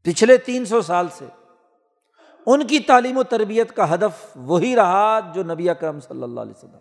پچھلے 0.05 0.37
تین 0.45 0.65
سو 0.65 0.81
سال 0.81 1.07
سے 1.13 1.25
ان 2.45 2.67
کی 2.67 2.79
تعلیم 2.79 3.17
و 3.17 3.23
تربیت 3.23 3.75
کا 3.75 3.93
ہدف 3.93 4.25
وہی 4.35 4.75
رہا 4.75 5.19
جو 5.33 5.43
نبی 5.43 5.69
اکرم 5.69 5.99
صلی 5.99 6.23
اللہ 6.23 6.41
علیہ 6.41 6.53
وسلم 6.57 6.77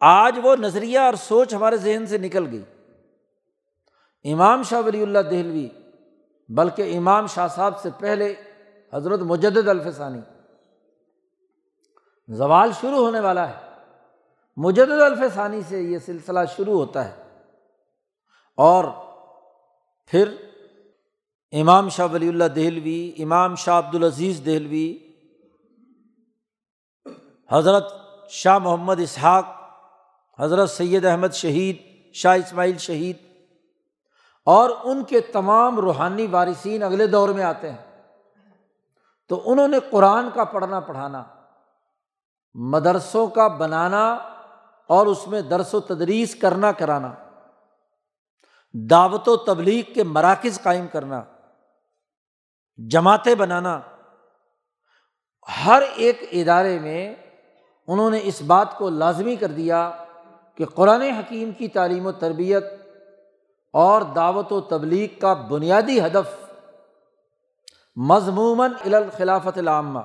آج 0.00 0.38
وہ 0.42 0.56
نظریہ 0.56 0.98
اور 0.98 1.14
سوچ 1.14 1.54
ہمارے 1.54 1.76
ذہن 1.76 2.06
سے 2.06 2.18
نکل 2.18 2.46
گئی۔ 2.50 2.64
امام 4.32 4.62
شاہ 4.62 4.80
ولی 4.86 5.02
اللہ 5.02 5.18
دہلوی، 5.18 5.68
بلکہ 6.48 6.96
امام 6.96 7.26
شاہ 7.26 7.48
صاحب 7.48 7.80
سے 7.80 7.88
پہلے 7.98 8.34
حضرت 8.94 9.20
مجد 9.20 9.68
الفسانی۔ 9.68 10.20
زوال 12.28 12.70
شروع 12.80 12.98
ہونے 12.98 13.20
والا 13.20 13.48
ہے۔ 13.48 13.68
مجد 14.56 14.90
الفسانی 14.90 15.60
سے 15.68 15.82
یہ 15.82 15.98
سلسلہ 15.98 16.40
شروع 16.56 16.78
ہوتا 16.78 17.08
ہے۔ 17.08 17.22
اور 18.56 18.84
پھر 20.06 20.47
امام 21.52 21.88
شاہ 21.88 22.06
ولی 22.12 22.28
اللہ 22.28 22.44
دہلوی، 22.44 23.12
امام 23.18 23.54
شاہ 23.54 23.78
عبد 23.78 23.94
العزیز 23.94 24.40
دہلوی، 24.46 24.98
حضرت 27.50 27.92
شاہ 28.30 28.58
محمد 28.58 29.00
اسحاق، 29.00 29.46
حضرت 30.38 30.70
سید 30.70 31.04
احمد 31.04 31.32
شہید، 31.32 31.76
شاہ 32.14 32.36
اسماعیل 32.36 32.78
شہید 32.78 33.16
اور 34.44 34.70
ان 34.84 35.04
کے 35.04 35.20
تمام 35.20 35.78
روحانی 35.78 36.26
وارثین 36.26 36.82
اگلے 36.82 37.06
دور 37.06 37.28
میں 37.28 37.44
آتے 37.44 37.70
ہیں۔ 37.70 38.04
تو 39.28 39.40
انہوں 39.44 39.68
نے 39.68 39.78
قرآن 39.90 40.28
کا 40.34 40.44
پڑھنا 40.44 40.80
پڑھانا، 40.80 41.22
مدرسوں 42.54 43.26
کا 43.26 43.48
بنانا 43.48 44.12
اور 44.86 45.06
اس 45.06 45.28
میں 45.28 45.40
درس 45.40 45.74
و 45.74 45.80
تدریس 45.80 46.34
کرنا 46.34 46.72
کرانا، 46.72 47.14
دعوت 48.74 49.28
و 49.28 49.36
تبلیغ 49.36 49.92
کے 49.92 50.02
مراکز 50.04 50.62
قائم 50.62 50.86
کرنا۔ 50.92 51.22
جماعتیں 52.78 53.34
بنانا۔ 53.34 53.80
ہر 55.66 55.82
ایک 55.94 56.22
ادارے 56.32 56.78
میں 56.78 57.14
انہوں 57.86 58.10
نے 58.10 58.20
اس 58.22 58.42
بات 58.42 58.78
کو 58.78 58.90
لازمی 58.90 59.36
کر 59.36 59.46
دیا 59.46 60.04
کہ 60.54 60.64
قرآن 60.64 61.02
حکیم 61.02 61.52
کی 61.52 61.68
تعلیم 61.68 62.06
و 62.06 62.12
تربیت 62.12 62.64
اور 63.72 64.02
دعوت 64.02 64.52
و 64.52 64.60
تبلیغ 64.60 65.20
کا 65.20 65.34
بنیادی 65.34 66.00
ہدف 66.00 66.50
مضموماً 67.96 68.72
الخلافت 68.80 69.58
العامہ۔ 69.58 70.00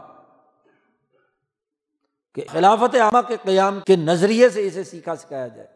کہ 2.36 2.42
خلافت 2.52 2.96
عامہ 2.96 3.18
کے 3.28 3.38
قیام 3.44 3.80
کے 3.80 3.96
نظریے 3.96 4.50
سے 4.50 4.68
اسے 4.68 4.84
سیکھا 4.84 5.16
سکھایا 5.16 5.48
جائے۔ 5.48 5.68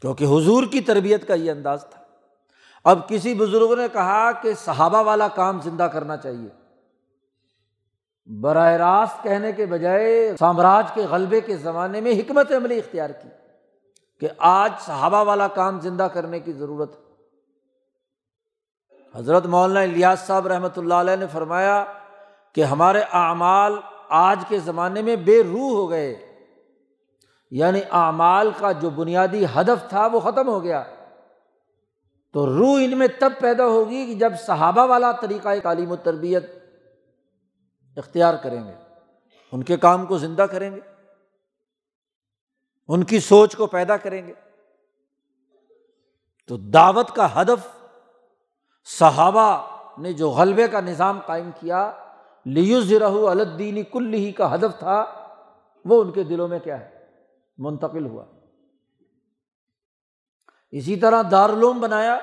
کیونکہ 0.00 0.24
حضور 0.24 0.62
کی 0.70 0.80
تربیت 0.80 1.28
کا 1.28 1.34
یہ 1.34 1.50
انداز 1.50 1.86
تھا۔ 1.90 2.07
اب 2.84 3.08
کسی 3.08 3.34
بزرگ 3.34 3.74
نے 3.78 3.86
کہا 3.92 4.32
کہ 4.32 4.52
صحابہ 4.54 5.02
والا 5.02 5.28
کام 5.28 5.60
زندہ 5.60 5.82
کرنا 5.82 6.16
چاہیے۔ 6.16 6.48
براہ 8.40 8.72
راست 8.72 9.22
کہنے 9.22 9.52
کے 9.52 9.66
بجائے 9.66 10.36
سامراج 10.38 10.84
کے 10.94 11.02
غلبے 11.02 11.40
کے 11.40 11.56
زمانے 11.56 12.00
میں 12.00 12.12
حکمت 12.12 12.52
عملی 12.52 12.78
اختیار 12.78 13.10
کی 13.10 13.28
کہ 14.20 14.28
آج 14.38 14.72
صحابہ 14.80 15.24
والا 15.24 15.48
کام 15.48 15.80
زندہ 15.80 16.02
کرنے 16.02 16.40
کی 16.40 16.52
ضرورت 16.52 16.96
ہے۔ 16.96 17.08
حضرت 19.14 19.46
مولانا 19.46 19.80
الیاس 19.80 20.20
صاحب 20.20 20.46
رحمۃ 20.46 20.76
اللہ 20.76 20.94
علیہ 20.94 21.16
نے 21.16 21.26
فرمایا 21.26 21.84
کہ 22.52 22.64
ہمارے 22.64 23.00
اعمال 23.12 23.72
آج 24.08 24.44
کے 24.48 24.58
زمانے 24.58 25.02
میں 25.02 25.16
بے 25.16 25.42
روح 25.42 25.70
ہو 25.70 25.90
گئے۔ 25.90 26.36
یعنی 27.50 27.80
اعمال 27.90 28.50
کا 28.58 28.72
جو 28.72 28.90
بنیادی 28.90 29.44
ہدف 29.44 29.88
تھا 29.88 30.06
وہ 30.06 30.20
ختم 30.20 30.48
ہو 30.48 30.62
گیا۔ 30.62 30.84
تو 32.32 32.46
روح 32.46 32.80
ان 32.84 32.98
میں 32.98 33.08
تب 33.20 33.32
پیدا 33.40 33.66
ہوگی 33.66 34.06
کہ 34.06 34.14
جب 34.14 34.32
صحابہ 34.46 34.86
والا 34.86 35.12
طریقۂ 35.12 35.56
تعلیم 35.62 35.90
و 35.92 35.96
تربیت 35.96 36.44
اختیار 37.96 38.34
کریں 38.34 38.64
گے۔ 38.64 38.74
ان 39.52 39.62
کے 39.62 39.76
کام 39.76 40.06
کو 40.06 40.18
زندہ 40.18 40.42
کریں 40.42 40.76
گے۔ 40.76 40.80
ان 42.88 43.04
کی 43.04 43.20
سوچ 43.20 43.56
کو 43.56 43.66
پیدا 43.66 43.96
کریں 43.96 44.26
گے۔ 44.26 44.34
تو 46.48 46.56
دعوت 46.56 47.10
کا 47.10 47.42
ہدف 47.42 47.88
صحابہ 48.98 49.78
نے 49.98 50.12
جو 50.12 50.30
غلبے 50.30 50.68
کا 50.68 50.80
نظام 50.80 51.20
قائم 51.26 51.50
کیا 51.60 51.92
لیوز 52.44 52.92
رہو 52.92 53.28
الدینی 53.28 53.82
کل 53.82 54.14
ہی 54.14 54.32
کا 54.32 54.54
ہدف 54.54 54.78
تھا، 54.78 55.04
وہ 55.84 56.02
ان 56.02 56.12
کے 56.12 56.22
دلوں 56.22 56.48
میں 56.48 56.58
کیا 56.58 56.80
ہے؟ 56.80 57.06
منتقل 57.58 58.06
ہوا۔ 58.06 58.24
اسی 60.72 60.96
طرح 60.96 61.22
دارالعلوم 61.30 61.80
بنایا 61.80 62.18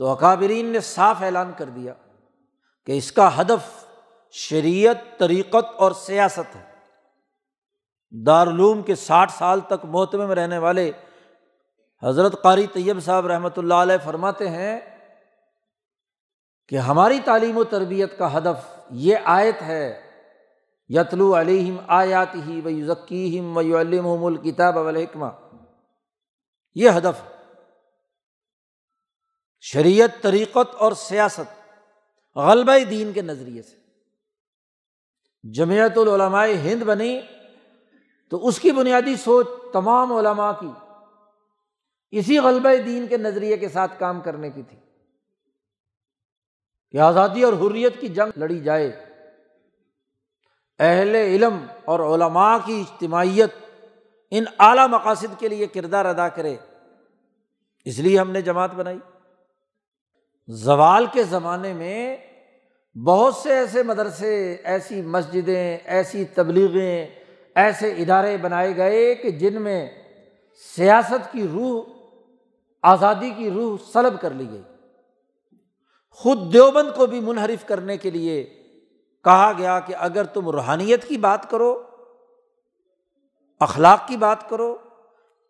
تو 0.00 0.06
اکابرین 0.06 0.66
نے 0.66 0.80
صاف 0.80 1.22
اعلان 1.22 1.52
کر 1.56 1.68
دیا 1.68 1.92
کہ 2.86 2.92
اس 2.92 3.12
کا 3.12 3.40
ہدف 3.40 3.84
شریعت، 4.34 5.18
طریقت 5.18 5.74
اور 5.76 5.92
سیاست 5.92 6.56
ہے۔ 6.56 6.62
دارالعلوم 8.26 8.82
کے 8.82 8.94
ساٹھ 8.94 9.32
سال 9.32 9.60
تک 9.60 9.84
محتمے 9.84 10.26
میں 10.26 10.34
رہنے 10.34 10.58
والے 10.58 10.90
حضرت 12.02 12.42
قاری 12.42 12.66
طیب 12.66 12.98
صاحب 13.04 13.26
رحمۃ 13.26 13.56
اللہ 13.56 13.74
علیہ 13.74 14.04
فرماتے 14.04 14.48
ہیں 14.48 14.78
کہ 16.68 16.76
ہماری 16.76 17.18
تعلیم 17.24 17.56
و 17.56 17.64
تربیت 17.64 18.18
کا 18.18 18.36
ہدف 18.36 18.64
یہ 18.90 19.16
آیت 19.24 19.62
ہے، 19.62 20.00
یتلو 20.90 21.40
علیہم 21.40 21.76
آیات 21.86 22.34
ہی 22.46 22.60
و 22.64 22.68
یوزکیم 22.68 23.56
و 23.56 23.60
الم 23.60 24.24
الکتاب 24.24 24.78
الحکمہ 24.78 25.26
یہ 26.76 26.90
ہدف 26.90 27.22
شریعت، 29.60 30.22
طریقت 30.22 30.74
اور 30.74 30.92
سیاست 30.92 31.72
غلبہ 32.36 32.84
دین 32.90 33.12
کے 33.12 33.22
نظریے 33.22 33.62
سے۔ 33.62 33.76
جمعیت 35.52 35.98
العلماء 35.98 36.46
ہند 36.46 36.82
بنی 36.82 37.20
تو 38.30 38.48
اس 38.48 38.60
کی 38.60 38.72
بنیادی 38.72 39.16
سوچ 39.16 39.46
تمام 39.72 40.12
علماء 40.12 40.52
کی 40.52 40.70
اسی 42.10 42.38
غلبہ 42.38 42.76
دین 42.86 43.06
کے 43.06 43.16
نظریے 43.16 43.56
کے 43.56 43.68
ساتھ 43.68 43.92
کام 43.98 44.20
کرنے 44.20 44.50
کی 44.50 44.62
تھی 44.62 44.78
کہ 46.90 46.98
آزادی 46.98 47.42
اور 47.42 47.52
حریت 47.52 48.00
کی 48.00 48.08
جنگ 48.08 48.38
لڑی 48.38 48.60
جائے۔ 48.60 49.04
اہل 50.78 51.14
علم 51.14 51.66
اور 51.84 52.00
علماء 52.00 52.56
کی 52.66 52.80
اجتماعیت 52.80 53.54
ان 54.30 54.44
اعلیٰ 54.58 54.88
مقاصد 54.88 55.38
کے 55.38 55.48
لیے 55.48 55.66
کردار 55.66 56.04
ادا 56.04 56.28
کرے۔ 56.28 56.56
اس 57.86 57.98
لیے 57.98 58.18
ہم 58.18 58.30
نے 58.30 58.42
جماعت 58.42 58.74
بنائی۔ 58.74 58.98
زوال 60.48 61.06
کے 61.12 61.22
زمانے 61.22 61.72
میں 61.72 62.16
بہت 63.04 63.34
سے 63.34 63.52
ایسے 63.52 63.82
مدرسے، 63.82 64.56
ایسی 64.64 65.02
مسجدیں، 65.02 65.78
ایسی 65.84 66.24
تبلیغیں، 66.24 67.06
ایسے 67.54 67.92
ادارے 67.92 68.36
بنائے 68.36 68.76
گئے 68.76 69.14
کہ 69.14 69.30
جن 69.30 69.62
میں 69.62 69.90
سیاست 70.76 71.32
کی 71.32 71.48
روح، 71.52 71.84
آزادی 72.82 73.30
کی 73.30 73.50
روح 73.50 73.76
سلب 73.92 74.20
کر 74.20 74.30
لی 74.30 74.50
گئی۔ 74.50 74.62
خود 76.10 76.52
دیوبند 76.52 76.96
کو 76.96 77.06
بھی 77.06 77.20
منحرف 77.20 77.66
کرنے 77.66 77.96
کے 77.96 78.10
لیے 78.10 78.44
کہا 79.24 79.52
گیا 79.58 79.80
کہ 79.80 79.94
اگر 79.98 80.24
تم 80.24 80.48
روحانیت 80.48 81.08
کی 81.08 81.16
بات 81.16 81.50
کرو، 81.50 81.82
اخلاق 83.60 84.08
کی 84.08 84.16
بات 84.16 84.48
کرو 84.48 84.76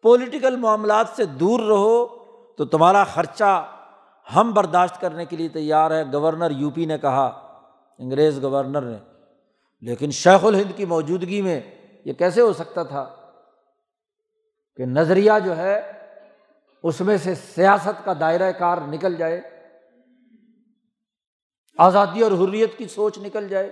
پولیٹیکل 0.02 0.56
معاملات 0.56 1.06
سے 1.16 1.24
دور 1.24 1.60
رہو 1.60 2.25
تو 2.58 2.64
تمہارا 2.64 3.04
خرچہ 3.04 3.72
ہم 4.36 4.52
برداشت 4.52 5.00
کرنے 5.00 5.24
کے 5.24 5.36
لیے 5.36 5.48
تیار 5.48 5.90
ہے۔ 5.90 6.02
گورنر 6.12 6.50
یو 6.50 6.70
پی 6.70 6.84
نے 6.84 6.98
کہا، 6.98 7.26
انگریز 7.98 8.42
گورنر 8.42 8.82
نے، 8.82 8.98
لیکن 9.80 10.10
شیخ 10.10 10.44
الہند 10.44 10.76
کی 10.76 10.84
موجودگی 10.84 11.42
میں 11.42 11.60
یہ 12.04 12.12
کیسے 12.12 12.40
ہو 12.40 12.52
سکتا 12.52 12.82
تھا 12.82 13.04
کہ 14.76 14.86
نظریہ 14.86 15.32
جو 15.44 15.56
ہے، 15.56 15.92
اس 16.82 17.00
میں 17.00 17.16
سے 17.16 17.34
سیاست 17.34 18.04
کا 18.04 18.12
دائرۂ 18.20 18.50
کار 18.58 18.78
نکل 18.78 19.16
جائے، 19.16 19.40
آزادی 21.78 22.22
اور 22.22 22.32
حریت 22.32 22.78
کی 22.78 22.88
سوچ 22.88 23.18
نکل 23.18 23.48
جائے۔ 23.48 23.70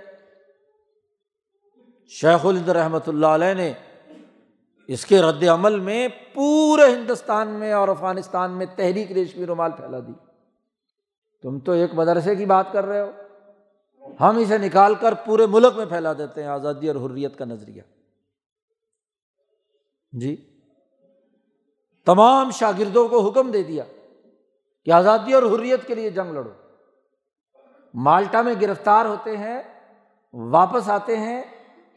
شیخ 2.11 2.45
الہند 2.45 2.69
رحمۃ 2.69 3.07
اللہ 3.07 3.27
علیہ 3.27 3.53
نے 3.53 3.73
اس 4.87 5.05
کے 5.05 5.21
رد 5.21 5.43
عمل 5.43 5.79
میں 5.79 6.07
پورے 6.33 6.85
ہندوستان 6.85 7.47
میں 7.47 7.73
اور 7.73 7.87
افغانستان 7.87 8.51
میں 8.51 8.65
تحریک 8.75 9.11
ریشمی 9.11 9.45
رومال 9.45 9.71
پھیلا 9.71 9.99
دی۔ 9.99 10.13
تم 11.41 11.59
تو 11.59 11.71
ایک 11.71 11.93
مدرسے 11.93 12.35
کی 12.35 12.45
بات 12.45 12.71
کر 12.71 12.85
رہے 12.85 13.01
ہو۔ 13.01 13.11
ہم 14.19 14.37
اسے 14.37 14.57
نکال 14.57 14.95
کر 14.95 15.13
پورے 15.13 15.45
ملک 15.45 15.77
میں 15.77 15.85
پھیلا 15.85 16.13
دیتے 16.13 16.41
ہیں 16.43 16.49
آزادی 16.49 16.89
اور 16.89 17.09
حریت 17.09 17.37
کا 17.37 17.45
نظریہ۔ 17.45 17.81
جی۔ 20.11 20.59
تمام 22.05 22.51
شاگردوں 22.51 23.07
کو 23.07 23.29
حکم 23.29 23.51
دے 23.51 23.63
دیا 23.63 23.83
کہ 24.85 24.91
آزادی 24.91 25.33
اور 25.33 25.43
حریت 25.43 25.87
کے 25.87 25.95
لیے 25.95 26.09
جنگ 26.09 26.31
لڑو۔ 26.31 26.49
مالٹا 27.93 28.41
میں 28.41 28.53
گرفتار 28.61 29.05
ہوتے 29.05 29.37
ہیں، 29.37 29.63
واپس 30.33 30.89
آتے 30.89 31.17
ہیں 31.17 31.43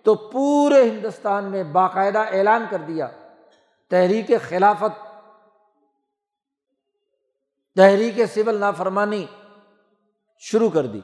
تو 0.09 0.15
پورے 0.15 0.83
ہندوستان 0.83 1.45
میں 1.45 1.63
باقاعدہ 1.63 2.19
اعلان 2.19 2.67
کر 2.71 2.79
دیا۔ 2.79 3.09
تحریک 3.91 4.31
خلافت، 4.49 5.07
تحریک 7.77 8.27
سول 8.35 8.61
نافرمانی 8.61 9.27
شروع 10.39 10.71
کر 10.71 10.87
دی 10.87 11.01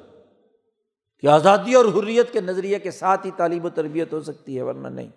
کہ 1.18 1.26
آزادی 1.26 1.74
اور 1.74 1.84
حریت 1.84 2.32
کے 2.32 2.40
نظریے 2.40 2.78
کے 2.78 2.90
ساتھ 2.90 3.26
ہی 3.26 3.30
تعلیم 3.30 3.64
و 3.64 3.70
تربیت 3.70 4.12
ہو 4.12 4.20
سکتی 4.20 4.56
ہے، 4.56 4.62
ورنہ 4.62 4.88
نہیں۔ 4.88 5.08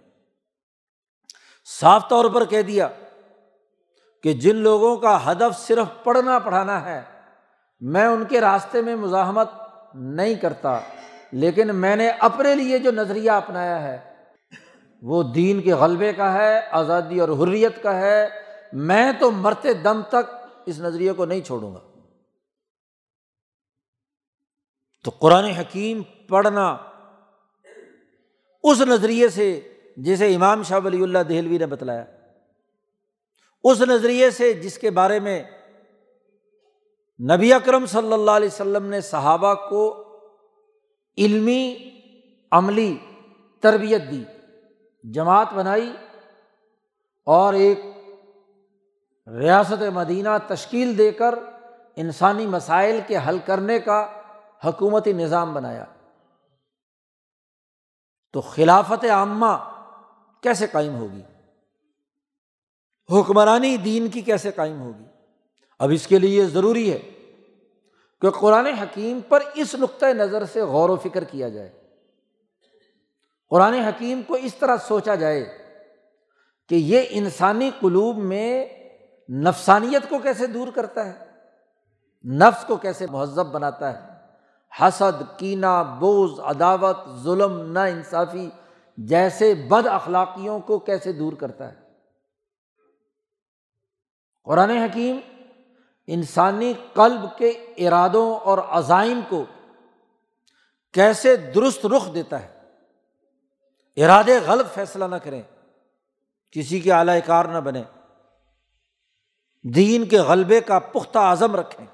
صاف 1.80 2.10
طور 2.10 2.26
پر 2.26 2.46
کہہ 2.46 2.62
دیا 2.62 2.88
کہ 4.24 4.34
جن 4.34 4.56
لوگوں 4.56 4.98
کا 4.98 5.32
ہدف 5.32 5.60
صرف 5.60 6.04
پڑھنا 6.04 6.40
پڑھانا 6.40 6.86
ہے، 6.86 7.02
میں 7.82 8.06
ان 8.06 8.26
کے 8.26 8.42
راستے 8.42 8.82
میں 8.82 8.96
مزاحمت 8.96 9.50
نہیں 9.94 10.36
کرتا۔ 10.36 10.80
لیکن 11.32 11.76
میں 11.76 11.96
نے 11.96 12.10
اپنے 12.10 12.56
لیے 12.56 12.80
جو 12.80 12.92
نظریہ 12.92 13.32
اپنایا 13.32 13.84
ہے، 13.84 14.14
وہ 15.02 15.24
دین 15.24 15.62
کے 15.62 15.74
غلبے 15.74 16.14
کا 16.14 16.34
ہے، 16.34 16.60
آزادی 16.72 17.20
اور 17.20 17.30
حریت 17.30 17.84
کا 17.84 17.98
ہے۔ 17.98 18.28
میں 18.74 19.12
تو 19.20 19.32
مرتے 19.32 19.74
دم 19.74 20.02
تک 20.02 20.32
اس 20.66 20.80
نظریے 20.80 21.12
کو 21.12 21.26
نہیں 21.26 21.42
چھوڑوں 21.42 21.76
گا۔ 21.76 21.80
تو 25.04 25.12
قرآن 25.20 25.46
حکیم 25.46 26.02
پڑھنا 26.28 26.78
اس 28.64 28.82
نظریے 28.82 29.30
سے 29.30 29.74
جسے 29.98 30.36
امام 30.36 30.64
شاہ 30.64 30.80
ولی 30.84 31.04
اللہ 31.04 31.20
دہلوی 31.20 31.58
نے 31.58 31.66
بتلایا۔ 31.66 32.06
اس 33.64 33.82
نظریے 33.82 34.32
سے 34.32 34.54
جس 34.54 34.78
کے 34.78 34.90
بارے 34.90 35.20
میں 35.20 35.44
نبی 37.36 37.54
اکرم 37.54 37.86
صلی 37.86 38.14
اللہ 38.14 38.32
علیہ 38.32 38.48
وسلم 38.48 38.86
نے 38.86 39.02
صحابہ 39.02 39.54
کو 39.70 40.07
علمی، 41.18 41.76
عملی 42.52 42.98
تربیت 43.60 44.02
دی، 44.12 44.24
جماعت 45.04 45.54
بنائی 45.54 45.94
اور 47.24 47.54
ایک 47.54 47.80
ریاست 49.28 49.84
مدینہ 49.94 50.30
تشکیل 50.48 50.98
دے 50.98 51.12
کر 51.12 51.36
انسانی 51.96 52.46
مسائل 52.46 53.00
کے 53.08 53.18
حل 53.18 53.38
کرنے 53.46 53.80
کا 53.80 54.08
حکومتی 54.66 55.14
نظام 55.14 55.54
بنایا۔ 55.54 55.86
تو 58.34 58.42
خلافت 58.42 59.06
عامہ 59.06 59.80
کیسے 60.42 60.68
قائم 60.68 60.96
ہوگی؟ 60.96 61.22
حکمرانی 63.12 63.78
دین 63.78 64.10
کی 64.10 64.22
کیسے 64.22 64.52
قائم 64.52 64.82
ہوگی؟ 64.82 65.04
اب 65.80 65.90
اس 65.94 66.08
کے 66.08 66.20
لیے 66.20 66.42
یہ 66.42 66.46
ضروری 66.46 66.94
ہے 66.94 67.12
کہ 68.22 68.30
قرآن 68.30 68.66
حکیم 68.66 69.20
پر 69.30 69.44
اس 69.54 69.76
نقطۂ 69.76 70.06
نظر 70.06 70.46
سے 70.46 70.62
غور 70.62 70.90
و 70.90 70.96
فکر 70.96 71.24
کیا 71.24 71.50
جائے۔ 71.50 71.70
قرآن 73.50 73.74
حکیم 73.74 74.22
کو 74.28 74.34
اس 74.34 74.56
طرح 74.56 74.78
سوچا 74.78 75.16
جائے 75.16 75.58
کہ 76.70 76.76
یہ 76.76 77.02
انسانی 77.10 77.72
قلوب 77.80 78.18
میں 78.18 78.66
نفسانیت 79.30 80.10
کو 80.10 80.20
کیسے 80.20 80.48
دور 80.48 80.68
کرتا 80.76 81.06
ہے، 81.06 81.26
نفس 82.24 82.66
کو 82.68 82.76
کیسے 82.76 83.08
مہذب 83.10 83.46
بناتا 83.46 83.94
ہے۔ 83.94 84.18
حسد 84.80 85.40
کینا 85.40 85.82
بوز، 85.82 86.40
عداوت، 86.40 86.98
ظلم 87.24 87.72
نا 87.72 87.84
انصافی 87.84 88.50
جیسے 88.98 89.54
بد 89.54 89.88
اخلاقیوں 89.88 90.60
کو 90.60 90.80
کیسے 90.80 91.12
دور 91.12 91.34
کرتا 91.34 91.72
ہے۔ 91.72 91.78
قرآن 94.44 94.70
حکیم 94.70 95.20
انسانی 96.08 96.74
قلب 96.94 97.38
کے 97.38 97.50
ارادوں 97.78 98.40
اور 98.40 98.58
عزائم 98.58 99.20
کو 99.30 99.46
کیسے 100.94 101.36
درست 101.36 101.86
رخ 101.86 102.14
دیتا 102.14 102.42
ہے؟ 102.42 102.58
ارادے 103.98 104.40
غلط 104.40 104.74
فیصلہ 104.74 105.06
نہ 105.06 105.16
کریں، 105.16 105.42
کسی 106.52 106.80
کے 106.80 106.94
اعلی 106.94 107.22
کار 107.26 107.46
نہ 107.46 107.58
بنے 107.58 107.84
دین 109.64 110.08
کے 110.08 110.20
غلبے 110.20 110.62
کا 110.62 110.80
پختہ 110.80 111.20
عزم 111.20 111.56
رکھیں۔ 111.56 111.88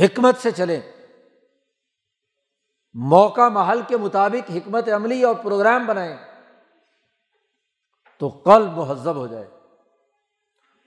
حکمت 0.00 0.36
سے 0.38 0.50
چلیں۔ 0.50 0.80
موقع 2.94 3.48
محل 3.48 3.80
کے 3.88 3.96
مطابق 3.96 4.50
حکمت 4.50 4.88
عملی 4.88 5.22
اور 5.22 5.34
پروگرام 5.34 5.86
بنائیں 5.86 6.16
تو 8.18 8.28
قلب 8.28 8.70
مہذب 8.70 9.16
ہو 9.16 9.26
جائے۔ 9.26 9.53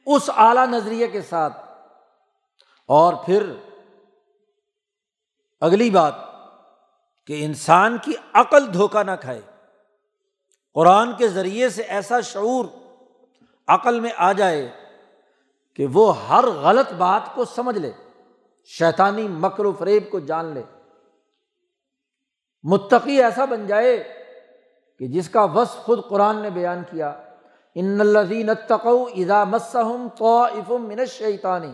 اس 0.07 0.29
اعلیٰ 0.35 0.67
نظریے 0.67 1.07
کے 1.07 1.21
ساتھ۔ 1.21 1.57
اور 2.87 3.13
پھر 3.25 3.53
اگلی 5.61 5.89
بات 5.89 6.13
کہ 7.27 7.45
انسان 7.45 7.97
کی 8.01 8.13
عقل 8.33 8.73
دھوکہ 8.73 9.03
نہ 9.03 9.11
کھائے۔ 9.21 9.41
قرآن 10.73 11.15
کے 11.17 11.27
ذریعے 11.27 11.69
سے 11.69 11.81
ایسا 11.81 12.21
شعور 12.21 12.65
عقل 13.67 13.99
میں 13.99 14.09
آ 14.17 14.31
جائے 14.31 14.71
کہ 15.75 15.87
وہ 15.93 16.27
ہر 16.27 16.47
غلط 16.47 16.93
بات 16.93 17.35
کو 17.35 17.45
سمجھ 17.45 17.77
لے، 17.77 17.91
شیطانی 18.65 19.27
مکر 19.27 19.65
و 19.65 19.73
فریب 19.73 20.03
کو 20.11 20.19
جان 20.19 20.45
لے۔ 20.45 20.63
متقی 22.63 23.23
ایسا 23.23 23.45
بن 23.45 23.67
جائے 23.67 24.25
کہ 24.99 25.07
جس 25.07 25.29
کا 25.29 25.43
وصف 25.43 25.75
خود 25.75 26.09
قرآن 26.09 26.41
نے 26.41 26.49
بیان 26.49 26.83
کیا۔ 26.91 27.23
ان 27.77 28.01
الزین 28.01 28.53
تقو 28.67 29.03
ادا 29.15 29.43
مسم 29.43 30.07
تو 30.17 30.77
من 30.77 31.05
شیطانی 31.05 31.71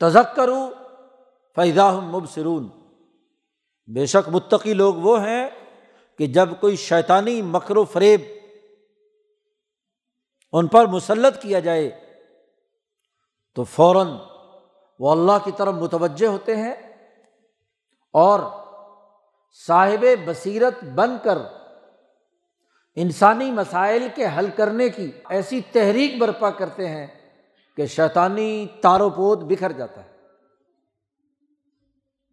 تزک 0.00 0.36
کرو 0.36 0.60
فیضا 1.56 1.90
مبصرون 2.00 2.68
بے 3.88 4.06
شک 4.06 4.28
متقی 4.28 4.74
لوگ 4.74 4.94
وہ 4.94 5.20
ہیں 5.20 5.50
کہ 6.18 6.26
جب 6.26 6.48
کوئی 6.60 6.76
شیطانی 6.76 7.42
مکر 7.42 7.76
و 7.76 7.84
فریب 7.84 8.20
ان 10.52 10.66
پر 10.66 10.86
مسلط 10.86 11.40
کیا 11.42 11.60
جائے 11.60 11.90
تو 13.56 13.64
فوراً 13.64 14.16
وہ 15.00 15.10
اللہ 15.12 15.44
کی 15.44 15.52
طرف 15.56 15.74
متوجہ 15.74 16.26
ہوتے 16.26 16.56
ہیں 16.56 16.74
اور 18.14 18.40
صاحب 19.66 20.04
بصیرت 20.26 20.84
بن 20.84 21.16
کر 21.24 21.38
انسانی 22.96 23.50
مسائل 23.50 24.08
کے 24.14 24.26
حل 24.38 24.50
کرنے 24.56 24.88
کی 24.88 25.10
ایسی 25.28 25.60
تحریک 25.72 26.18
برپا 26.18 26.50
کرتے 26.50 26.88
ہیں 26.88 27.06
کہ 27.76 27.86
شیطانی 27.86 28.66
تارو 28.80 29.10
پود 29.10 29.42
بکھر 29.42 29.72
جاتا 29.72 30.04
ہے۔ 30.04 30.10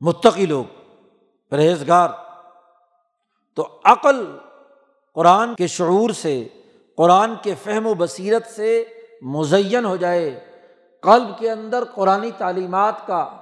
متقی 0.02 0.46
لوگ، 0.46 0.66
پرہیزگار۔ 1.50 2.10
تو 3.56 3.80
عقل 3.84 4.38
قرآن 5.16 5.56
کے 5.56 5.68
شعور 5.68 6.10
سے، 6.10 6.48
قرآن 6.98 7.34
کے 7.44 7.56
فہم 7.64 7.86
و 7.86 7.94
بصیرت 7.94 8.48
سے 8.48 8.84
مزین 9.22 9.86
ہو 9.86 9.96
جائے۔ 9.96 10.46
قلب 11.02 11.40
کے 11.40 11.52
اندر 11.52 11.84
قرآن 11.84 12.30
تعلیمات 12.38 13.08
کا 13.08 13.36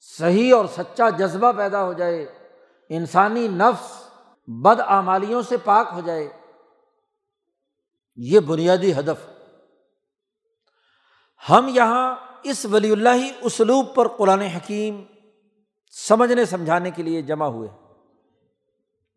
صحیح 0.00 0.54
اور 0.54 0.66
سچا 0.76 1.10
جذبہ 1.10 1.52
پیدا 1.52 1.84
ہو 1.84 1.92
جائے۔ 1.92 2.26
انسانی 2.88 3.48
نفس 3.48 4.03
بد 4.46 4.80
آمالیوں 4.80 5.42
سے 5.42 5.56
پاک 5.56 5.88
ہو 5.92 6.00
جائے۔ 6.00 6.28
یہ 8.16 8.40
بنیادی 8.40 8.92
ہدف۔ 8.92 9.30
ہم 11.50 11.68
یہاں 11.68 12.16
اس 12.42 12.64
ولی 12.64 12.90
اللہ 12.90 13.30
اسلوب 13.40 13.94
پر 13.94 14.08
قرآن 14.08 14.40
حکیم 14.40 15.02
سمجھنے 15.90 16.44
سمجھانے 16.44 16.90
کے 16.90 17.02
لیے 17.02 17.22
جمع 17.22 17.46
ہوئے۔ 17.46 17.68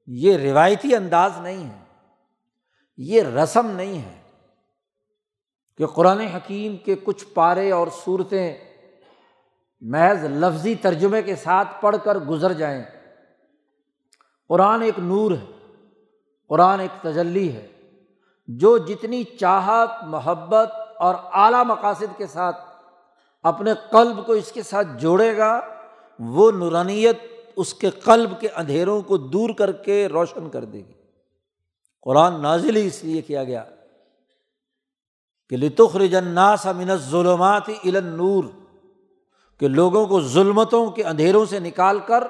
یہ 0.07 0.37
روایتی 0.37 0.95
انداز 0.95 1.31
نہیں 1.37 1.69
ہے۔ 1.69 1.83
یہ 2.97 3.23
رسم 3.23 3.67
نہیں 3.67 4.01
ہے 4.01 4.21
کہ 5.77 5.85
قرآن 5.85 6.19
حکیم 6.19 6.77
کے 6.77 6.95
کچھ 7.03 7.25
پارے 7.33 7.71
اور 7.71 7.87
صورتیں 8.03 8.57
محض 9.81 10.23
لفظی 10.23 10.75
ترجمے 10.75 11.21
کے 11.21 11.35
ساتھ 11.35 11.67
پڑھ 11.81 11.97
کر 12.03 12.17
گزر 12.17 12.53
جائیں۔ 12.53 12.96
قرآن 14.49 14.81
ایک 14.81 14.99
نور 14.99 15.31
ہے، 15.31 15.45
قرآن 16.47 16.79
ایک 16.79 17.01
تجلی 17.01 17.53
ہے، 17.53 17.67
جو 18.47 18.77
جتنی 18.77 19.23
چاہت، 19.23 19.89
محبت 20.03 20.71
اور 20.97 21.15
اعلیٰ 21.33 21.65
مقاصد 21.65 22.17
کے 22.17 22.27
ساتھ 22.27 22.57
اپنے 23.43 23.71
قلب 23.91 24.25
کو 24.25 24.33
اس 24.33 24.51
کے 24.51 24.61
ساتھ 24.63 24.87
جوڑے 24.99 25.37
گا، 25.37 25.61
وہ 26.19 26.51
نورانیت 26.51 27.17
اس 27.55 27.73
کے 27.73 27.89
قلب 27.89 28.39
کے 28.39 28.47
اندھیروں 28.49 29.01
کو 29.01 29.17
دور 29.17 29.49
کر 29.49 29.71
کے 29.71 30.07
روشن 30.07 30.49
کر 30.49 30.65
دے 30.65 30.77
گی۔ 30.77 30.93
قرآن 32.01 32.41
نازل 32.41 32.75
ہی 32.75 32.87
اس 32.87 33.03
لیے 33.03 33.21
کیا 33.21 33.43
گیا 33.43 33.63
کہ 35.49 35.57
لطخر 35.57 36.05
جناس 36.05 36.65
من 36.65 36.95
ظلمات 36.95 37.69
نور 37.85 38.43
کہ 39.59 39.67
لوگوں 39.67 40.05
کو 40.07 40.21
ظلمتوں 40.21 40.91
کے 40.91 41.03
اندھیروں 41.03 41.45
سے 41.45 41.59
نکال 41.59 41.99
کر 41.99 42.23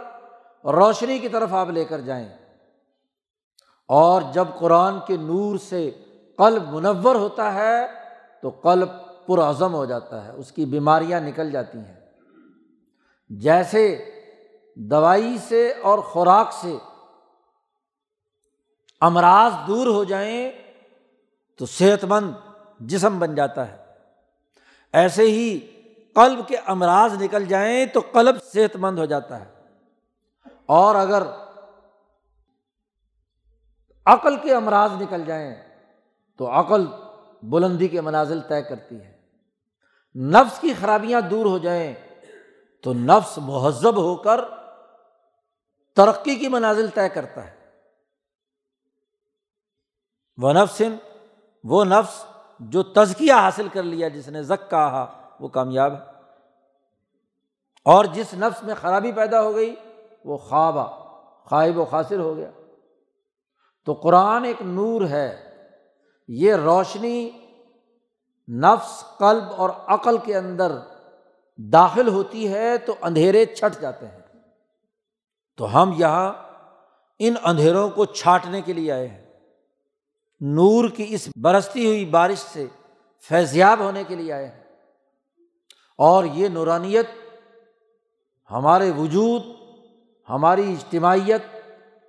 روشنی 0.64 1.20
کی 1.20 1.30
طرف 1.30 1.54
آپ 1.54 1.70
لے 1.70 1.86
کر 1.86 2.02
جائیں۔ 2.02 2.30
اور 3.88 4.22
جب 4.34 4.46
قرآن 4.60 4.94
کے 5.08 5.18
نور 5.18 5.58
سے 5.58 5.92
قلب 6.38 6.74
منور 6.74 7.16
ہوتا 7.16 7.54
ہے، 7.54 7.88
تو 8.42 8.50
قلب 8.50 8.90
پرعزم 9.28 9.74
ہو 9.74 9.86
جاتا 9.86 10.26
ہے، 10.26 10.32
اس 10.32 10.52
کی 10.52 10.66
بیماریاں 10.66 11.20
نکل 11.20 11.52
جاتی 11.52 11.78
ہیں۔ 11.78 12.12
جیسے 13.30 14.10
دوائی 14.76 15.38
سے 15.48 15.74
اور 15.84 16.00
خوراک 16.00 16.54
سے 16.54 16.78
امراض 19.02 19.68
دور 19.68 19.88
ہو 19.88 20.04
جائیں، 20.04 20.52
تو 21.58 21.66
صحت 21.66 22.06
مند 22.06 22.32
جسم 22.80 23.20
بن 23.20 23.36
جاتا 23.36 23.72
ہے۔ 23.72 23.78
ایسے 24.94 25.24
ہی 25.24 25.60
قلب 26.16 26.48
کے 26.48 26.58
امراض 26.58 27.22
نکل 27.22 27.46
جائیں، 27.46 27.86
تو 27.86 28.00
قلب 28.12 28.36
صحت 28.54 28.76
مند 28.76 29.00
ہو 29.00 29.06
جاتا 29.06 29.40
ہے۔ 29.40 29.57
اور 30.68 30.96
اگر 30.96 31.24
عقل 34.06 34.36
کے 34.36 34.56
امراض 34.56 34.92
نکل 35.02 35.26
جائیں 35.26 35.56
تو 36.38 36.60
عقل 36.60 36.86
بلندی 37.44 37.88
کے 37.88 38.02
منازل 38.02 38.42
طے 38.42 38.62
کرتی 38.62 39.02
ہے۔ 39.02 39.18
نفس 40.16 40.60
کی 40.60 40.74
خرابیاں 40.82 41.22
دور 41.22 41.46
ہو 41.46 41.58
جائیں 41.58 41.94
تو 42.84 42.94
نفس 42.94 43.38
مہذب 43.38 43.98
ہو 43.98 44.16
کر 44.16 44.42
ترقی 45.96 46.36
کی 46.36 46.48
منازل 46.48 46.88
طے 46.94 47.10
کرتا 47.10 47.46
ہے۔ 47.46 47.58
وہ 50.38 50.54
نفسن 50.54 50.96
وہ 51.64 51.86
نفس 51.86 52.26
جو 52.60 52.84
تزکیہ 52.84 53.34
حاصل 53.34 53.68
کر 53.74 53.84
لیا، 53.84 54.08
جس 54.08 54.28
نے 54.28 54.44
زک 54.44 54.70
کہا، 54.70 55.30
وہ 55.40 55.48
کامیاب 55.48 55.94
ہے۔ 55.94 56.00
اور 57.86 58.06
جس 58.06 58.34
نفس 58.34 58.64
میں 58.64 58.76
خرابی 58.82 59.12
پیدا 59.12 59.42
ہو 59.42 59.56
گئی 59.56 59.76
وہ 60.28 60.38
خواب 60.38 60.78
خواہب 61.46 61.78
و 61.78 61.86
خاصر 61.86 62.20
ہو 62.20 62.38
گیا۔ 62.38 62.52
تو 63.86 63.94
قرآن 63.94 64.46
ایک 64.46 64.62
نور 64.62 65.02
ہے۔ 65.02 65.44
یہ 66.28 66.54
روشنی 66.54 67.30
نفس، 68.48 69.04
قلب 69.18 69.44
اور 69.58 69.70
عقل 69.70 70.18
کے 70.18 70.38
اندر 70.38 70.72
داخل 71.58 72.08
ہوتی 72.08 72.54
ہے 72.54 72.78
تو 72.78 72.96
اندھیرے 73.02 73.46
چھٹ 73.46 73.82
جاتے 73.82 74.08
ہیں۔ 74.08 74.20
تو 75.58 75.82
ہم 75.82 75.94
یہاں 75.98 76.34
ان 77.20 77.34
اندھیروں 77.44 77.90
کو 77.90 78.06
چھاٹنے 78.06 78.62
کے 78.62 78.74
لیے 78.74 78.92
آئے 78.92 79.08
ہیں۔ 79.08 79.26
نور 80.42 80.90
کی 80.90 81.06
اس 81.10 81.30
برستی 81.42 81.86
ہوئی 81.86 82.06
بارش 82.06 82.38
سے 82.38 82.68
فیضیاب 83.22 83.80
ہونے 83.80 84.04
کے 84.04 84.16
لیے 84.16 84.34
آئے 84.34 84.48
ہیں۔ 84.48 84.64
اور 85.98 86.24
یہ 86.24 86.48
نورانیت 86.48 87.06
ہمارے 88.52 88.92
وجود 88.92 89.57
ہماری 90.30 90.74
اجتماعیت، 90.74 91.44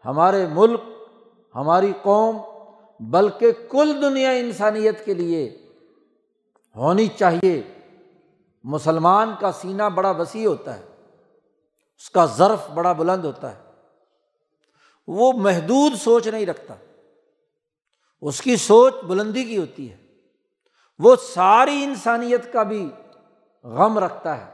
ہمارے 0.05 0.47
ملک، 0.47 0.81
ہماری 1.55 1.93
قوم، 2.03 2.39
بلکہ 3.01 3.53
کل 3.71 3.99
دنیا 4.03 4.31
انسانیت 4.31 5.05
کے 5.05 5.15
لیے 5.15 5.67
ہونی 6.77 7.07
چاہیے۔ 7.07 7.63
مسلمان 8.65 9.35
کا 9.41 9.53
سینہ 9.53 9.83
بڑا 9.83 10.11
وسیع 10.11 10.49
ہوتا 10.49 10.77
ہے، 10.77 10.83
اس 11.97 12.11
کا 12.11 12.25
ظرف 12.27 12.71
بڑا 12.71 12.93
بلند 12.93 13.25
ہوتا 13.25 13.57
ہے۔ 13.57 13.63
وہ 15.09 15.33
محدود 15.33 15.93
سوچ 15.95 16.27
نہیں 16.27 16.47
رکھتا، 16.47 16.75
اس 18.21 18.41
کی 18.41 18.57
سوچ 18.57 18.95
بلندی 19.05 19.45
کی 19.45 19.59
ہوتی 19.59 19.91
ہے۔ 19.93 19.97
وہ 20.99 21.17
ساری 21.17 21.85
انسانیت 21.85 22.53
کا 22.53 22.63
بھی 22.63 22.91
غم 23.65 23.99
رکھتا 23.99 24.37
ہے، 24.37 24.51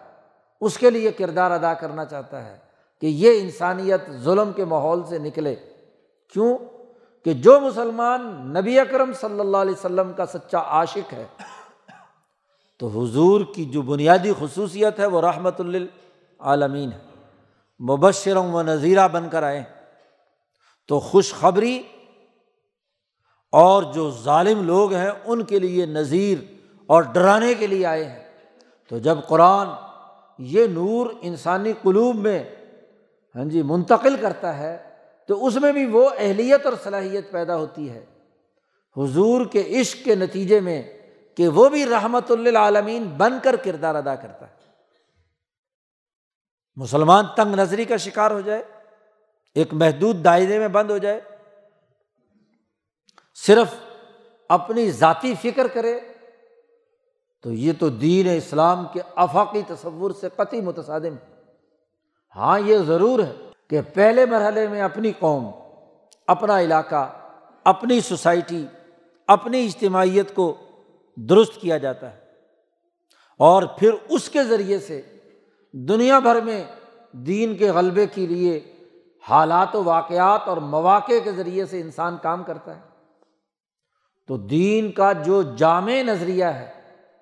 اس 0.61 0.79
کے 0.79 0.91
لیے 0.91 1.13
کردار 1.13 1.51
ادا 1.51 1.75
کرنا 1.75 2.05
چاہتا 2.05 2.45
ہے۔ 2.45 2.64
کہ 3.05 3.09
یہ 3.09 3.41
انسانیت 3.41 4.01
ظلم 4.11 4.53
کے 4.53 4.65
ماحول 4.65 5.03
سے 5.09 5.19
نکلے۔ 5.19 5.55
کیوں؟ 6.33 6.59
کہ 7.25 7.33
جو 7.33 7.61
مسلمان 7.61 8.53
نبی 8.55 8.81
اکرم 8.81 9.13
صلی 9.13 9.41
اللہ 9.41 9.57
علیہ 9.57 9.73
وسلم 9.73 10.13
کا 10.13 10.27
سچا 10.27 10.59
عاشق 10.59 11.13
ہے، 11.13 11.27
تو 12.79 12.89
حضور 12.89 13.41
کی 13.55 13.65
جو 13.65 13.83
بنیادی 13.83 14.33
خصوصیت 14.41 14.99
ہے، 14.99 15.07
وہ 15.07 15.21
رحمت 15.21 15.61
للعالمین 15.61 16.93
ہے۔ 16.93 16.99
مبشروں 17.81 18.53
و 18.53 18.63
نذیرہ 18.63 19.09
بن 19.09 19.29
کر 19.29 19.43
آئے۔ 19.43 19.63
تو 20.89 21.01
خوشخبری 21.01 21.83
اور 23.53 23.83
جو 23.83 24.11
ظالم 24.11 24.63
لوگ 24.63 24.93
ہیں، 24.93 25.11
ان 25.25 25.45
کے 25.45 25.59
لیے 25.59 25.87
نذیر 25.87 26.39
اور 26.87 27.03
ڈرانے 27.03 27.55
کے 27.55 27.67
لیے 27.67 27.87
آئے 27.87 28.05
ہیں۔ 28.05 28.25
تو 28.89 28.99
جب 28.99 29.19
قرآن 29.29 29.67
یہ 30.39 30.67
نور 30.67 31.07
انسانی 31.21 31.73
قلوب 31.83 32.17
میں 32.17 32.45
ہاں 33.35 33.45
جی 33.45 33.63
منتقل 33.63 34.17
کرتا 34.21 34.59
ہے، 34.59 34.77
تو 35.29 35.47
اس 35.47 35.57
میں 35.57 35.73
بھی 35.73 35.87
وہ 35.87 36.11
اہلیت 36.19 36.65
اور 36.65 36.73
صلاحیت 36.83 37.31
پیدا 37.31 37.57
ہوتی 37.57 37.91
ہے۔ 37.91 38.05
حضور 38.97 39.47
کے 39.47 39.63
عشق 39.81 40.05
کے 40.05 40.15
نتیجے 40.15 40.61
میں 40.61 40.83
کہ 41.37 41.49
وہ 41.49 41.69
بھی 41.69 41.87
رحمت 41.87 42.31
اللہ 42.31 42.59
عالمین 42.59 43.05
بن 43.17 43.39
کر 43.43 43.57
کردار 43.57 43.95
ادا 43.95 44.15
کرتا 44.15 44.49
ہے۔ 44.49 44.53
مسلمان 46.77 47.25
تنگ 47.37 47.55
نظری 47.55 47.85
کا 47.85 47.97
شکار 47.97 48.31
ہو 48.31 48.41
جائے، 48.41 48.63
ایک 49.55 49.75
محدود 49.75 50.25
دائرے 50.25 50.59
میں 50.59 50.69
بند 50.69 50.91
ہو 50.91 50.99
جائے، 50.99 51.21
صرف 53.35 53.75
اپنی 54.49 54.91
ذاتی 54.91 55.35
فکر 55.43 55.67
کرے، 55.67 55.99
تو 57.45 57.53
یہ 57.53 57.73
تو 57.79 57.89
دین 57.89 58.29
اسلام 58.37 58.87
کے 58.93 59.01
افاقی 59.15 59.63
تصور 59.69 60.11
سے 60.11 60.29
قطعی 60.37 60.61
متصادم 60.61 61.15
ہاں 62.37 62.61
یہ 62.61 62.79
ضرور 62.79 63.21
ہے 63.21 63.33
کہ 63.71 63.81
پہلے 63.95 64.27
مرحلے 64.27 64.69
میں 64.69 64.81
اپنی 64.81 65.13
قوم، 65.19 65.51
اپنا 66.27 66.61
علاقہ، 66.61 67.13
اپنی 67.65 68.01
سوسائٹی، 68.01 68.67
اپنی 69.27 69.65
اجتماعیت 69.65 70.35
کو 70.35 70.57
درست 71.17 71.61
کیا 71.61 71.79
جاتا 71.79 72.13
ہے۔ 72.13 72.21
اور 73.39 73.63
پھر 73.63 73.93
اس 74.09 74.31
کے 74.31 74.45
ذریعے 74.45 74.79
سے 74.79 75.03
دنیا 75.73 76.19
بھر 76.19 76.41
میں 76.41 76.65
دین 77.13 77.57
کے 77.57 77.71
غلبے 77.71 78.07
کے 78.07 78.27
لیے 78.27 78.73
حالات 79.29 79.77
و 79.77 79.85
واقعات 79.85 80.41
اور 80.47 80.57
مواقع 80.57 81.13
کے 81.25 81.33
ذریعے 81.33 81.67
سے 81.67 81.81
انسان 81.81 82.17
کام 82.23 82.43
کرتا 82.43 82.77
ہے۔ 82.77 82.81
تو 84.27 84.37
دین 84.37 84.93
کا 84.93 85.13
جو 85.13 85.43
جامع 85.43 86.03
نظریہ 86.03 86.45
ہے، 86.45 86.73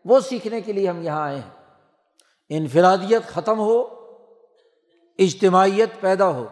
وہ 0.04 0.20
سیکھنے 0.20 0.60
کے 0.60 0.72
لیے 0.72 0.88
ہم 0.88 1.02
یہاں 1.02 1.22
آئے 1.22 1.36
ہیں۔ 1.36 1.80
انفرادیت 2.48 3.26
ختم 3.26 3.58
ہو 3.58 4.01
اجتماعیت 5.18 6.00
پیدا 6.00 6.28
ہو۔ 6.28 6.48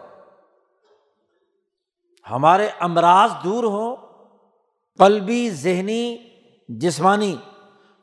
ہمارے 2.29 2.69
امراض 2.79 3.31
دور 3.43 3.63
ہوں، 3.63 3.95
قلبی، 4.97 5.49
ذہنی، 5.49 6.17
جسمانی، 6.69 7.35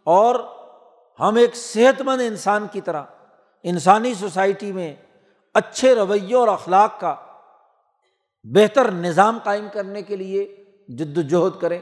اور 0.05 0.35
ہم 1.21 1.37
ایک 1.37 1.57
صحت 1.57 2.03
مند 2.03 2.21
انسان 2.21 2.67
کی 2.73 2.81
طرح، 2.81 3.03
انسانی 3.63 4.15
سوسائٹی 4.15 4.73
میں 4.73 4.97
اچھے 5.55 5.95
رویوں 5.95 6.41
اور 6.41 6.49
اخلاق 6.49 7.01
کا 7.01 7.17
بہتر 8.45 8.91
نظام 8.91 9.39
قائم 9.45 9.67
کرنے 9.73 10.03
کے 10.03 10.17
لیے 10.17 10.65
جد 10.89 11.19
وجہد 11.19 11.61
کریں۔ 11.61 11.81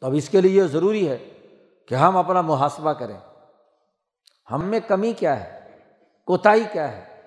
تو 0.00 0.06
اب 0.06 0.14
اس 0.14 0.28
کے 0.28 0.40
لیے 0.40 0.62
یہ 0.62 0.66
ضروری 0.66 1.08
ہے 1.08 1.28
کہ 1.88 1.94
ہم 1.94 2.16
اپنا 2.16 2.40
محاسبہ 2.40 2.92
کریں۔ 2.92 3.20
ہم 4.52 4.64
میں 4.64 4.80
کمی 4.80 5.12
کیا 5.12 5.44
ہے؟ 5.44 5.78
کوتاہی 6.26 6.64
کیا 6.72 6.92
ہے؟ 6.92 7.17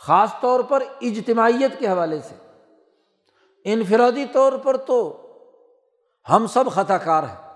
خاص 0.00 0.30
طور 0.40 0.60
پر 0.60 0.82
اجتماعیت 1.00 1.78
کے 1.78 1.88
حوالے 1.88 2.20
سے۔ 2.20 2.34
انفرادی 3.64 4.24
طور 4.32 4.52
پر 4.52 4.76
تو 4.76 5.26
ہم 6.30 6.46
سب 6.46 6.64
خطا 6.72 6.98
کار 6.98 7.22
ہیں، 7.22 7.54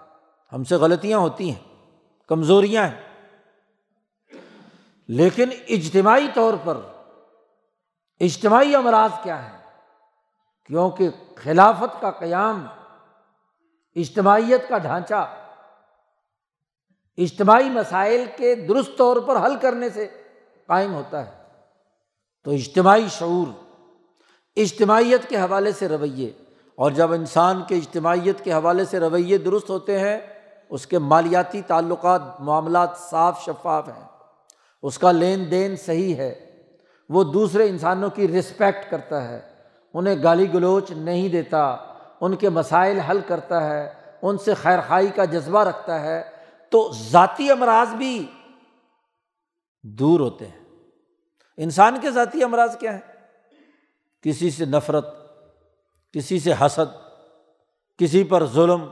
ہم 0.52 0.64
سے 0.64 0.74
غلطیاں 0.74 1.18
ہوتی 1.18 1.50
ہیں، 1.50 1.88
کمزوریاں 2.28 2.88
ہیں۔ 2.88 3.28
لیکن 5.08 5.48
اجتماعی 5.68 6.28
طور 6.34 6.54
پر 6.64 6.80
اجتماعی 8.20 8.74
امراض 8.74 9.10
کیا 9.22 9.52
ہے 9.52 9.58
کیونکہ 10.66 11.08
خلافت 11.36 12.00
کا 12.00 12.10
قیام، 12.10 12.66
اجتماعیت 13.94 14.68
کا 14.68 14.78
ڈھانچہ، 14.78 15.34
اجتماعی 17.18 17.70
مسائل 17.70 18.24
کے 18.36 18.54
درست 18.54 18.90
طور 18.98 19.16
پر 19.16 19.46
حل 19.46 19.56
کرنے 19.56 19.90
سے 19.90 20.22
قائم 20.66 20.94
ہوتا 20.94 21.26
ہے۔ 21.26 21.43
تو 22.44 22.50
اجتماعی 22.50 23.06
شعور، 23.10 23.46
اجتماعیت 24.56 25.28
کے 25.28 25.36
حوالے 25.36 25.72
سے 25.72 25.88
رویے، 25.88 26.32
اور 26.74 26.90
جب 26.90 27.12
انسان 27.12 27.62
کے 27.68 27.76
اجتماعیت 27.76 28.44
کے 28.44 28.52
حوالے 28.52 28.84
سے 28.84 29.00
رویے 29.00 29.38
درست 29.38 29.70
ہوتے 29.70 29.98
ہیں، 29.98 30.18
اس 30.70 30.86
کے 30.86 30.98
مالیاتی 30.98 31.62
تعلقات، 31.62 32.40
معاملات 32.40 32.88
صاف 33.10 33.44
شفاف 33.44 33.88
ہیں۔ 33.88 34.04
اس 34.82 34.98
کا 34.98 35.12
لین 35.12 35.50
دین 35.50 35.76
صحیح 35.76 36.14
ہے۔ 36.14 36.62
وہ 37.08 37.24
دوسرے 37.24 37.68
انسانوں 37.68 38.10
کی 38.10 38.28
رسپیکٹ 38.28 38.90
کرتا 38.90 39.28
ہے۔ 39.28 39.40
انہیں 39.94 40.22
گالی 40.22 40.54
گلوچ 40.54 40.90
نہیں 40.90 41.28
دیتا۔ 41.28 41.76
ان 42.20 42.36
کے 42.36 42.48
مسائل 42.48 42.98
حل 42.98 43.20
کرتا 43.26 43.70
ہے۔ 43.70 43.92
ان 44.22 44.38
سے 44.38 44.54
خیر 44.54 44.78
خائی 44.88 45.08
کا 45.08 45.24
جذبہ 45.24 45.64
رکھتا 45.64 46.00
ہے۔ 46.00 46.22
تو 46.70 46.92
ذاتی 47.10 47.50
امراض 47.50 47.94
بھی 47.94 48.26
دور 49.82 50.20
ہوتے 50.20 50.46
ہیں۔ 50.46 50.63
انسان 51.56 51.96
کے 52.00 52.10
ذاتی 52.10 52.42
امراض 52.42 52.78
کیا 52.78 52.94
ہے 52.94 53.00
کسی 54.22 54.50
سے 54.50 54.64
نفرت، 54.64 55.06
کسی 56.12 56.40
سے 56.40 56.52
حسد، 56.60 56.96
کسی 57.98 58.24
پر 58.24 58.46
ظلم، 58.46 58.88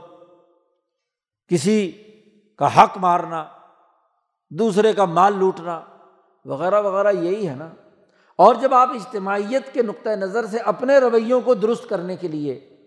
کسی 1.47 1.91
کا 2.57 2.83
حق 2.83 2.97
مارنا، 2.97 3.45
دوسرے 4.49 4.93
کا 4.93 5.05
مال 5.05 5.33
لوٹنا، 5.37 5.81
وغیرہ 6.45 6.81
وغیرہ 6.81 7.11
یہی 7.11 7.47
ہے 7.47 7.55
نا۔ 7.55 7.69
اور 8.35 8.55
جب 8.55 8.73
آپ 8.73 8.89
اجتماعیت 8.89 9.73
کے 9.73 9.81
نقطۂ 9.81 10.09
نظر 10.09 10.45
سے 10.45 10.57
اپنے 10.57 10.97
رویوں 10.97 11.41
کو 11.41 11.53
درست 11.53 11.89
کرنے 11.89 12.15
کے 12.15 12.27
لیے 12.27 12.77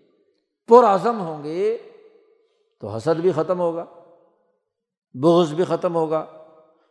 پرعزم 0.67 1.19
ہوں 1.19 1.43
گے، 1.43 1.77
تو 2.79 2.87
حسد 2.87 3.19
بھی 3.19 3.31
ختم 3.31 3.59
ہوگا، 3.59 3.85
بغض 5.13 5.53
بھی 5.53 5.63
ختم 5.63 5.95
ہوگا۔ 5.95 6.36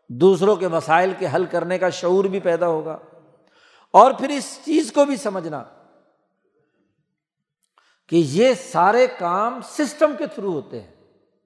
دوسروں 0.09 0.57
کے 0.57 0.69
مسائل 0.69 1.13
کے 1.19 1.27
حل 1.35 1.45
کرنے 1.47 1.79
کا 1.79 1.89
شعور 1.89 2.25
بھی 2.25 2.41
پیدا 2.41 2.67
ہوگا۔ 2.67 2.99
اور 3.91 4.13
پھر 4.13 4.29
اس 4.29 4.59
چیز 4.65 4.93
کو 4.93 5.05
بھی 5.05 5.17
سمجھنا 5.17 5.65
کہ 8.09 8.23
یہ 8.29 8.55
سارے 8.55 9.07
کام 9.19 9.61
سسٹم 9.65 10.13
کے 10.19 10.27
تھرو 10.27 10.53
ہوتے 10.53 10.83
ہیں، 10.83 10.95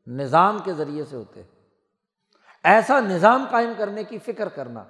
نظام 0.06 0.58
کے 0.64 0.72
ذریعے 0.72 1.04
سے 1.04 1.16
ہوتے 1.16 1.42
ہیں۔ 1.42 1.48
ایسا 2.64 3.00
نظام 3.00 3.44
قائم 3.50 3.72
کرنے 3.78 4.04
کی 4.04 4.18
فکر 4.18 4.48
کرنا 4.48 4.84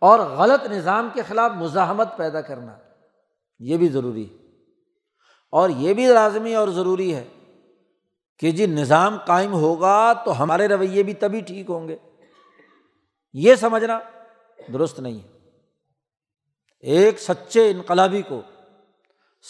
اور 0.00 0.18
غلط 0.18 0.66
نظام 0.66 1.08
کے 1.14 1.22
خلاف 1.28 1.50
مزاحمت 1.50 2.16
پیدا 2.16 2.40
کرنا، 2.40 2.76
یہ 3.58 3.76
بھی 3.76 3.88
ضروری 3.88 4.30
ہے۔ 4.30 4.44
اور 5.50 5.70
یہ 5.70 5.94
بھی 5.94 6.06
لازمی 6.06 6.54
اور 6.54 6.68
ضروری 6.68 7.14
ہے 7.14 7.28
کہ 8.38 8.50
جی 8.50 8.66
نظام 8.66 9.18
قائم 9.26 9.52
ہوگا 9.52 10.12
تو 10.12 10.42
ہمارے 10.42 10.68
رویے 10.68 11.02
بھی 11.02 11.14
تبھی 11.14 11.40
ٹھیک 11.40 11.70
ہوں 11.70 11.88
گے۔ 11.88 11.96
یہ 13.34 13.54
سمجھنا 13.54 14.00
درست 14.72 15.00
نہیں 15.00 15.18
ہے۔ 15.18 15.48
ایک 16.80 17.20
سچے 17.20 17.70
انقلابی 17.70 18.22
کو، 18.22 18.42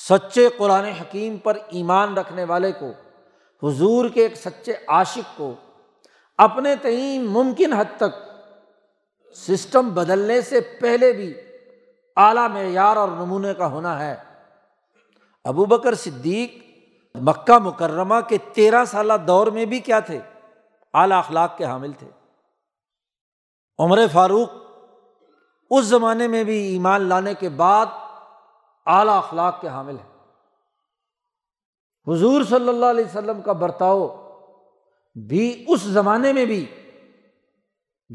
سچے 0.08 0.48
قرآن 0.56 0.84
حکیم 0.84 1.36
پر 1.36 1.58
ایمان 1.68 2.16
رکھنے 2.16 2.44
والے 2.44 2.72
کو، 2.72 2.92
حضور 3.66 4.08
کے 4.08 4.22
ایک 4.22 4.36
سچے 4.36 4.72
عاشق 4.88 5.36
کو 5.36 5.54
اپنے 6.38 6.76
تئیں 6.76 7.22
ممکن 7.22 7.72
حد 7.72 7.84
تک 7.96 8.16
سسٹم 9.36 9.88
بدلنے 9.88 10.40
سے 10.40 10.60
پہلے 10.60 11.12
بھی 11.12 11.34
اعلیٰ 12.16 12.48
معیار 12.48 12.96
اور 12.96 13.08
نمونے 13.08 13.54
کا 13.54 13.66
ہونا 13.66 14.06
ہے۔ 14.06 14.14
ابو 15.44 15.64
بکر 15.64 15.94
صدیق 15.94 16.54
مکہ 17.14 17.58
مکرمہ 17.58 18.20
کے 18.28 18.38
تیرہ 18.52 18.84
سالہ 18.84 19.12
دور 19.26 19.46
میں 19.46 19.64
بھی 19.64 19.80
کیا 19.80 20.00
تھے؟ 20.00 20.20
اعلیٰ 20.94 21.18
اخلاق 21.18 21.58
کے 21.58 21.64
حامل 21.64 21.92
تھے۔ 21.92 22.08
عمر 23.78 23.98
فاروق 24.12 24.48
اس 25.70 25.84
زمانے 25.84 26.28
میں 26.28 26.44
بھی 26.44 26.56
ایمان 26.66 27.02
لانے 27.02 27.34
کے 27.34 27.48
بعد 27.48 27.86
اعلیٰ 28.86 29.16
اخلاق 29.16 29.60
کے 29.60 29.68
حامل 29.68 29.96
ہیں۔ 29.96 30.12
حضور 32.06 32.42
صلی 32.42 32.68
اللہ 32.68 32.86
علیہ 32.86 33.04
وسلم 33.04 33.40
کا 33.42 33.52
برتاؤ 33.52 34.06
بھی 35.16 35.64
اس 35.68 35.80
زمانے 35.80 36.32
میں 36.32 36.44
بھی 36.46 36.64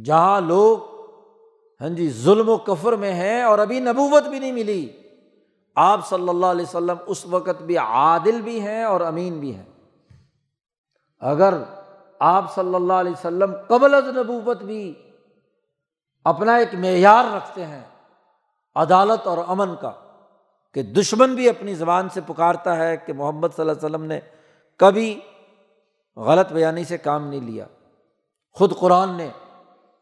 جہاں 0.06 0.42
لوگ 0.42 0.78
ہاں 1.82 1.90
جی 1.90 2.10
ظلم 2.12 2.50
و 2.50 2.58
کفر 2.58 2.94
میں 2.94 3.12
ہیں 3.14 3.42
اور 3.44 3.60
ابھی 3.60 3.80
نبوت 3.80 4.24
بھی 4.24 4.40
نہیں 4.40 4.52
ملی، 4.52 4.90
آپ 5.76 6.08
صلی 6.08 6.30
اللہ 6.30 6.46
علیہ 6.46 6.66
وسلم 6.66 6.98
اس 7.08 7.26
وقت 7.26 7.62
بھی 7.62 7.78
عادل 7.78 8.42
بھی 8.42 8.60
ہیں 8.62 8.84
اور 8.84 9.02
امین 9.02 9.40
بھی 9.40 9.56
ہیں۔ 9.56 9.66
اگر 11.22 11.54
آپ 12.20 12.54
صلی 12.56 12.76
اللہ 12.76 12.94
علیہ 12.94 13.12
وسلم 13.12 13.54
قبل 13.68 13.94
از 13.94 14.08
نبوت 14.08 14.64
بھی 14.64 14.94
اپنا 16.26 16.56
ایک 16.56 16.76
معیار 16.76 17.26
رکھتے 17.36 17.66
ہیں 17.66 17.84
عدالت 18.76 19.28
اور 19.28 19.38
امن 19.48 19.76
کا، 19.82 19.92
کہ 20.74 20.82
دشمن 20.82 21.36
بھی 21.36 21.50
اپنی 21.50 21.74
زبان 21.74 22.10
سے 22.10 22.22
پکارتا 22.22 22.78
ہے 22.78 22.98
کہ 22.98 23.14
محمد 23.14 23.48
صلی 23.56 23.70
اللہ 23.70 23.72
علیہ 23.72 23.86
وسلم 23.86 24.06
نے 24.06 24.20
کبھی 24.78 25.20
غلط 26.18 26.54
بیانی 26.54 26.84
سے 26.84 26.98
کام 26.98 27.28
نہیں 27.28 27.42
لیا۔ 27.42 27.66
خود 28.52 28.76
قرآن 28.80 29.18
نے 29.18 29.30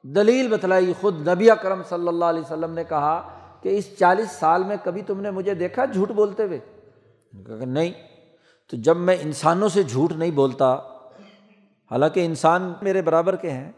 دلیل 0.03 0.47
بتلائی، 0.47 0.93
خود 1.01 1.28
نبی 1.28 1.51
اکرم 1.51 1.82
صلی 1.89 2.07
اللہ 2.07 2.26
علیہ 2.26 2.41
وسلم 2.41 2.74
نے 2.74 2.84
کہا 2.84 3.30
کہ 3.61 3.78
اس 3.78 3.97
چالیس 3.99 4.32
سال 4.32 4.63
میں 4.63 4.76
کبھی 4.84 5.01
تم 5.01 5.22
نے 5.22 5.32
مجھے 5.32 5.53
دیکھا 5.53 5.86
جھوٹ 5.86 6.11
بولتے 6.11 6.43
ہوئے؟ 6.43 6.59
کہ 7.45 7.65
نہیں۔ 7.65 7.91
تو 8.70 8.78
جب 8.78 8.97
میں 8.97 9.18
انسانوں 9.22 9.70
سے 9.70 9.84
جھوٹ 9.84 10.11
نہیں 10.11 10.32
بولتا، 10.32 10.76
حالانکہ 11.91 12.26
انسان 12.26 12.74
میرے 12.82 13.01
برابر 13.01 13.36
کے 13.36 13.49
ہیں 13.49 13.72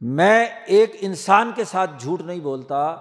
میں 0.00 0.46
ایک 0.66 0.96
انسان 1.00 1.52
کے 1.54 1.64
ساتھ 1.64 1.90
جھوٹ 1.98 2.22
نہیں 2.22 2.40
بولتا، 2.40 2.96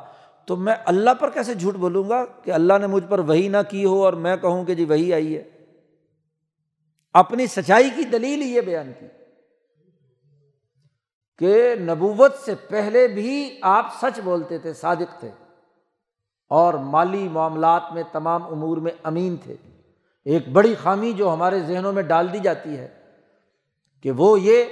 تو 0.45 0.55
میں 0.55 0.75
اللہ 0.85 1.09
پر 1.19 1.29
کیسے 1.29 1.53
جھوٹ 1.53 1.75
بولوں 1.75 2.09
گا 2.09 2.25
کہ 2.25 2.51
اللہ 2.51 2.73
نے 2.81 2.87
مجھ 2.87 3.03
پر 3.09 3.19
وہی 3.19 3.47
نہ 3.47 3.57
کی 3.69 3.85
ہو 3.85 4.05
اور 4.05 4.13
میں 4.13 4.37
کہوں 4.37 4.65
کہ 4.65 4.75
جی 4.75 4.85
وہی 4.85 5.13
آئی 5.13 5.37
ہے؟ 5.37 5.43
اپنی 7.13 7.47
سچائی 7.47 7.89
کی 7.95 8.03
دلیل 8.03 8.41
یہ 8.41 8.61
بیان 8.61 8.91
کی 8.99 9.05
کہ 11.39 11.75
نبوت 11.79 12.35
سے 12.45 12.55
پہلے 12.55 13.07
بھی 13.07 13.59
آپ 13.61 13.85
سچ 14.01 14.19
بولتے 14.19 14.57
تھے، 14.57 14.73
صادق 14.73 15.19
تھے 15.19 15.29
اور 16.47 16.73
مالی 16.73 17.29
معاملات 17.29 17.83
میں 17.93 18.03
تمام 18.11 18.43
امور 18.43 18.77
میں 18.77 18.91
امین 19.03 19.35
تھے۔ 19.35 19.55
ایک 20.25 20.49
بڑی 20.49 20.75
خامی 20.83 21.13
جو 21.13 21.33
ہمارے 21.33 21.59
ذہنوں 21.59 21.93
میں 21.93 22.03
ڈال 22.03 22.33
دی 22.33 22.39
جاتی 22.39 22.77
ہے 22.77 22.87
کہ 24.03 24.11
وہ 24.11 24.41
یہ 24.41 24.63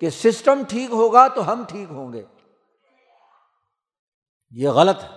کہ 0.00 0.10
سسٹم 0.10 0.62
ٹھیک 0.68 0.90
ہوگا 0.90 1.28
تو 1.28 1.52
ہم 1.52 1.64
ٹھیک 1.68 1.90
ہوں 1.90 2.12
گے۔ 2.12 2.22
یہ 4.50 4.68
غلط 4.68 5.02
ہے۔ 5.02 5.08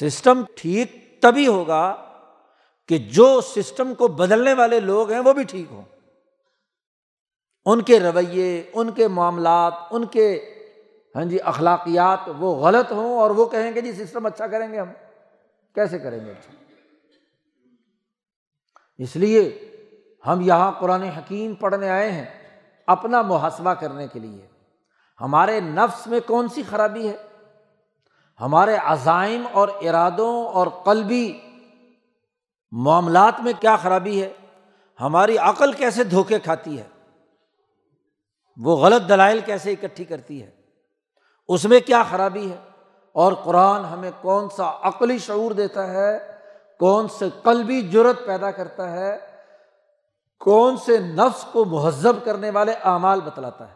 سسٹم 0.00 0.42
ٹھیک 0.56 1.18
تبھی 1.22 1.46
ہوگا 1.46 1.96
کہ 2.88 2.98
جو 2.98 3.40
سسٹم 3.40 3.94
کو 3.94 4.08
بدلنے 4.08 4.54
والے 4.54 4.80
لوگ 4.80 5.10
ہیں 5.10 5.20
وہ 5.20 5.32
بھی 5.32 5.44
ٹھیک 5.44 5.66
ہوں۔ 5.70 5.82
ان 7.66 7.82
کے 7.82 8.00
رویے، 8.00 8.70
ان 8.74 8.92
کے 8.92 9.08
معاملات، 9.08 9.74
ان 9.90 10.06
کے 10.06 10.56
ہاں 11.14 11.24
جی 11.24 11.40
اخلاقیات 11.40 12.18
وہ 12.38 12.66
غلط 12.66 12.92
ہوں 12.92 13.18
اور 13.18 13.30
وہ 13.30 13.46
کہیں 13.46 13.74
گے 13.74 13.80
جی 13.80 13.92
سسٹم 13.92 14.26
اچھا 14.26 14.46
کریں 14.46 14.72
گے 14.72 14.80
ہم۔ 14.80 14.92
کیسے 15.74 15.98
کریں 15.98 16.26
گے؟ 16.26 16.30
اچھا 16.30 16.52
اس 18.98 19.16
لیے 19.16 19.70
ہم 20.26 20.40
یہاں 20.40 20.72
قرآن 20.72 21.02
حکیم 21.02 21.54
پڑھنے 21.54 21.90
آئے 21.90 22.12
ہیں۔ 22.12 22.39
اپنا 22.90 23.22
محاسبہ 23.22 23.74
کرنے 23.74 24.08
کے 24.08 24.18
لیے۔ 24.18 24.46
ہمارے 25.20 25.60
نفس 25.60 26.06
میں 26.06 26.20
کون 26.26 26.48
سی 26.48 26.62
خرابی 26.70 27.08
ہے؟ 27.08 27.16
ہمارے 28.40 28.76
عزائم 28.76 29.46
اور 29.52 29.68
ارادوں 29.68 30.46
اور 30.46 30.66
قلبی 30.66 31.40
معاملات 32.72 33.40
میں 33.40 33.52
کیا 33.60 33.76
خرابی 33.76 34.22
ہے؟ 34.22 34.32
ہماری 35.00 35.38
عقل 35.38 35.72
کیسے 35.72 36.04
دھوکے 36.04 36.38
کھاتی 36.38 36.78
ہے؟ 36.78 36.82
وہ 38.56 38.76
غلط 38.76 39.08
دلائل 39.08 39.40
کیسے 39.40 39.72
اکٹھی 39.72 40.04
کرتی 40.04 40.42
ہے؟ 40.42 40.50
اس 41.48 41.64
میں 41.64 41.80
کیا 41.80 42.02
خرابی 42.10 42.50
ہے؟ 42.50 42.56
اور 43.12 43.32
قرآن 43.32 43.84
ہمیں 43.84 44.10
کون 44.20 44.48
سا 44.56 44.88
عقلی 44.88 45.18
شعور 45.18 45.50
دیتا 45.50 45.90
ہے؟ 45.90 46.18
کون 46.78 47.08
سے 47.08 47.28
قلبی 47.42 47.82
جرت 47.82 48.26
پیدا 48.26 48.50
کرتا 48.50 48.90
ہے؟ 48.90 49.29
کون 50.40 50.76
سے 50.76 50.98
نفس 50.98 51.44
کو 51.44 51.64
مہذب 51.64 52.24
کرنے 52.24 52.50
والے 52.50 52.72
اعمال 52.72 53.20
بتلاتا 53.20 53.68
ہے؟ 53.68 53.74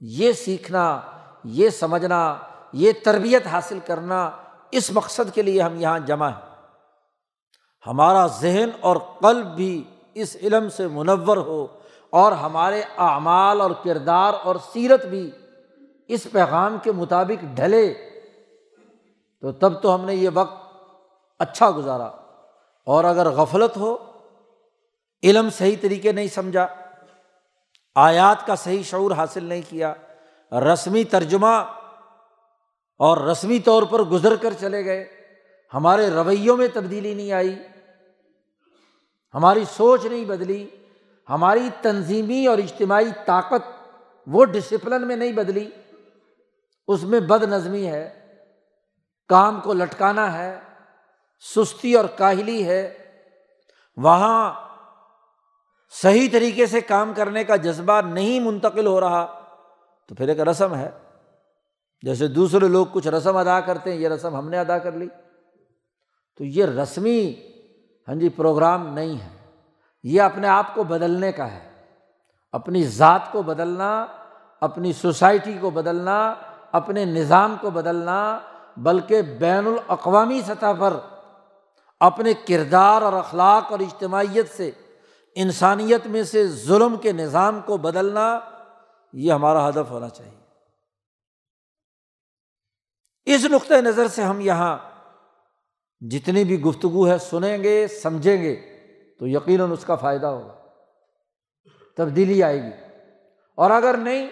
یہ 0.00 0.32
سیکھنا، 0.32 1.00
یہ 1.44 1.68
سمجھنا، 1.68 2.36
یہ 2.72 2.92
تربیت 3.04 3.46
حاصل 3.46 3.78
کرنا 3.86 4.30
اس 4.70 4.90
مقصد 4.90 5.34
کے 5.34 5.42
لیے 5.42 5.62
ہم 5.62 5.80
یہاں 5.80 5.98
جمع 5.98 6.28
ہیں۔ 6.28 6.56
ہمارا 7.86 8.26
ذہن 8.26 8.70
اور 8.80 8.96
قلب 8.96 9.46
بھی 9.46 9.84
اس 10.14 10.36
علم 10.42 10.68
سے 10.68 10.86
منور 10.86 11.36
ہو 11.36 11.66
اور 12.10 12.32
ہمارے 12.32 12.82
اعمال 12.98 13.60
اور 13.60 13.70
کردار 13.84 14.32
اور 14.44 14.56
سیرت 14.72 15.04
بھی 15.04 15.30
اس 16.08 16.26
پیغام 16.32 16.76
کے 16.82 16.92
مطابق 16.92 17.44
ڈھلے۔ 17.54 17.94
تو 19.40 19.52
تب 19.52 19.82
تو 19.82 19.94
ہم 19.94 20.04
نے 20.04 20.14
یہ 20.14 20.28
وقت 20.34 20.56
اچھا 21.38 21.70
گزارا۔ 21.70 22.10
اور 22.84 23.04
اگر 23.04 23.30
غفلت 23.30 23.76
ہو 23.76 23.96
علم 25.26 25.48
صحیح 25.50 25.76
طریقے 25.80 26.12
نہیں 26.12 26.28
سمجھا، 26.28 26.66
آیات 27.96 28.46
کا 28.46 28.54
صحیح 28.56 28.82
شعور 28.82 29.10
حاصل 29.10 29.44
نہیں 29.44 29.62
کیا، 29.68 29.92
رسمی 30.52 31.04
ترجمہ 31.04 31.54
اور 33.00 33.18
رسمی 33.18 33.58
طور 33.58 33.82
پر 33.82 34.02
گزر 34.02 34.36
کر 34.36 34.52
چلے 34.60 34.84
گئے، 34.84 35.04
ہمارے 35.72 36.08
رویوں 36.10 36.56
میں 36.56 36.68
تبدیلی 36.74 37.14
نہیں 37.14 37.32
آئی، 37.32 37.54
ہماری 39.34 39.64
سوچ 39.76 40.04
نہیں 40.04 40.24
بدلی، 40.24 40.66
ہماری 41.28 41.68
تنظیمی 41.82 42.46
اور 42.46 42.58
اجتماعی 42.58 43.10
طاقت 43.26 43.74
وہ 44.26 44.44
ڈسپلن 44.44 45.06
میں 45.06 45.16
نہیں 45.16 45.32
بدلی، 45.32 45.68
اس 46.88 47.02
میں 47.02 47.20
بد 47.22 47.42
نظمی 47.42 47.86
ہے، 47.86 48.08
کام 49.30 49.60
کو 49.60 49.72
لٹکانا 49.72 50.32
ہے، 50.38 50.58
سستی 51.44 51.94
اور 51.94 52.04
کاہلی 52.16 52.64
ہے، 52.66 52.82
وہاں 53.96 54.52
صحیح 55.90 56.28
طریقے 56.32 56.66
سے 56.66 56.80
کام 56.80 57.12
کرنے 57.16 57.44
کا 57.44 57.56
جذبہ 57.56 58.00
نہیں 58.00 58.40
منتقل 58.40 58.86
ہو 58.86 59.00
رہا، 59.00 59.40
تو 60.08 60.14
پھر 60.14 60.28
ایک 60.28 60.40
رسم 60.40 60.74
ہے۔ 60.74 60.90
جیسے 62.02 62.28
دوسرے 62.28 62.68
لوگ 62.68 62.86
کچھ 62.92 63.08
رسم 63.08 63.36
ادا 63.36 63.60
کرتے 63.60 63.92
ہیں، 63.92 63.98
یہ 63.98 64.08
رسم 64.08 64.36
ہم 64.36 64.48
نے 64.48 64.58
ادا 64.58 64.78
کر 64.78 64.92
لی۔ 64.92 65.08
تو 66.36 66.44
یہ 66.44 66.64
رسمی 66.64 67.34
ہاں 68.08 68.14
جی 68.14 68.28
پروگرام 68.28 68.94
نہیں 68.94 69.20
ہے۔ 69.20 69.36
یہ 70.02 70.22
اپنے 70.22 70.48
آپ 70.48 70.74
کو 70.74 70.84
بدلنے 70.84 71.32
کا 71.32 71.52
ہے۔ 71.52 71.70
اپنی 72.52 72.82
ذات 72.82 73.32
کو 73.32 73.42
بدلنا، 73.42 74.06
اپنی 74.60 74.92
سوسائٹی 74.92 75.58
کو 75.60 75.70
بدلنا، 75.70 76.34
اپنے 76.72 77.04
نظام 77.04 77.56
کو 77.60 77.70
بدلنا، 77.70 78.38
بلکہ 78.76 79.22
بین 79.22 79.66
الاقوامی 79.66 80.40
سطح 80.40 80.66
پر 80.78 80.94
اپنے 82.00 82.32
کردار 82.48 83.02
اور 83.02 83.12
اخلاق 83.12 83.72
اور 83.72 83.80
اجتماعیت 83.80 84.56
سے 84.56 84.70
انسانیت 85.36 86.06
میں 86.06 86.22
سے 86.22 86.46
ظلم 86.46 86.96
کے 86.96 87.12
نظام 87.12 87.60
کو 87.60 87.76
بدلنا، 87.76 88.40
یہ 89.12 89.32
ہمارا 89.32 89.68
ہدف 89.68 89.90
ہونا 89.90 90.08
چاہیے۔ 90.08 90.46
اس 93.24 93.44
نقطۂ 93.44 93.74
نظر 93.74 94.08
سے 94.08 94.22
ہم 94.22 94.40
یہاں 94.40 94.78
جتنی 96.00 96.44
بھی 96.44 96.60
گفتگو 96.60 97.08
ہے، 97.08 97.18
سنیں 97.18 97.58
گے، 97.62 97.86
سمجھیں 97.86 98.42
گے، 98.42 98.56
تو 99.18 99.26
یقیناً 99.26 99.72
اس 99.72 99.84
کا 99.84 99.94
فائدہ 99.94 100.26
ہوگا۔ 100.26 100.54
تبدیلی 101.96 102.42
آئے 102.42 102.62
گی۔ 102.62 102.70
اور 103.54 103.70
اگر 103.70 103.96
نہیں، 103.96 104.28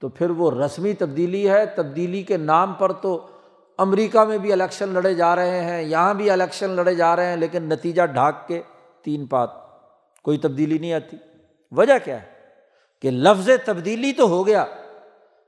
تو 0.00 0.08
پھر 0.08 0.30
وہ 0.30 0.50
رسمی 0.50 0.92
تبدیلی 0.92 1.50
ہے۔ 1.50 1.66
تبدیلی 1.66 2.22
کے 2.22 2.36
نام 2.36 2.74
پر 2.74 2.92
تو 2.92 3.26
امریکہ 3.78 4.24
میں 4.24 4.38
بھی 4.38 4.52
الیکشن 4.52 4.88
لڑے 4.88 5.14
جا 5.14 5.36
رہے 5.36 5.64
ہیں، 5.64 5.82
یہاں 5.82 6.14
بھی 6.14 6.30
الیکشن 6.30 6.70
لڑے 6.70 6.94
جا 6.94 7.16
رہے 7.16 7.26
ہیں، 7.26 7.36
لیکن 7.36 7.62
نتیجہ 7.62 8.02
ڈھاک 8.02 8.48
کے 8.48 8.62
تین 9.02 9.26
پات۔ 9.26 9.69
کوئی 10.22 10.38
تبدیلی 10.38 10.78
نہیں 10.78 10.92
آتی۔ 10.92 11.16
وجہ 11.70 11.92
کیا 12.04 12.22
ہے؟ 12.22 12.26
کہ 13.02 13.10
لفظ 13.10 13.50
تبدیلی 13.64 14.12
تو 14.12 14.28
ہو 14.28 14.46
گیا، 14.46 14.64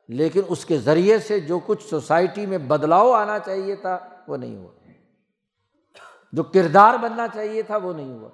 لیکن 0.09 0.41
اس 0.49 0.65
کے 0.65 0.79
ذریعے 0.79 1.19
سے 1.19 1.41
جو 1.41 1.59
کچھ 1.67 1.89
سوسائٹی 1.89 2.47
میں 2.47 2.59
بدلاؤ 2.59 3.11
آنا 3.11 3.39
چاہیے 3.39 3.77
تھا، 3.77 3.99
وہ 4.29 4.37
نہیں 4.37 4.57
ہوا۔ 4.57 4.71
جو 6.33 6.43
کردار 6.43 6.95
بننا 6.95 7.27
چاہیے 7.35 7.63
تھا، 7.63 7.77
وہ 7.77 7.93
نہیں 7.93 8.13
ہوا۔ 8.13 8.29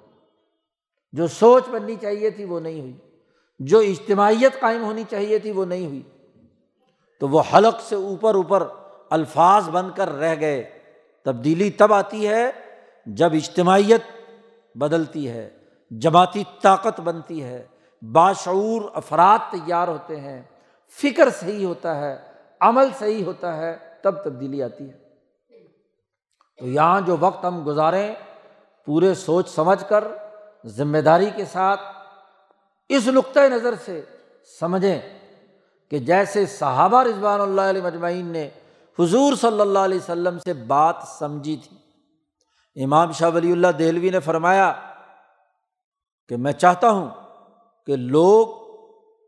جو 1.11 1.27
سوچ 1.27 1.69
بننی 1.69 1.95
چاہیے 2.01 2.29
تھی، 2.29 2.45
وہ 2.45 2.59
نہیں 2.59 2.81
ہوئی۔ 2.81 2.97
جو 3.59 3.79
اجتماعیت 3.79 4.59
قائم 4.59 4.83
ہونی 4.83 5.03
چاہیے 5.09 5.39
تھی، 5.39 5.51
وہ 5.51 5.65
نہیں 5.65 5.85
ہوئی۔ 5.85 6.03
تو 7.19 7.27
وہ 7.27 7.43
حلق 7.53 7.81
سے 7.81 7.95
اوپر 7.95 8.35
اوپر 8.35 8.67
الفاظ 9.09 9.69
بن 9.69 9.89
کر 9.95 10.09
رہ 10.11 10.35
گئے۔ 10.39 10.69
تبدیلی 11.25 11.69
تب 11.69 11.93
آتی 11.93 12.27
ہے 12.27 12.51
جب 13.05 13.33
اجتماعیت 13.33 14.01
بدلتی 14.75 15.29
ہے۔ 15.29 15.49
جماعتی 15.91 16.43
طاقت 16.61 16.99
بنتی 16.99 17.43
ہے، 17.43 17.67
باشعور 18.01 18.81
افراد 18.93 19.51
تیار 19.51 19.87
ہوتے 19.87 20.19
ہیں، 20.19 20.41
فکر 21.01 21.29
صحیح 21.29 21.65
ہوتا 21.65 21.97
ہے، 21.97 22.17
عمل 22.61 22.87
صحیح 22.99 23.25
ہوتا 23.25 23.57
ہے، 23.57 23.77
تب 24.03 24.23
تبدیلی 24.23 24.63
آتی 24.63 24.89
ہے۔ 24.89 24.97
تو 26.57 26.67
یہاں 26.67 27.01
جو 27.01 27.17
وقت 27.19 27.45
ہم 27.45 27.63
گزاریں، 27.65 28.15
پورے 28.85 29.13
سوچ 29.13 29.49
سمجھ 29.49 29.89
کر 29.89 30.03
ذمہ 30.65 30.97
داری 30.97 31.29
کے 31.35 31.45
ساتھ 31.45 31.81
اس 32.89 33.07
نقطۂ 33.07 33.39
نظر 33.39 33.73
سے 33.85 34.01
سمجھیں 34.59 34.99
کہ 35.91 35.99
جیسے 35.99 36.45
صحابہ 36.45 37.03
رضوان 37.03 37.41
اللہ 37.41 37.61
علیہ 37.61 37.81
مجمعین 37.81 38.25
نے 38.25 38.49
حضور 38.99 39.33
صلی 39.35 39.61
اللہ 39.61 39.79
علیہ 39.79 39.97
وسلم 39.97 40.39
سے 40.39 40.53
بات 40.53 40.95
سمجھی 41.19 41.57
تھی۔ 41.57 41.77
امام 42.83 43.11
شاہ 43.11 43.29
ولی 43.35 43.51
اللہ 43.51 43.67
دہلوی 43.67 44.09
نے 44.09 44.19
فرمایا 44.19 44.73
کہ 46.29 46.37
میں 46.37 46.51
چاہتا 46.51 46.89
ہوں 46.89 47.09
کہ 47.85 47.95
لوگ 47.95 48.47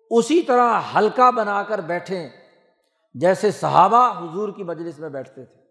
اسی 0.10 0.41
طرح 0.41 0.80
ہلکا 0.95 1.30
بنا 1.30 1.64
کر 1.64 1.82
بیٹھیں 1.82 2.30
جیسے 3.14 3.52
صحابہ 3.52 4.20
حضور 4.20 4.49
کی 4.49 4.64
مجلس 4.64 4.99
میں 4.99 5.10
بیٹھتے 5.10 5.45
تھے۔ 5.45 5.62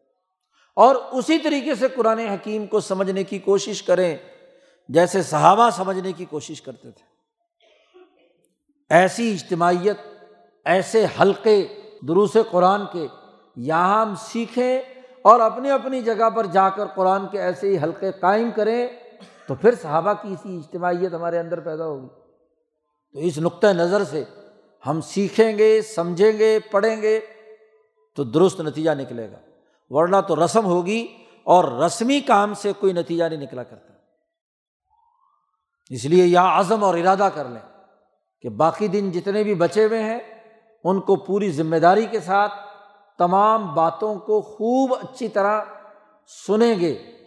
اور 0.76 0.94
اسی 1.12 1.38
طریقے 1.38 1.74
سے 1.74 1.88
قرآن 1.88 2.18
حکیم 2.18 2.66
کو 2.66 2.80
سمجھنے 2.80 3.24
کی 3.24 3.38
کوشش 3.38 3.82
کریں 3.82 4.16
جیسے 4.88 5.22
صحابہ 5.22 5.70
سمجھنے 5.70 6.12
کی 6.12 6.24
کوشش 6.24 6.62
کرتے 6.62 6.90
تھے۔ 6.90 7.10
ایسی 8.90 9.32
اجتماعیت، 9.32 9.98
ایسے 10.64 11.06
حلقے 11.20 11.68
دروس 12.08 12.36
قرآن 12.50 12.80
کے 12.92 13.06
یہاں 13.56 14.02
ہم 14.02 14.14
سیکھیں 14.14 14.80
اور 15.22 15.40
اپنی 15.40 15.70
اپنی 15.70 16.02
جگہ 16.02 16.30
پر 16.30 16.46
جا 16.46 16.68
کر 16.68 16.86
قرآن 16.86 17.26
کے 17.28 17.40
ایسے 17.40 17.68
ہی 17.68 17.82
حلقے 17.82 18.10
قائم 18.20 18.50
کریں۔ 18.50 18.86
تو 19.50 19.54
پھر 19.54 19.74
صحابہ 19.74 20.12
کی 20.12 20.32
اسی 20.32 20.56
اجتماعیت 20.56 21.14
ہمارے 21.14 21.38
اندر 21.38 21.60
پیدا 21.60 21.86
ہوگی۔ 21.86 22.08
تو 23.12 23.18
اس 23.18 23.38
نقطۂ 23.38 23.66
نظر 23.66 24.04
سے 24.04 24.24
ہم 24.86 25.00
سیکھیں 25.00 25.58
گے، 25.58 25.82
سمجھیں 25.82 26.38
گے، 26.38 26.58
پڑھیں 26.58 27.02
گے 27.02 27.20
تو 28.16 28.24
درست 28.24 28.60
نتیجہ 28.60 28.90
نکلے 28.90 29.30
گا۔ 29.30 29.36
ورنہ 29.88 30.16
تو 30.28 30.44
رسم 30.44 30.64
ہوگی 30.64 31.06
اور 31.44 31.64
رسمی 31.64 32.20
کام 32.20 32.54
سے 32.54 32.72
کوئی 32.80 32.92
نتیجہ 32.92 33.24
نہیں 33.24 33.40
نکلا 33.40 33.62
کرتا۔ 33.62 33.92
اس 35.90 36.04
لیے 36.04 36.26
یا 36.26 36.58
عزم 36.58 36.84
اور 36.84 36.94
ارادہ 36.94 37.28
کر 37.34 37.48
لیں 37.48 37.80
کہ 38.42 38.48
باقی 38.48 38.88
دن 38.88 39.10
جتنے 39.10 39.42
بھی 39.42 39.54
بچے 39.54 39.84
ہوئے 39.84 40.02
ہیں، 40.02 40.20
ان 40.84 41.00
کو 41.00 41.16
پوری 41.16 41.50
ذمہ 41.50 41.76
داری 41.76 42.06
کے 42.06 42.20
ساتھ 42.20 42.52
تمام 43.18 43.74
باتوں 43.74 44.14
کو 44.14 44.40
خوب 44.40 44.94
اچھی 44.94 45.28
طرح 45.28 45.60
سنیں 46.46 46.80
گے۔ 46.80 47.19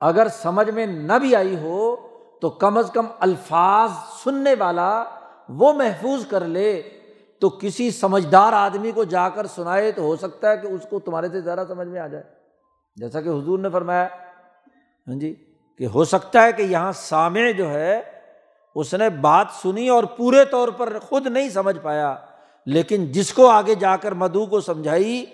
اگر 0.00 0.28
سمجھ 0.28 0.70
میں 0.70 0.86
نہ 0.86 1.12
بھی 1.12 1.36
آئی 1.36 1.56
ہو 1.56 1.96
تو 2.40 2.50
کم 2.50 2.78
از 2.78 2.90
کم 2.90 3.06
الفاظ 3.18 3.90
سننے 4.24 4.54
والا 4.58 5.04
وہ 5.48 5.72
محفوظ 5.72 6.26
کر 6.26 6.44
لے 6.44 6.82
تو 7.38 7.48
کسی 7.48 7.90
سمجھدار 7.90 8.52
آدمی 8.52 8.92
کو 8.92 9.04
جا 9.04 9.28
کر 9.28 9.46
سنائے 9.46 9.92
تو 9.92 10.02
ہو 10.02 10.16
سکتا 10.16 10.50
ہے 10.50 10.56
کہ 10.56 10.66
اس 10.66 10.86
کو 10.90 10.98
تمہارے 10.98 11.28
سے 11.28 11.40
زیادہ 11.40 11.64
سمجھ 11.68 11.88
میں 11.88 12.00
آ 12.00 12.06
جائے۔ 12.06 12.24
جیسا 12.96 13.20
کہ 13.20 13.28
حضور 13.28 13.58
نے 13.58 13.70
فرمایا 13.70 14.04
ہاں 14.04 15.14
جی 15.20 15.34
کہ 15.78 15.86
ہو 15.86 16.04
سکتا 16.04 16.42
ہے 16.42 16.52
کہ 16.52 16.62
یہاں 16.62 16.92
سامع 16.92 17.50
جو 17.50 17.70
ہے، 17.70 18.02
اس 18.74 18.94
نے 18.94 19.08
بات 19.08 19.46
سنی 19.62 19.88
اور 19.88 20.04
پورے 20.04 20.44
طور 20.44 20.68
پر 20.68 20.98
خود 20.98 21.26
نہیں 21.26 21.48
سمجھ 21.48 21.78
پایا، 21.82 22.14
لیکن 22.66 23.12
جس 23.12 23.32
کو 23.32 23.48
آگے 23.48 23.74
جا 23.74 23.96
کر 23.96 24.12
مدعو 24.12 24.46
کو 24.46 24.60
سمجھائی، 24.60 25.24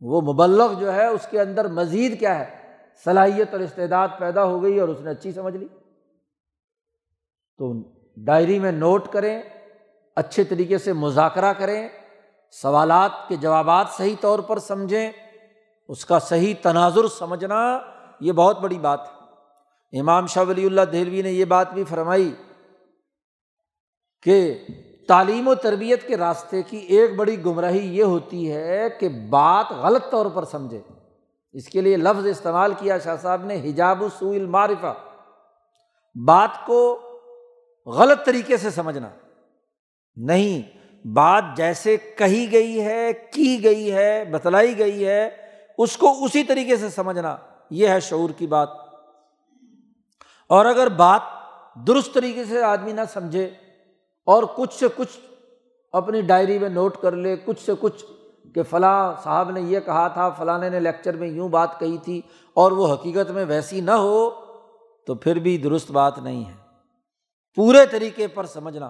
وہ 0.00 0.20
مبلغ 0.20 0.72
جو 0.72 0.94
ہے، 0.94 1.06
اس 1.06 1.26
کے 1.30 1.40
اندر 1.40 1.68
مزید 1.68 2.20
کیا 2.20 2.38
ہے؟ 2.38 2.67
صلاحیت 3.04 3.52
اور 3.52 3.60
استعداد 3.60 4.08
پیدا 4.18 4.44
ہو 4.44 4.62
گئی 4.62 4.80
اور 4.80 4.88
اس 4.88 5.00
نے 5.00 5.10
اچھی 5.10 5.32
سمجھ 5.32 5.56
لی۔ 5.56 5.66
تو 7.58 7.72
ڈائری 8.16 8.58
میں 8.58 8.72
نوٹ 8.72 9.08
کریں، 9.08 9.42
اچھے 10.16 10.44
طریقے 10.44 10.78
سے 10.78 10.92
مذاکرہ 10.92 11.52
کریں، 11.52 11.88
سوالات 12.50 13.28
کے 13.28 13.36
جوابات 13.36 13.86
صحیح 13.96 14.14
طور 14.20 14.38
پر 14.38 14.58
سمجھیں، 14.58 15.12
اس 15.88 16.04
کا 16.04 16.18
صحیح 16.18 16.54
تناظر 16.62 17.08
سمجھنا، 17.08 17.78
یہ 18.20 18.32
بہت 18.32 18.60
بڑی 18.60 18.78
بات 18.78 19.00
ہے۔ 19.00 19.18
امام 20.00 20.26
شاہ 20.26 20.44
ولی 20.44 20.66
اللہ 20.66 20.80
دہلوی 20.80 21.22
نے 21.22 21.32
یہ 21.32 21.44
بات 21.44 21.72
بھی 21.72 21.84
فرمائی 21.84 22.34
کہ 24.22 24.66
تعلیم 25.08 25.48
و 25.48 25.54
تربیت 25.54 26.08
کے 26.08 26.16
راستے 26.16 26.62
کی 26.62 26.76
ایک 26.76 27.16
بڑی 27.16 27.44
گمراہی 27.44 27.98
یہ 27.98 28.04
ہوتی 28.04 28.52
ہے 28.52 28.88
کہ 29.00 29.08
بات 29.08 29.72
غلط 29.72 30.10
طور 30.10 30.26
پر 30.26 30.44
سمجھے۔ 30.44 30.80
اس 31.58 31.68
کے 31.68 31.80
لیے 31.80 31.96
لفظ 31.96 32.26
استعمال 32.26 32.72
کیا 32.78 32.98
شاہ 32.98 33.16
صاحب 33.22 33.44
نے، 33.44 33.60
حجاب 33.60 34.02
السوئل 34.02 34.46
معرفہ 34.46 34.94
بات 36.14 36.66
کو 36.66 37.00
غلط 37.86 38.24
طریقے 38.24 38.56
سے 38.56 38.70
سمجھنا۔ 38.70 39.08
نہیں، 40.16 40.78
بات 41.06 41.44
جیسے 41.56 41.96
کہی 41.96 42.52
گئی 42.52 42.84
ہے، 42.84 43.12
کی 43.12 43.64
گئی 43.64 43.92
ہے، 43.92 44.24
بتلائی 44.24 44.78
گئی 44.78 45.06
ہے، 45.06 45.30
اس 45.78 45.96
کو 45.96 46.24
اسی 46.24 46.44
طریقے 46.44 46.76
سے 46.76 46.88
سمجھنا، 46.88 47.36
یہ 47.70 47.88
ہے 47.88 48.00
شعور 48.00 48.30
کی 48.30 48.46
بات۔ 48.46 48.68
اور 50.46 50.66
اگر 50.66 50.88
بات 50.88 51.20
درست 51.86 52.14
طریقے 52.14 52.44
سے 52.44 52.62
آدمی 52.62 52.92
نہ 52.92 53.00
سمجھے 53.12 53.50
اور 54.26 54.42
کچھ 54.42 54.74
سے 54.74 54.86
کچھ 54.96 55.18
اپنی 55.92 56.20
ڈائری 56.20 56.58
میں 56.58 56.68
نوٹ 56.68 56.96
کر 56.96 57.12
لے، 57.12 57.36
کچھ 57.36 57.66
سے 57.66 57.72
کچھ 57.80 58.04
کہ 58.54 58.62
فلاں 58.62 59.14
صاحب 59.24 59.50
نے 59.50 59.60
یہ 59.60 59.80
کہا 59.80 60.08
تھا، 60.08 60.28
فلاں 60.28 60.58
نے 60.58 60.80
لیکچر 60.80 61.16
میں 61.16 61.28
یوں 61.28 61.48
بات 61.48 61.80
کہی 61.80 61.98
تھی 61.98 62.22
اور 62.54 62.72
وہ 62.72 62.94
حقیقت 62.94 63.30
میں 63.30 63.44
ویسی 63.44 63.80
نہ 63.80 63.90
ہو 63.90 64.30
تو 65.06 65.14
پھر 65.14 65.38
بھی 65.38 65.58
درست 65.58 65.90
بات 65.90 66.18
نہیں 66.18 66.44
ہے۔ 66.44 66.52
پورے 67.56 67.86
طریقے 67.86 68.26
پر 68.26 68.46
سمجھنا۔ 68.46 68.86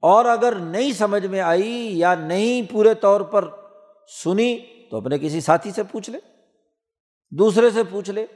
اور 0.00 0.24
اگر 0.24 0.54
نہیں 0.54 0.92
سمجھ 0.92 1.26
میں 1.26 1.40
آئی 1.40 1.98
یا 1.98 2.14
نہیں 2.14 2.72
پورے 2.72 2.94
طور 2.94 3.20
پر 3.20 3.48
سنی 4.24 4.58
تو 4.90 4.96
اپنے 4.96 5.18
کسی 5.18 5.40
ساتھی 5.40 5.70
سے 5.70 5.82
پوچھ 5.82 6.10
لے، 6.10 6.18
دوسرے 7.30 7.70
سے 7.70 7.82
پوچھ 7.84 8.10
لے، 8.10 8.26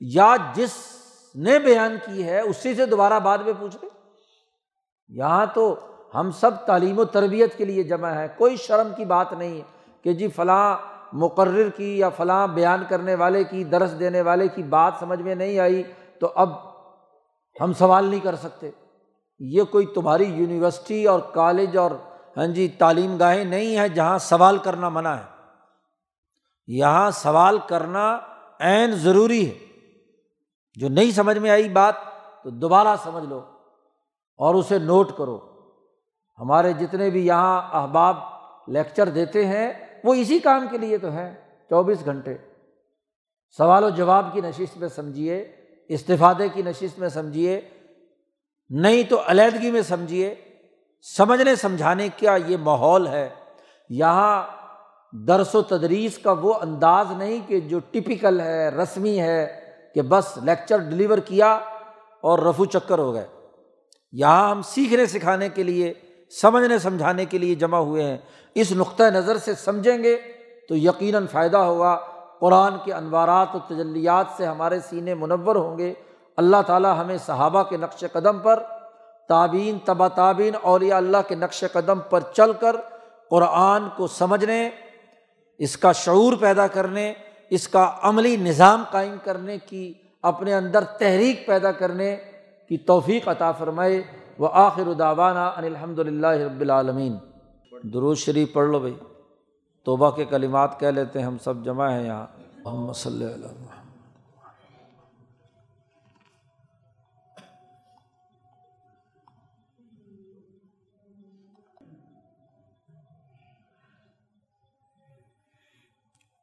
یا 0.00 0.36
جس 0.54 0.70
نے 1.34 1.58
بیان 1.58 1.96
کی 2.06 2.24
ہے 2.24 2.40
اسی 2.40 2.74
سے 2.74 2.86
دوبارہ 2.86 3.20
بعد 3.20 3.38
میں 3.38 3.52
پوچھ 3.58 3.76
لے۔ 3.82 3.88
یہاں 5.08 5.46
تو 5.54 5.74
ہم 6.14 6.30
سب 6.30 6.50
تعلیم 6.66 6.98
و 6.98 7.04
تربیت 7.04 7.58
کے 7.58 7.64
لیے 7.64 7.82
جمع 7.82 8.08
ہے 8.08 8.26
کوئی 8.36 8.56
شرم 8.56 8.88
کی 8.96 9.04
بات 9.04 9.32
نہیں 9.32 9.56
ہے۔ 9.56 9.77
کہ 10.04 10.12
جی 10.12 10.28
فلاں 10.28 10.76
مقرر 11.12 11.68
کی 11.68 11.98
یا 11.98 12.08
فلاں 12.08 12.46
بیان 12.46 12.84
کرنے 12.88 13.14
والے 13.14 13.44
کی، 13.44 13.64
درس 13.64 13.98
دینے 13.98 14.20
والے 14.20 14.48
کی 14.48 14.62
بات 14.62 14.92
سمجھ 14.98 15.20
میں 15.20 15.34
نہیں 15.34 15.58
آئی 15.58 15.82
تو 16.20 16.32
اب 16.34 16.50
ہم 17.60 17.72
سوال 17.72 18.04
نہیں 18.04 18.20
کر 18.20 18.36
سکتے۔ 18.36 18.70
یہ 19.38 19.62
کوئی 19.62 19.86
تمہاری 19.86 20.24
یونیورسٹی 20.24 21.06
اور 21.06 21.20
کالج 21.20 21.76
اور 21.76 21.90
ہاں 22.36 22.46
جی 22.46 22.68
تعلیم 22.68 23.16
گاہیں 23.16 23.44
نہیں 23.44 23.78
ہے 23.78 23.88
جہاں 23.88 24.18
سوال 24.18 24.58
کرنا 24.58 24.88
منع 24.88 25.08
ہے۔ 25.08 25.22
یہاں 26.66 27.10
سوال 27.10 27.58
کرنا 27.66 28.18
عین 28.60 28.90
ضروری 28.90 29.50
ہے۔ 29.50 29.58
جو 30.74 30.88
نہیں 30.88 31.10
سمجھ 31.10 31.38
میں 31.38 31.50
آئی 31.50 31.68
بات 31.68 31.94
تو 32.44 32.50
دوبارہ 32.50 32.88
سمجھ 33.02 33.24
لو 33.24 33.38
اور 34.36 34.54
اسے 34.54 34.78
نوٹ 34.78 35.08
کرو۔ 35.18 35.38
ہمارے 36.38 36.72
جتنے 36.72 37.10
بھی 37.10 37.26
یہاں 37.26 37.62
احباب 37.72 38.16
لیکچر 38.68 39.08
دیتے 39.08 39.46
ہیں 39.46 39.87
وہ 40.04 40.14
اسی 40.14 40.38
کام 40.38 40.66
کے 40.70 40.78
لیے 40.78 40.98
تو 40.98 41.10
ہیں 41.10 41.34
چوبیس 41.70 42.04
گھنٹے۔ 42.04 42.34
سوال 43.56 43.84
و 43.84 43.90
جواب 43.90 44.32
کی 44.32 44.40
نشست 44.40 44.78
میں 44.78 44.88
سمجھیے، 44.88 45.52
استفادے 45.88 46.48
کی 46.48 46.62
نشست 46.62 46.98
میں 46.98 47.08
سمجھیے، 47.08 47.60
نہیں 48.70 49.02
تو 49.02 49.20
علیحدگی 49.26 49.70
میں 49.70 49.82
سمجھیے۔ 49.82 50.34
سمجھنے، 51.16 51.54
سمجھانے 51.54 52.08
کا 52.20 52.36
یہ 52.46 52.56
ماحول 52.56 53.06
ہے؟ 53.06 53.28
یہاں 53.88 54.46
درس 55.12 55.54
و 55.54 55.62
تدریس 55.62 56.18
کا 56.18 56.32
وہ 56.32 56.54
انداز 56.54 57.06
نہیں 57.10 57.48
کہ 57.48 57.60
جو 57.60 57.78
ٹپیکل 57.78 58.40
ہے، 58.40 58.68
رسمی 58.68 59.20
ہے 59.20 59.70
کہ 59.94 60.02
بس 60.02 60.38
لیکچر 60.42 60.78
ڈلیور 60.78 61.18
کیا 61.18 61.52
اور 62.20 62.38
رفو 62.38 62.64
چکر 62.64 62.98
ہو 62.98 63.14
گئے۔ 63.14 63.26
یہاں 64.12 64.50
ہم 64.50 64.62
سیکھنے، 64.62 65.06
سکھانے 65.06 65.48
کے 65.48 65.62
لیے 65.62 65.94
سمجھنے 66.30 66.78
سمجھانے 66.78 67.24
کے 67.24 67.38
لیے 67.38 67.54
جمع 67.54 67.78
ہوئے 67.78 68.02
ہیں۔ 68.02 68.18
اس 68.54 68.72
نقطۂ 68.72 69.04
نظر 69.04 69.38
سے 69.38 69.54
سمجھیں 69.54 70.04
گے 70.04 70.16
تو 70.68 70.76
یقیناً 70.76 71.26
فائدہ 71.26 71.56
ہوگا۔ 71.56 72.00
قرآن 72.40 72.72
کے 72.84 72.92
انوارات 72.92 73.54
و 73.54 73.58
تجلیات 73.58 74.26
سے 74.36 74.46
ہمارے 74.46 74.80
سینے 74.80 75.14
منور 75.14 75.56
ہوں 75.56 75.78
گے۔ 75.78 75.94
اللہ 76.36 76.56
تعالیٰ 76.66 77.00
ہمیں 77.00 77.16
صحابہ 77.26 77.62
کے 77.62 77.76
نقش 77.76 78.04
قدم 78.12 78.38
پر 78.38 78.62
تعبین 79.28 79.78
تبا 79.84 80.08
تعبین 80.08 80.54
اور 80.62 80.80
یا 80.80 80.96
اللہ 80.96 81.16
کے 81.28 81.34
نقش 81.34 81.64
قدم 81.72 81.98
پر 82.10 82.20
چل 82.20 82.52
کر 82.52 82.76
قرآن 83.30 83.82
کو 83.96 84.06
سمجھنے، 84.06 84.70
اس 85.58 85.76
کا 85.76 85.92
شعور 85.92 86.32
پیدا 86.40 86.66
کرنے، 86.66 87.12
اس 87.50 87.68
کا 87.68 87.92
عملی 88.02 88.36
نظام 88.36 88.84
قائم 88.90 89.14
کرنے 89.24 89.58
کی، 89.58 89.94
اپنے 90.22 90.54
اندر 90.54 90.84
تحریک 90.84 91.46
پیدا 91.46 91.72
کرنے 91.72 92.16
کی 92.68 92.76
توفیق 92.76 93.28
عطا 93.28 93.52
فرمائے۔ 93.52 94.02
و 94.38 94.46
آخر 94.46 94.92
داوانہ 94.92 95.38
ان 95.38 95.64
الحمد 95.64 95.98
للہ 95.98 96.26
رب 96.26 96.60
العالمین۔ 96.60 97.16
درود 97.82 98.16
شریف 98.16 98.52
پڑھ 98.52 98.68
لو 98.68 98.78
بھائی۔ 98.78 98.94
توبہ 99.84 100.10
کے 100.10 100.24
کلمات 100.24 100.80
کہہ 100.80 100.88
لیتے 100.88 101.18
ہیں، 101.18 101.26
ہم 101.26 101.38
سب 101.38 101.54
جمع 101.64 101.90
ہیں 101.90 102.06
یہاں۔ 102.06 102.26
محمد 102.64 102.92
صلی 102.92 103.24
اللہ 103.24 103.34
علیہ 103.34 103.44
وسلم۔ 103.44 103.64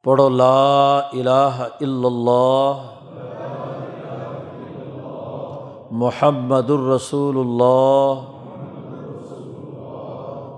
پڑھو، 0.04 0.30
لا 0.30 1.00
الہ 1.00 1.68
الا 1.82 2.08
اللہ۔ 2.08 3.05
محمد 5.96 6.70
الرسول 6.70 7.38
اللہ 7.40 8.24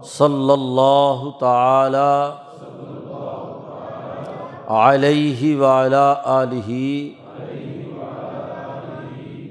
صلی 0.08 0.52
اللہ 0.52 1.24
تعالی 1.40 2.08
علیہ 4.78 5.56
وعلی 5.60 6.02
آلہ 6.32 6.80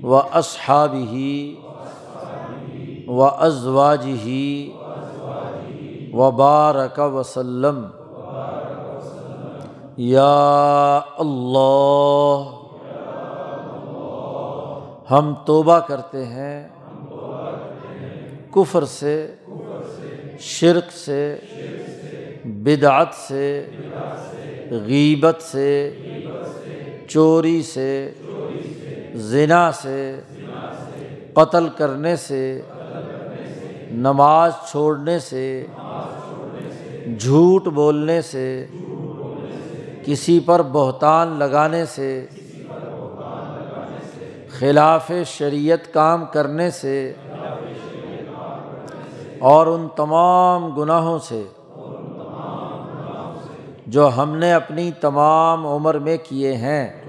و 0.06 0.20
اصحابہ 0.32 1.22
و 3.08 3.24
ازواجہ 3.24 4.42
و 6.14 6.30
بارک 6.36 7.00
وسلم 7.14 7.82
یا 10.10 10.30
اللہ 11.18 12.55
ہم 15.10 15.34
توبہ 15.46 15.78
کرتے 15.78 16.24
ہیں 16.24 16.68
کفر 18.52 18.84
سے، 18.84 19.34
شرک 20.40 20.92
سے، 20.92 21.36
بدعت 22.44 23.14
سے، 23.28 23.66
غیبت 24.70 25.42
سے، 25.42 25.90
چوری 27.08 27.62
سے، 27.62 28.10
زنا 29.14 29.72
سے، 29.72 30.20
قتل 31.34 31.68
کرنے 31.68 32.16
سے، 32.16 32.60
نماز 33.90 34.52
چھوڑنے 34.70 35.18
سے، 35.18 35.66
جھوٹ 37.18 37.68
بولنے 37.68 38.22
سے، 38.22 38.66
کسی 40.04 40.40
پر 40.40 40.62
بہتان 40.62 41.38
لگانے 41.38 41.84
سے 41.84 42.26
خلاف 44.58 45.12
شریعت 45.26 45.94
کام 45.94 46.24
کرنے 46.32 46.70
سے 46.70 47.12
اور 49.38 49.66
ان 49.66 49.88
تمام 49.96 50.74
گناہوں 50.74 51.18
سے 51.18 51.42
جو 53.86 54.08
ہم 54.16 54.36
نے 54.36 54.52
اپنی 54.52 54.90
تمام 55.00 55.66
عمر 55.66 55.98
میں 55.98 56.16
کیے 56.28 56.52
ہیں۔ 56.56 57.04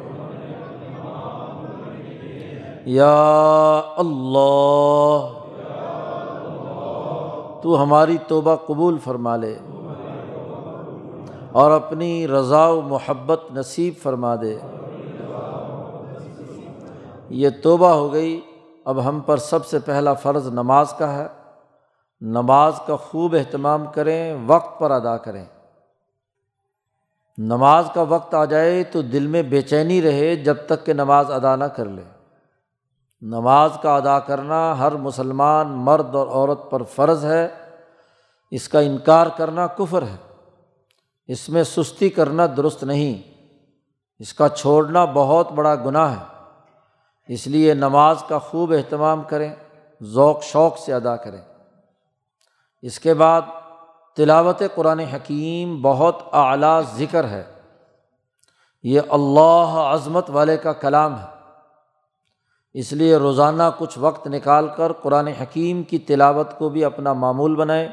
یا 2.86 3.82
اللہ، 3.98 5.28
تو 7.62 7.84
ہماری 7.84 8.18
توبہ 8.28 8.56
قبول 8.56 8.98
فرما 9.04 9.36
لے 9.36 9.58
اور 11.52 11.72
اپنی 11.72 12.28
رضا 12.28 12.68
و 12.68 12.82
محبت 12.82 13.42
نصیب 13.54 13.94
فرما 14.04 14.36
دے۔ 14.36 14.58
یہ 17.30 17.50
توبہ 17.64 17.90
ہو 17.90 18.14
گئی۔ 18.14 18.42
اب 18.86 19.10
ہم 19.10 19.20
پر 19.20 19.38
سب 19.38 19.66
سے 19.66 19.80
پہلا 19.80 20.14
فرض 20.14 20.48
نماز 20.48 20.94
کا 20.94 21.14
ہے۔ 21.14 21.28
نماز 22.22 22.74
کا 22.88 22.96
خوب 22.96 23.36
اہتمام 23.36 23.86
کریں، 23.86 24.38
وقت 24.48 24.80
پر 24.80 24.92
ادا 24.92 25.18
کریں۔ 25.18 25.46
نماز 27.38 27.86
کا 27.94 28.02
وقت 28.02 28.34
آ 28.34 28.46
جائے 28.46 28.84
تو 28.84 29.02
دل 29.02 29.28
میں 29.28 29.44
بے 29.44 29.62
چینی 29.62 30.02
رہے 30.02 30.36
جب 30.36 30.56
تک 30.66 30.86
کہ 30.86 30.94
نماز 30.94 31.32
ادا 31.32 31.56
نہ 31.56 31.64
کر 31.64 31.86
لے۔ 31.86 32.04
نماز 33.22 33.72
کا 33.82 33.96
ادا 33.96 34.20
کرنا 34.20 34.80
ہر 34.80 34.92
مسلمان 34.92 35.68
مرد 35.68 36.16
اور 36.16 36.28
عورت 36.28 36.72
پر 36.72 36.84
فرض 36.84 37.26
ہے۔ 37.26 37.48
اس 38.52 38.70
کا 38.70 38.80
انکار 38.80 39.28
کرنا 39.38 39.68
کفر 39.68 40.02
ہے۔ 40.02 40.34
اس 41.28 41.50
میں 41.50 41.64
سستی 41.64 42.10
کرنا 42.10 42.46
درست 42.58 42.84
نہیں۔ 42.84 43.44
اس 44.20 44.34
کا 44.34 44.50
چھوڑنا 44.50 45.06
بہت 45.06 45.52
بڑا 45.52 45.76
گناہ 45.76 46.20
ہے۔ 46.20 46.37
اس 47.28 47.48
لیے 47.48 47.74
نماز 47.74 48.24
کا 48.28 48.40
خوب 48.40 48.74
اہتمام 48.74 49.24
کریں، 49.24 49.56
ذوق، 50.02 50.44
شوق 50.44 50.78
سے 50.78 50.94
ادا 50.94 51.16
کریں۔ 51.16 51.42
اس 52.82 53.00
کے 53.00 53.14
بعد 53.14 53.42
تلاوت 54.16 54.62
قرآن 54.76 55.00
حکیم 55.00 55.82
بہت 55.82 56.16
اعلیٰ 56.32 56.82
ذکر 56.82 57.28
ہے۔ 57.28 57.44
یہ 58.84 59.02
اللہ 59.10 59.90
عظمت 59.94 60.30
والے 60.30 60.58
کا 60.58 60.74
کلام 60.74 61.20
ہے۔ 61.20 61.26
اس 62.74 62.94
لیے 62.94 63.16
روزانہ 63.18 63.64
کچھ 63.78 64.00
وقت 64.00 64.28
نکال 64.28 64.68
کر 64.78 64.94
قرآن 64.94 65.28
حکیم 65.28 65.84
کی 65.84 65.98
تلاوت 65.98 66.48
کو 66.58 66.70
بھی 66.70 66.86
اپنا 66.86 67.14
معمول 67.14 67.56
بنائیں۔ 67.56 67.90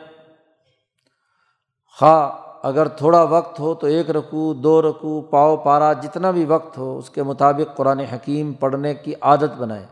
خواہ 1.99 2.44
اگر 2.65 2.89
تھوڑا 2.89 3.23
وقت 3.23 3.61
ہو 3.61 3.75
تو 3.75 3.87
ایک 3.87 4.11
رکوع، 4.11 4.55
دو 4.63 4.83
رکوع، 4.83 5.23
پاؤ 5.31 5.57
پارا، 5.57 5.93
جتنا 5.93 6.31
بھی 6.31 6.45
وقت 6.45 6.79
ہو، 6.79 6.99
اس 6.99 7.11
کے 7.11 7.23
مطابق 7.23 7.77
قرآن 7.77 8.01
حکیم 8.01 8.53
پڑھنے 8.53 8.95
کی 8.95 9.15
عادت 9.21 9.57
بنائیں 9.59 9.87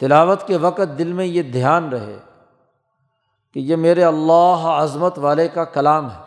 تلاوت 0.00 0.46
کے 0.46 0.56
وقت 0.56 0.98
دل 0.98 1.12
میں 1.12 1.26
یہ 1.26 1.42
دھیان 1.42 1.88
رہے 1.88 2.18
کہ 3.54 3.60
یہ 3.60 3.76
میرے 3.76 4.04
اللہ 4.04 4.66
عظمت 4.66 5.18
والے 5.18 5.48
کا 5.48 5.64
کلام 5.64 6.10
ہے 6.10 6.22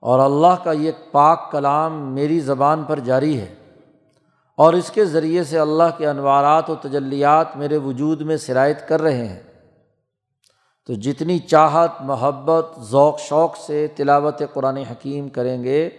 اور 0.00 0.18
اللہ 0.18 0.64
کا 0.64 0.72
یہ 0.72 0.92
پاک 1.12 1.50
کلام 1.52 1.92
میری 2.14 2.40
زبان 2.40 2.84
پر 2.84 2.98
جاری 2.98 3.40
ہے 3.40 3.54
اور 4.56 4.72
اس 4.72 4.90
کے 4.90 5.04
ذریعے 5.04 5.44
سے 5.44 5.58
اللہ 5.58 5.96
کے 5.96 6.06
انوارات 6.06 6.70
و 6.70 6.74
تجلیات 6.74 7.56
میرے 7.56 7.76
وجود 7.76 8.20
میں 8.20 8.36
شرائط 8.36 8.88
کر 8.88 9.02
رہے 9.02 9.26
ہیں۔ 9.26 9.47
تو 10.88 10.94
جتنی 10.94 11.38
چاہت، 11.38 11.90
محبت، 12.00 12.80
ذوق، 12.80 13.20
شوق 13.20 13.56
سے 13.56 13.86
تلاوت 13.86 14.42
قرآن 14.52 14.76
حکیم 14.76 15.28
کریں 15.28 15.64
گے، 15.64 15.90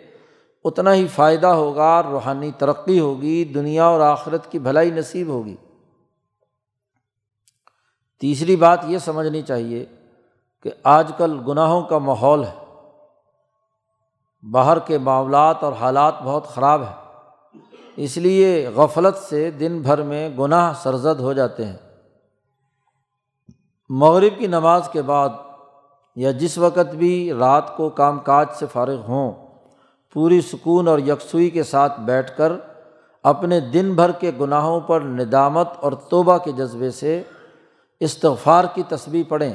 اتنا 0.63 0.93
ہی 0.93 1.07
فائدہ 1.07 1.47
ہوگا، 1.47 2.03
روحانی 2.03 2.51
ترقی 2.57 2.99
ہوگی، 2.99 3.43
دنیا 3.43 3.85
اور 3.85 4.01
آخرت 4.01 4.51
کی 4.51 4.59
بھلائی 4.59 4.91
نصیب 4.91 5.27
ہوگی۔ 5.27 5.55
تیسری 8.21 8.55
بات 8.55 8.79
یہ 8.87 8.97
سمجھنی 8.97 9.41
چاہیے 9.41 9.85
کہ 10.63 10.71
آج 10.83 11.11
کل 11.17 11.39
گناہوں 11.47 11.81
کا 11.81 11.97
ماحول 11.97 12.43
ہے۔ 12.43 12.85
باہر 14.51 14.79
کے 14.79 14.97
معاملات 14.97 15.63
اور 15.63 15.73
حالات 15.73 16.13
بہت 16.23 16.47
خراب 16.47 16.81
ہیں۔ 16.81 16.95
اس 17.95 18.17
لیے 18.17 18.69
غفلت 18.75 19.17
سے 19.17 19.51
دن 19.51 19.81
بھر 19.81 20.01
میں 20.01 20.29
گناہ 20.29 20.73
سرزد 20.83 21.19
ہو 21.19 21.33
جاتے 21.33 21.65
ہیں۔ 21.65 21.88
مغرب 23.89 24.39
کی 24.39 24.47
نماز 24.47 24.89
کے 24.89 25.01
بعد 25.01 25.29
یا 26.15 26.31
جس 26.31 26.57
وقت 26.57 26.95
بھی 26.95 27.33
رات 27.33 27.77
کو 27.77 27.89
کام 27.89 28.19
کاج 28.19 28.47
سے 28.59 28.65
فارغ 28.73 29.01
ہوں، 29.07 29.31
پوری 30.13 30.41
سکون 30.41 30.87
اور 30.87 30.99
یکسوئی 30.99 31.49
کے 31.49 31.63
ساتھ 31.63 31.99
بیٹھ 31.99 32.37
کر 32.37 32.51
اپنے 33.23 33.59
دن 33.59 33.93
بھر 33.93 34.11
کے 34.11 34.31
گناہوں 34.39 34.79
پر 34.79 35.01
ندامت 35.01 35.67
اور 35.79 35.91
توبہ 35.91 36.37
کے 36.37 36.51
جذبے 36.51 36.89
سے 36.89 37.23
استغفار 37.99 38.63
کی 38.73 38.83
تصویر 38.89 39.23
پڑھیں۔ 39.29 39.53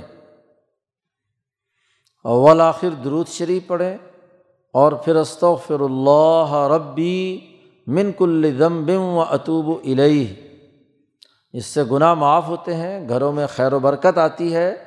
اول 2.24 2.60
آخر 2.60 2.88
درود 3.04 3.28
شریف 3.28 3.66
پڑھیں 3.66 3.96
اور 4.72 4.92
پھر 4.92 5.16
استغفر 5.16 5.80
اللہ 5.80 6.54
ربی 6.76 7.40
من 7.86 8.12
کل 8.12 8.50
ذنب 8.58 8.90
و 8.90 9.22
اطوب 9.22 9.70
علیہ 9.84 10.43
اس 11.54 11.66
سے 11.66 11.82
گناہ 11.90 12.14
معاف 12.14 12.48
ہوتے 12.48 12.76
ہیں، 12.76 13.08
گھروں 13.08 13.32
میں 13.32 13.46
خیر 13.46 13.72
و 13.72 13.78
برکت 13.78 14.18
آتی 14.18 14.54
ہے، 14.54 14.84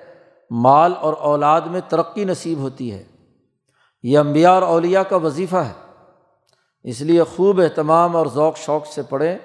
مال 0.52 0.94
اور 1.00 1.14
اولاد 1.14 1.62
میں 1.62 1.82
ترقی 1.90 2.26
نصیب 2.26 2.58
ہوتی 2.58 2.94
ہے۔ 2.94 3.04
یہ 4.04 4.20
امبیا 4.20 4.52
اور 4.52 4.62
اولیا 4.62 5.04
کا 5.04 5.16
وظیفہ 5.16 5.56
ہے۔ 5.56 5.74
اس 6.84 7.02
لیے 7.02 7.24
خوب 7.24 7.62
اہتمام 7.62 8.16
اور 8.16 8.26
ذوق 8.26 8.58
شوق 8.58 8.88
سے 8.88 9.02
پڑھیں، 9.02 9.38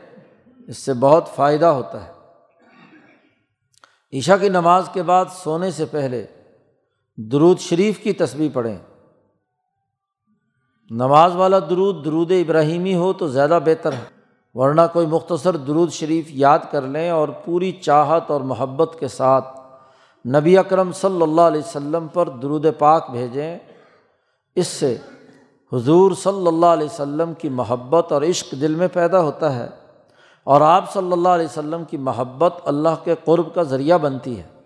اس 0.68 0.78
سے 0.78 0.92
بہت 0.92 1.28
فائدہ 1.34 1.66
ہوتا 1.66 2.06
ہے۔ 2.06 2.12
عشاء 4.18 4.36
کی 4.36 4.48
نماز 4.48 4.88
کے 4.92 5.02
بعد 5.02 5.24
سونے 5.32 5.70
سے 5.70 5.84
پہلے 5.84 6.26
درود 7.16 7.58
شریف 7.58 7.98
کی 7.98 8.12
تصویر 8.12 8.50
پڑھیں۔ 8.52 8.78
نماز 10.90 11.36
والا 11.36 11.58
درود 11.58 12.04
درود 12.04 12.30
ابراہیمی 12.30 12.94
ہو 12.94 13.12
تو 13.12 13.28
زیادہ 13.28 13.58
بہتر 13.64 13.92
ہے۔ 13.92 14.21
ورنہ 14.54 14.80
کوئی 14.92 15.06
مختصر 15.06 15.56
درود 15.56 15.92
شریف 15.92 16.24
یاد 16.28 16.58
کر 16.70 16.82
لیں 16.82 17.10
اور 17.10 17.28
پوری 17.28 17.72
چاہت 17.72 18.30
اور 18.30 18.40
محبت 18.40 18.96
کے 18.98 19.08
ساتھ 19.08 19.60
نبی 20.26 20.58
اکرم 20.58 20.92
صلی 20.92 21.22
اللہ 21.22 21.40
علیہ 21.40 21.60
وسلم 21.60 22.06
پر 22.08 22.28
درود 22.28 22.66
پاک 22.78 23.10
بھیجیں۔ 23.10 23.58
اس 24.54 24.66
سے 24.66 24.96
حضور 25.72 26.12
صلی 26.12 26.46
اللہ 26.46 26.66
علیہ 26.66 26.86
وسلم 26.86 27.34
کی 27.34 27.48
محبت 27.48 28.12
اور 28.12 28.22
عشق 28.22 28.52
دل 28.52 28.74
میں 28.74 28.88
پیدا 28.92 29.20
ہوتا 29.20 29.54
ہے 29.54 29.68
اور 30.44 30.60
آپ 30.60 30.92
صلی 30.92 31.12
اللہ 31.12 31.28
علیہ 31.28 31.46
وسلم 31.46 31.84
کی 31.84 31.96
محبت 31.96 32.54
اللہ 32.64 33.04
کے 33.04 33.14
قرب 33.24 33.54
کا 33.54 33.62
ذریعہ 33.62 33.98
بنتی 33.98 34.40
ہے۔ 34.40 34.60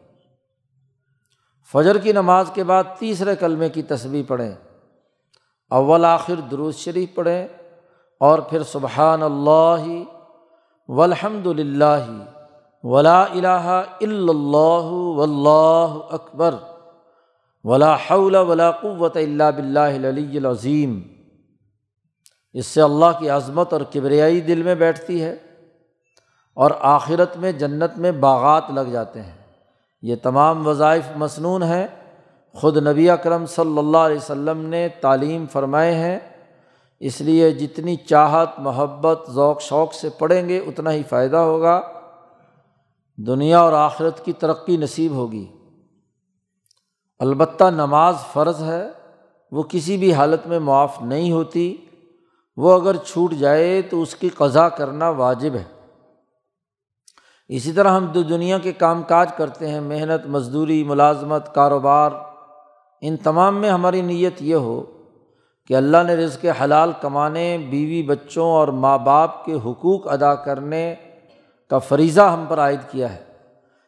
فجر 1.72 1.98
کی 1.98 2.12
نماز 2.12 2.50
کے 2.54 2.64
بعد 2.64 2.84
تیسرے 2.98 3.36
کلمے 3.36 3.68
کی 3.68 3.82
تصویر 3.82 4.22
پڑھیں۔ 4.28 4.54
اول 5.70 6.04
آخر 6.04 6.34
دروز 6.34 6.74
شریف 6.74 7.14
پڑھیں۔ 7.14 7.46
اور 8.20 8.38
پھر 8.38 8.62
سبحان 8.62 9.22
اللہ 9.22 10.02
والحمد 10.88 11.46
للہ 11.46 12.22
ولا 12.82 13.22
الہ 13.22 13.82
الا 14.00 14.32
اللہ 14.32 14.90
واللہ 14.90 15.98
اکبر 16.10 16.54
ولا 17.64 17.94
حول 17.94 18.34
ولا 18.34 18.70
قوت 18.70 19.16
اللہ 19.16 19.50
بلّہ 19.56 19.80
العلی 19.80 20.36
العظیم۔ 20.36 21.00
اس 22.52 22.66
سے 22.66 22.82
اللہ 22.82 23.18
کی 23.18 23.30
عظمت 23.30 23.72
اور 23.72 23.80
کبریائی 23.92 24.40
دل 24.40 24.62
میں 24.62 24.74
بیٹھتی 24.74 25.22
ہے 25.22 25.36
اور 26.54 26.70
آخرت 26.80 27.36
میں 27.36 27.52
جنت 27.52 27.98
میں 27.98 28.12
باغات 28.12 28.70
لگ 28.70 28.80
جاتے 28.80 29.22
ہیں۔ 29.22 29.36
یہ 30.02 30.16
تمام 30.22 30.66
وظائف 30.66 31.04
مصنون 31.16 31.62
ہیں۔ 31.62 31.86
خود 32.52 32.76
نبی 32.76 33.10
اکرم 33.10 33.46
صلی 33.46 33.78
اللہ 33.78 33.98
علیہ 33.98 34.16
وسلم 34.16 34.58
نے 34.58 34.88
تعلیم 34.88 35.46
فرمائے 35.52 35.94
ہیں۔ 35.94 36.18
اس 37.00 37.20
لیے 37.20 37.50
جتنی 37.50 37.96
چاہت، 37.96 38.48
محبت، 38.58 39.30
ذوق، 39.30 39.60
شوق 39.60 39.94
سے 39.94 40.08
پڑھیں 40.08 40.48
گے، 40.48 40.58
اتنا 40.58 40.92
ہی 40.92 41.02
فائدہ 41.02 41.36
ہوگا۔ 41.36 41.82
دنیا 43.16 43.60
اور 43.60 43.72
آخرت 43.72 44.24
کی 44.24 44.32
ترقی 44.32 44.76
نصیب 44.76 45.12
ہوگی۔ 45.12 45.46
البتہ 47.18 47.64
نماز 47.64 48.16
فرض 48.32 48.62
ہے، 48.62 48.88
وہ 49.52 49.62
کسی 49.62 49.96
بھی 49.96 50.12
حالت 50.12 50.46
میں 50.46 50.58
معاف 50.58 51.02
نہیں 51.02 51.32
ہوتی۔ 51.32 51.76
وہ 52.56 52.72
اگر 52.72 52.96
چھوٹ 52.96 53.32
جائے 53.32 53.82
تو 53.82 54.02
اس 54.02 54.14
کی 54.14 54.28
قضا 54.28 54.68
کرنا 54.68 55.08
واجب 55.08 55.54
ہے۔ 55.54 55.64
اسی 57.48 57.72
طرح 57.72 57.90
ہم 57.90 58.06
دو 58.06 58.22
دنیا 58.22 58.58
کے 58.58 58.72
کام 58.72 59.02
کاج 59.02 59.32
کرتے 59.36 59.68
ہیں، 59.68 59.80
محنت، 59.80 60.26
مزدوری، 60.26 60.84
ملازمت، 60.84 61.54
کاروبار۔ 61.54 62.10
ان 63.00 63.16
تمام 63.16 63.60
میں 63.60 63.70
ہماری 63.70 64.02
نیت 64.02 64.42
یہ 64.42 64.54
ہو 64.54 64.95
کہ 65.66 65.74
اللہ 65.74 65.96
نے 66.06 66.14
رزق 66.14 66.46
حلال 66.64 66.92
کمانے، 67.00 67.58
بیوی 67.58 68.02
بچوں 68.02 68.50
اور 68.50 68.68
ماں 68.68 68.98
باپ 68.98 69.44
کے 69.44 69.54
حقوق 69.54 70.08
ادا 70.08 70.34
کرنے 70.34 70.94
کا 71.70 71.78
فریضہ 71.78 72.20
ہم 72.20 72.44
پر 72.48 72.58
عائد 72.58 72.80
کیا 72.90 73.14
ہے۔ 73.14 73.24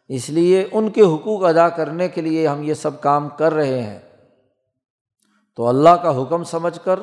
اس 0.08 0.30
لیے 0.30 0.68
ان 0.72 0.90
کے 0.90 1.02
حقوق 1.02 1.44
ادا 1.44 1.68
کرنے 1.68 2.08
کے 2.08 2.20
لیے 2.20 2.48
ہم 2.48 2.62
یہ 2.62 2.74
سب 2.74 3.00
کام 3.00 3.28
کر 3.28 3.54
رہے 3.54 3.82
ہیں۔ 3.82 3.98
تو 5.56 5.66
اللہ 5.66 5.88
کا 5.88 6.22
حکم 6.22 6.44
سمجھ 6.44 6.80
کر 6.84 7.00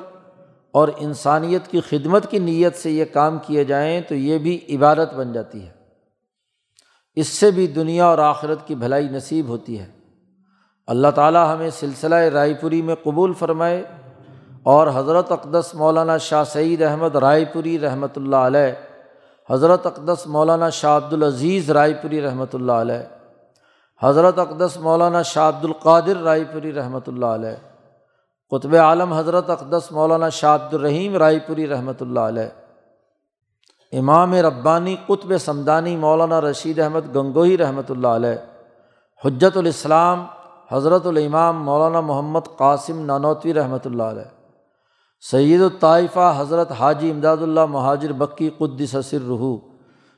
اور 0.71 0.88
انسانیت 0.97 1.67
کی 1.67 1.82
خدمت 1.82 2.32
کی 2.32 2.39
نیت 2.39 2.76
سے 2.76 2.91
یہ 2.91 3.05
کام 3.05 3.38
کیے 3.45 3.63
جائیں 3.63 4.01
تو 4.01 4.15
یہ 4.15 4.38
بھی 4.38 4.59
عبادت 4.69 5.13
بن 5.13 5.34
جاتی 5.34 5.63
ہے۔ 5.63 5.71
اس 7.15 7.28
سے 7.28 7.51
بھی 7.51 7.67
دنیا 7.67 8.05
اور 8.05 8.17
آخرت 8.17 8.67
کی 8.67 8.76
بھلائی 8.76 9.09
نصیب 9.09 9.47
ہوتی 9.47 9.80
ہے۔ 9.80 9.88
اللہ 10.88 11.07
تعالیٰ 11.15 11.55
ہمیں 11.55 11.69
سلسلہ 11.69 12.15
رائے 12.15 12.53
پوری 12.53 12.82
میں 12.82 12.95
قبول 13.03 13.34
فرمائے۔ 13.34 13.84
اور 14.66 14.88
حضرت 14.95 15.32
اقدس 15.32 15.74
مولانا 15.76 16.18
شاہ 16.28 16.43
سعید 16.51 16.82
احمد 16.84 17.16
رائے 17.16 17.45
پوری 17.53 17.78
رحمۃ 17.80 18.16
اللہ 18.16 18.45
علیہ، 18.49 18.72
حضرت 19.49 19.86
اقدس 19.86 20.26
مولانا 20.28 20.70
شاہ 20.78 20.95
عبد 20.97 21.13
العزیز 21.13 21.70
رائے 21.72 21.93
پوری 22.01 22.22
رحمۃ 22.22 22.53
اللہ 22.53 22.80
علیہ، 22.84 23.03
حضرت 24.01 24.39
اقدس 24.39 24.78
مولانا 24.82 25.22
شاہ 25.24 25.47
عبد 25.49 25.66
القادر 25.66 26.18
رائے 26.24 26.43
پوری 26.53 26.74
رحمۃ 26.74 27.07
اللہ 27.07 27.26
علیہ، 27.26 27.55
قطب 28.51 28.76
عالم 28.78 29.13
حضرت 29.13 29.49
اقدس 29.49 29.91
مولانا 29.91 30.30
شاہ 30.39 30.55
عبد 30.55 30.74
الرحیم 30.74 31.16
رائے 31.18 31.39
پوری 31.47 31.68
رحمۃ 31.70 32.01
اللہ 32.01 32.20
علیہ، 32.32 32.49
امام 33.93 34.34
ربانی 34.45 34.95
قطب 35.07 35.38
سمدانی 35.39 35.95
مولانا 35.97 36.39
رشید 36.41 36.80
احمد 36.80 37.16
گنگوہی 37.16 37.57
رحمۃ 37.57 37.89
اللہ 37.89 38.07
علیہ، 38.20 38.36
حجت 39.24 39.57
الاسلام 39.57 40.26
حضرت 40.72 41.05
الامام 41.07 41.63
مولانا 41.66 42.01
محمد 42.01 42.55
قاسم 42.57 43.05
نانوتوی 43.05 43.53
رحمۃ 43.53 43.86
اللہ 43.86 44.03
علیہ۔ 44.03 44.34
سید 45.32 45.61
الطائفہ 45.61 46.36
حضرت 46.38 46.71
حاجی 46.71 47.11
امداد 47.11 47.38
اللہ 47.38 47.65
مہاجر 47.65 48.11
بکی 48.11 48.49
قدس 48.57 48.95
سر 49.05 49.17
رحو 49.28 49.57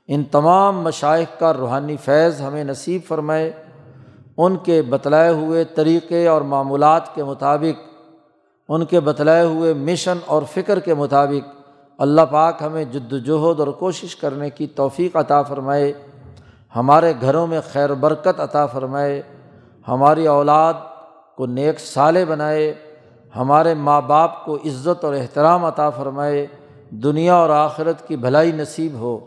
ان 0.07 0.23
تمام 0.23 0.81
مشائق 0.81 1.39
کا 1.39 1.53
روحانی 1.53 1.97
فیض 1.97 2.41
ہمیں 2.41 2.63
نصیب 2.63 3.01
فرمائے، 3.07 3.51
ان 4.37 4.57
کے 4.57 4.81
بتلائے 4.81 5.29
ہوئے 5.29 5.63
طریقے 5.63 6.27
اور 6.27 6.41
معمولات 6.41 7.15
کے 7.15 7.23
مطابق، 7.23 7.81
ان 8.69 8.85
کے 8.85 8.99
بتلائے 8.99 9.45
ہوئے 9.45 9.73
مشن 9.73 10.17
اور 10.25 10.41
فکر 10.53 10.79
کے 10.79 10.93
مطابق 10.93 11.49
اللہ 11.97 12.21
پاک 12.31 12.61
ہمیں 12.61 12.85
جد 12.85 13.13
وجہد 13.13 13.59
اور 13.59 13.67
کوشش 13.67 14.15
کرنے 14.15 14.49
کی 14.49 14.67
توفیق 14.67 15.15
عطا 15.15 15.41
فرمائے۔ 15.41 15.93
ہمارے 16.75 17.13
گھروں 17.21 17.47
میں 17.47 17.61
خیر 17.71 17.93
برکت 17.93 18.39
عطا 18.39 18.65
فرمائے۔ 18.65 19.21
ہماری 19.87 20.27
اولاد 20.27 20.73
کو 21.37 21.45
نیک 21.45 21.79
سالے 21.79 22.25
بنائے۔ 22.25 22.73
ہمارے 23.35 23.73
ماں 23.73 24.01
باپ 24.01 24.45
کو 24.45 24.55
عزت 24.55 25.05
اور 25.05 25.13
احترام 25.13 25.65
عطا 25.65 25.89
فرمائے، 25.89 26.47
دنیا 26.89 27.35
اور 27.35 27.49
آخرت 27.49 28.07
کی 28.07 28.15
بھلائی 28.15 28.51
نصیب 28.51 28.93
ہو۔ 28.93 29.19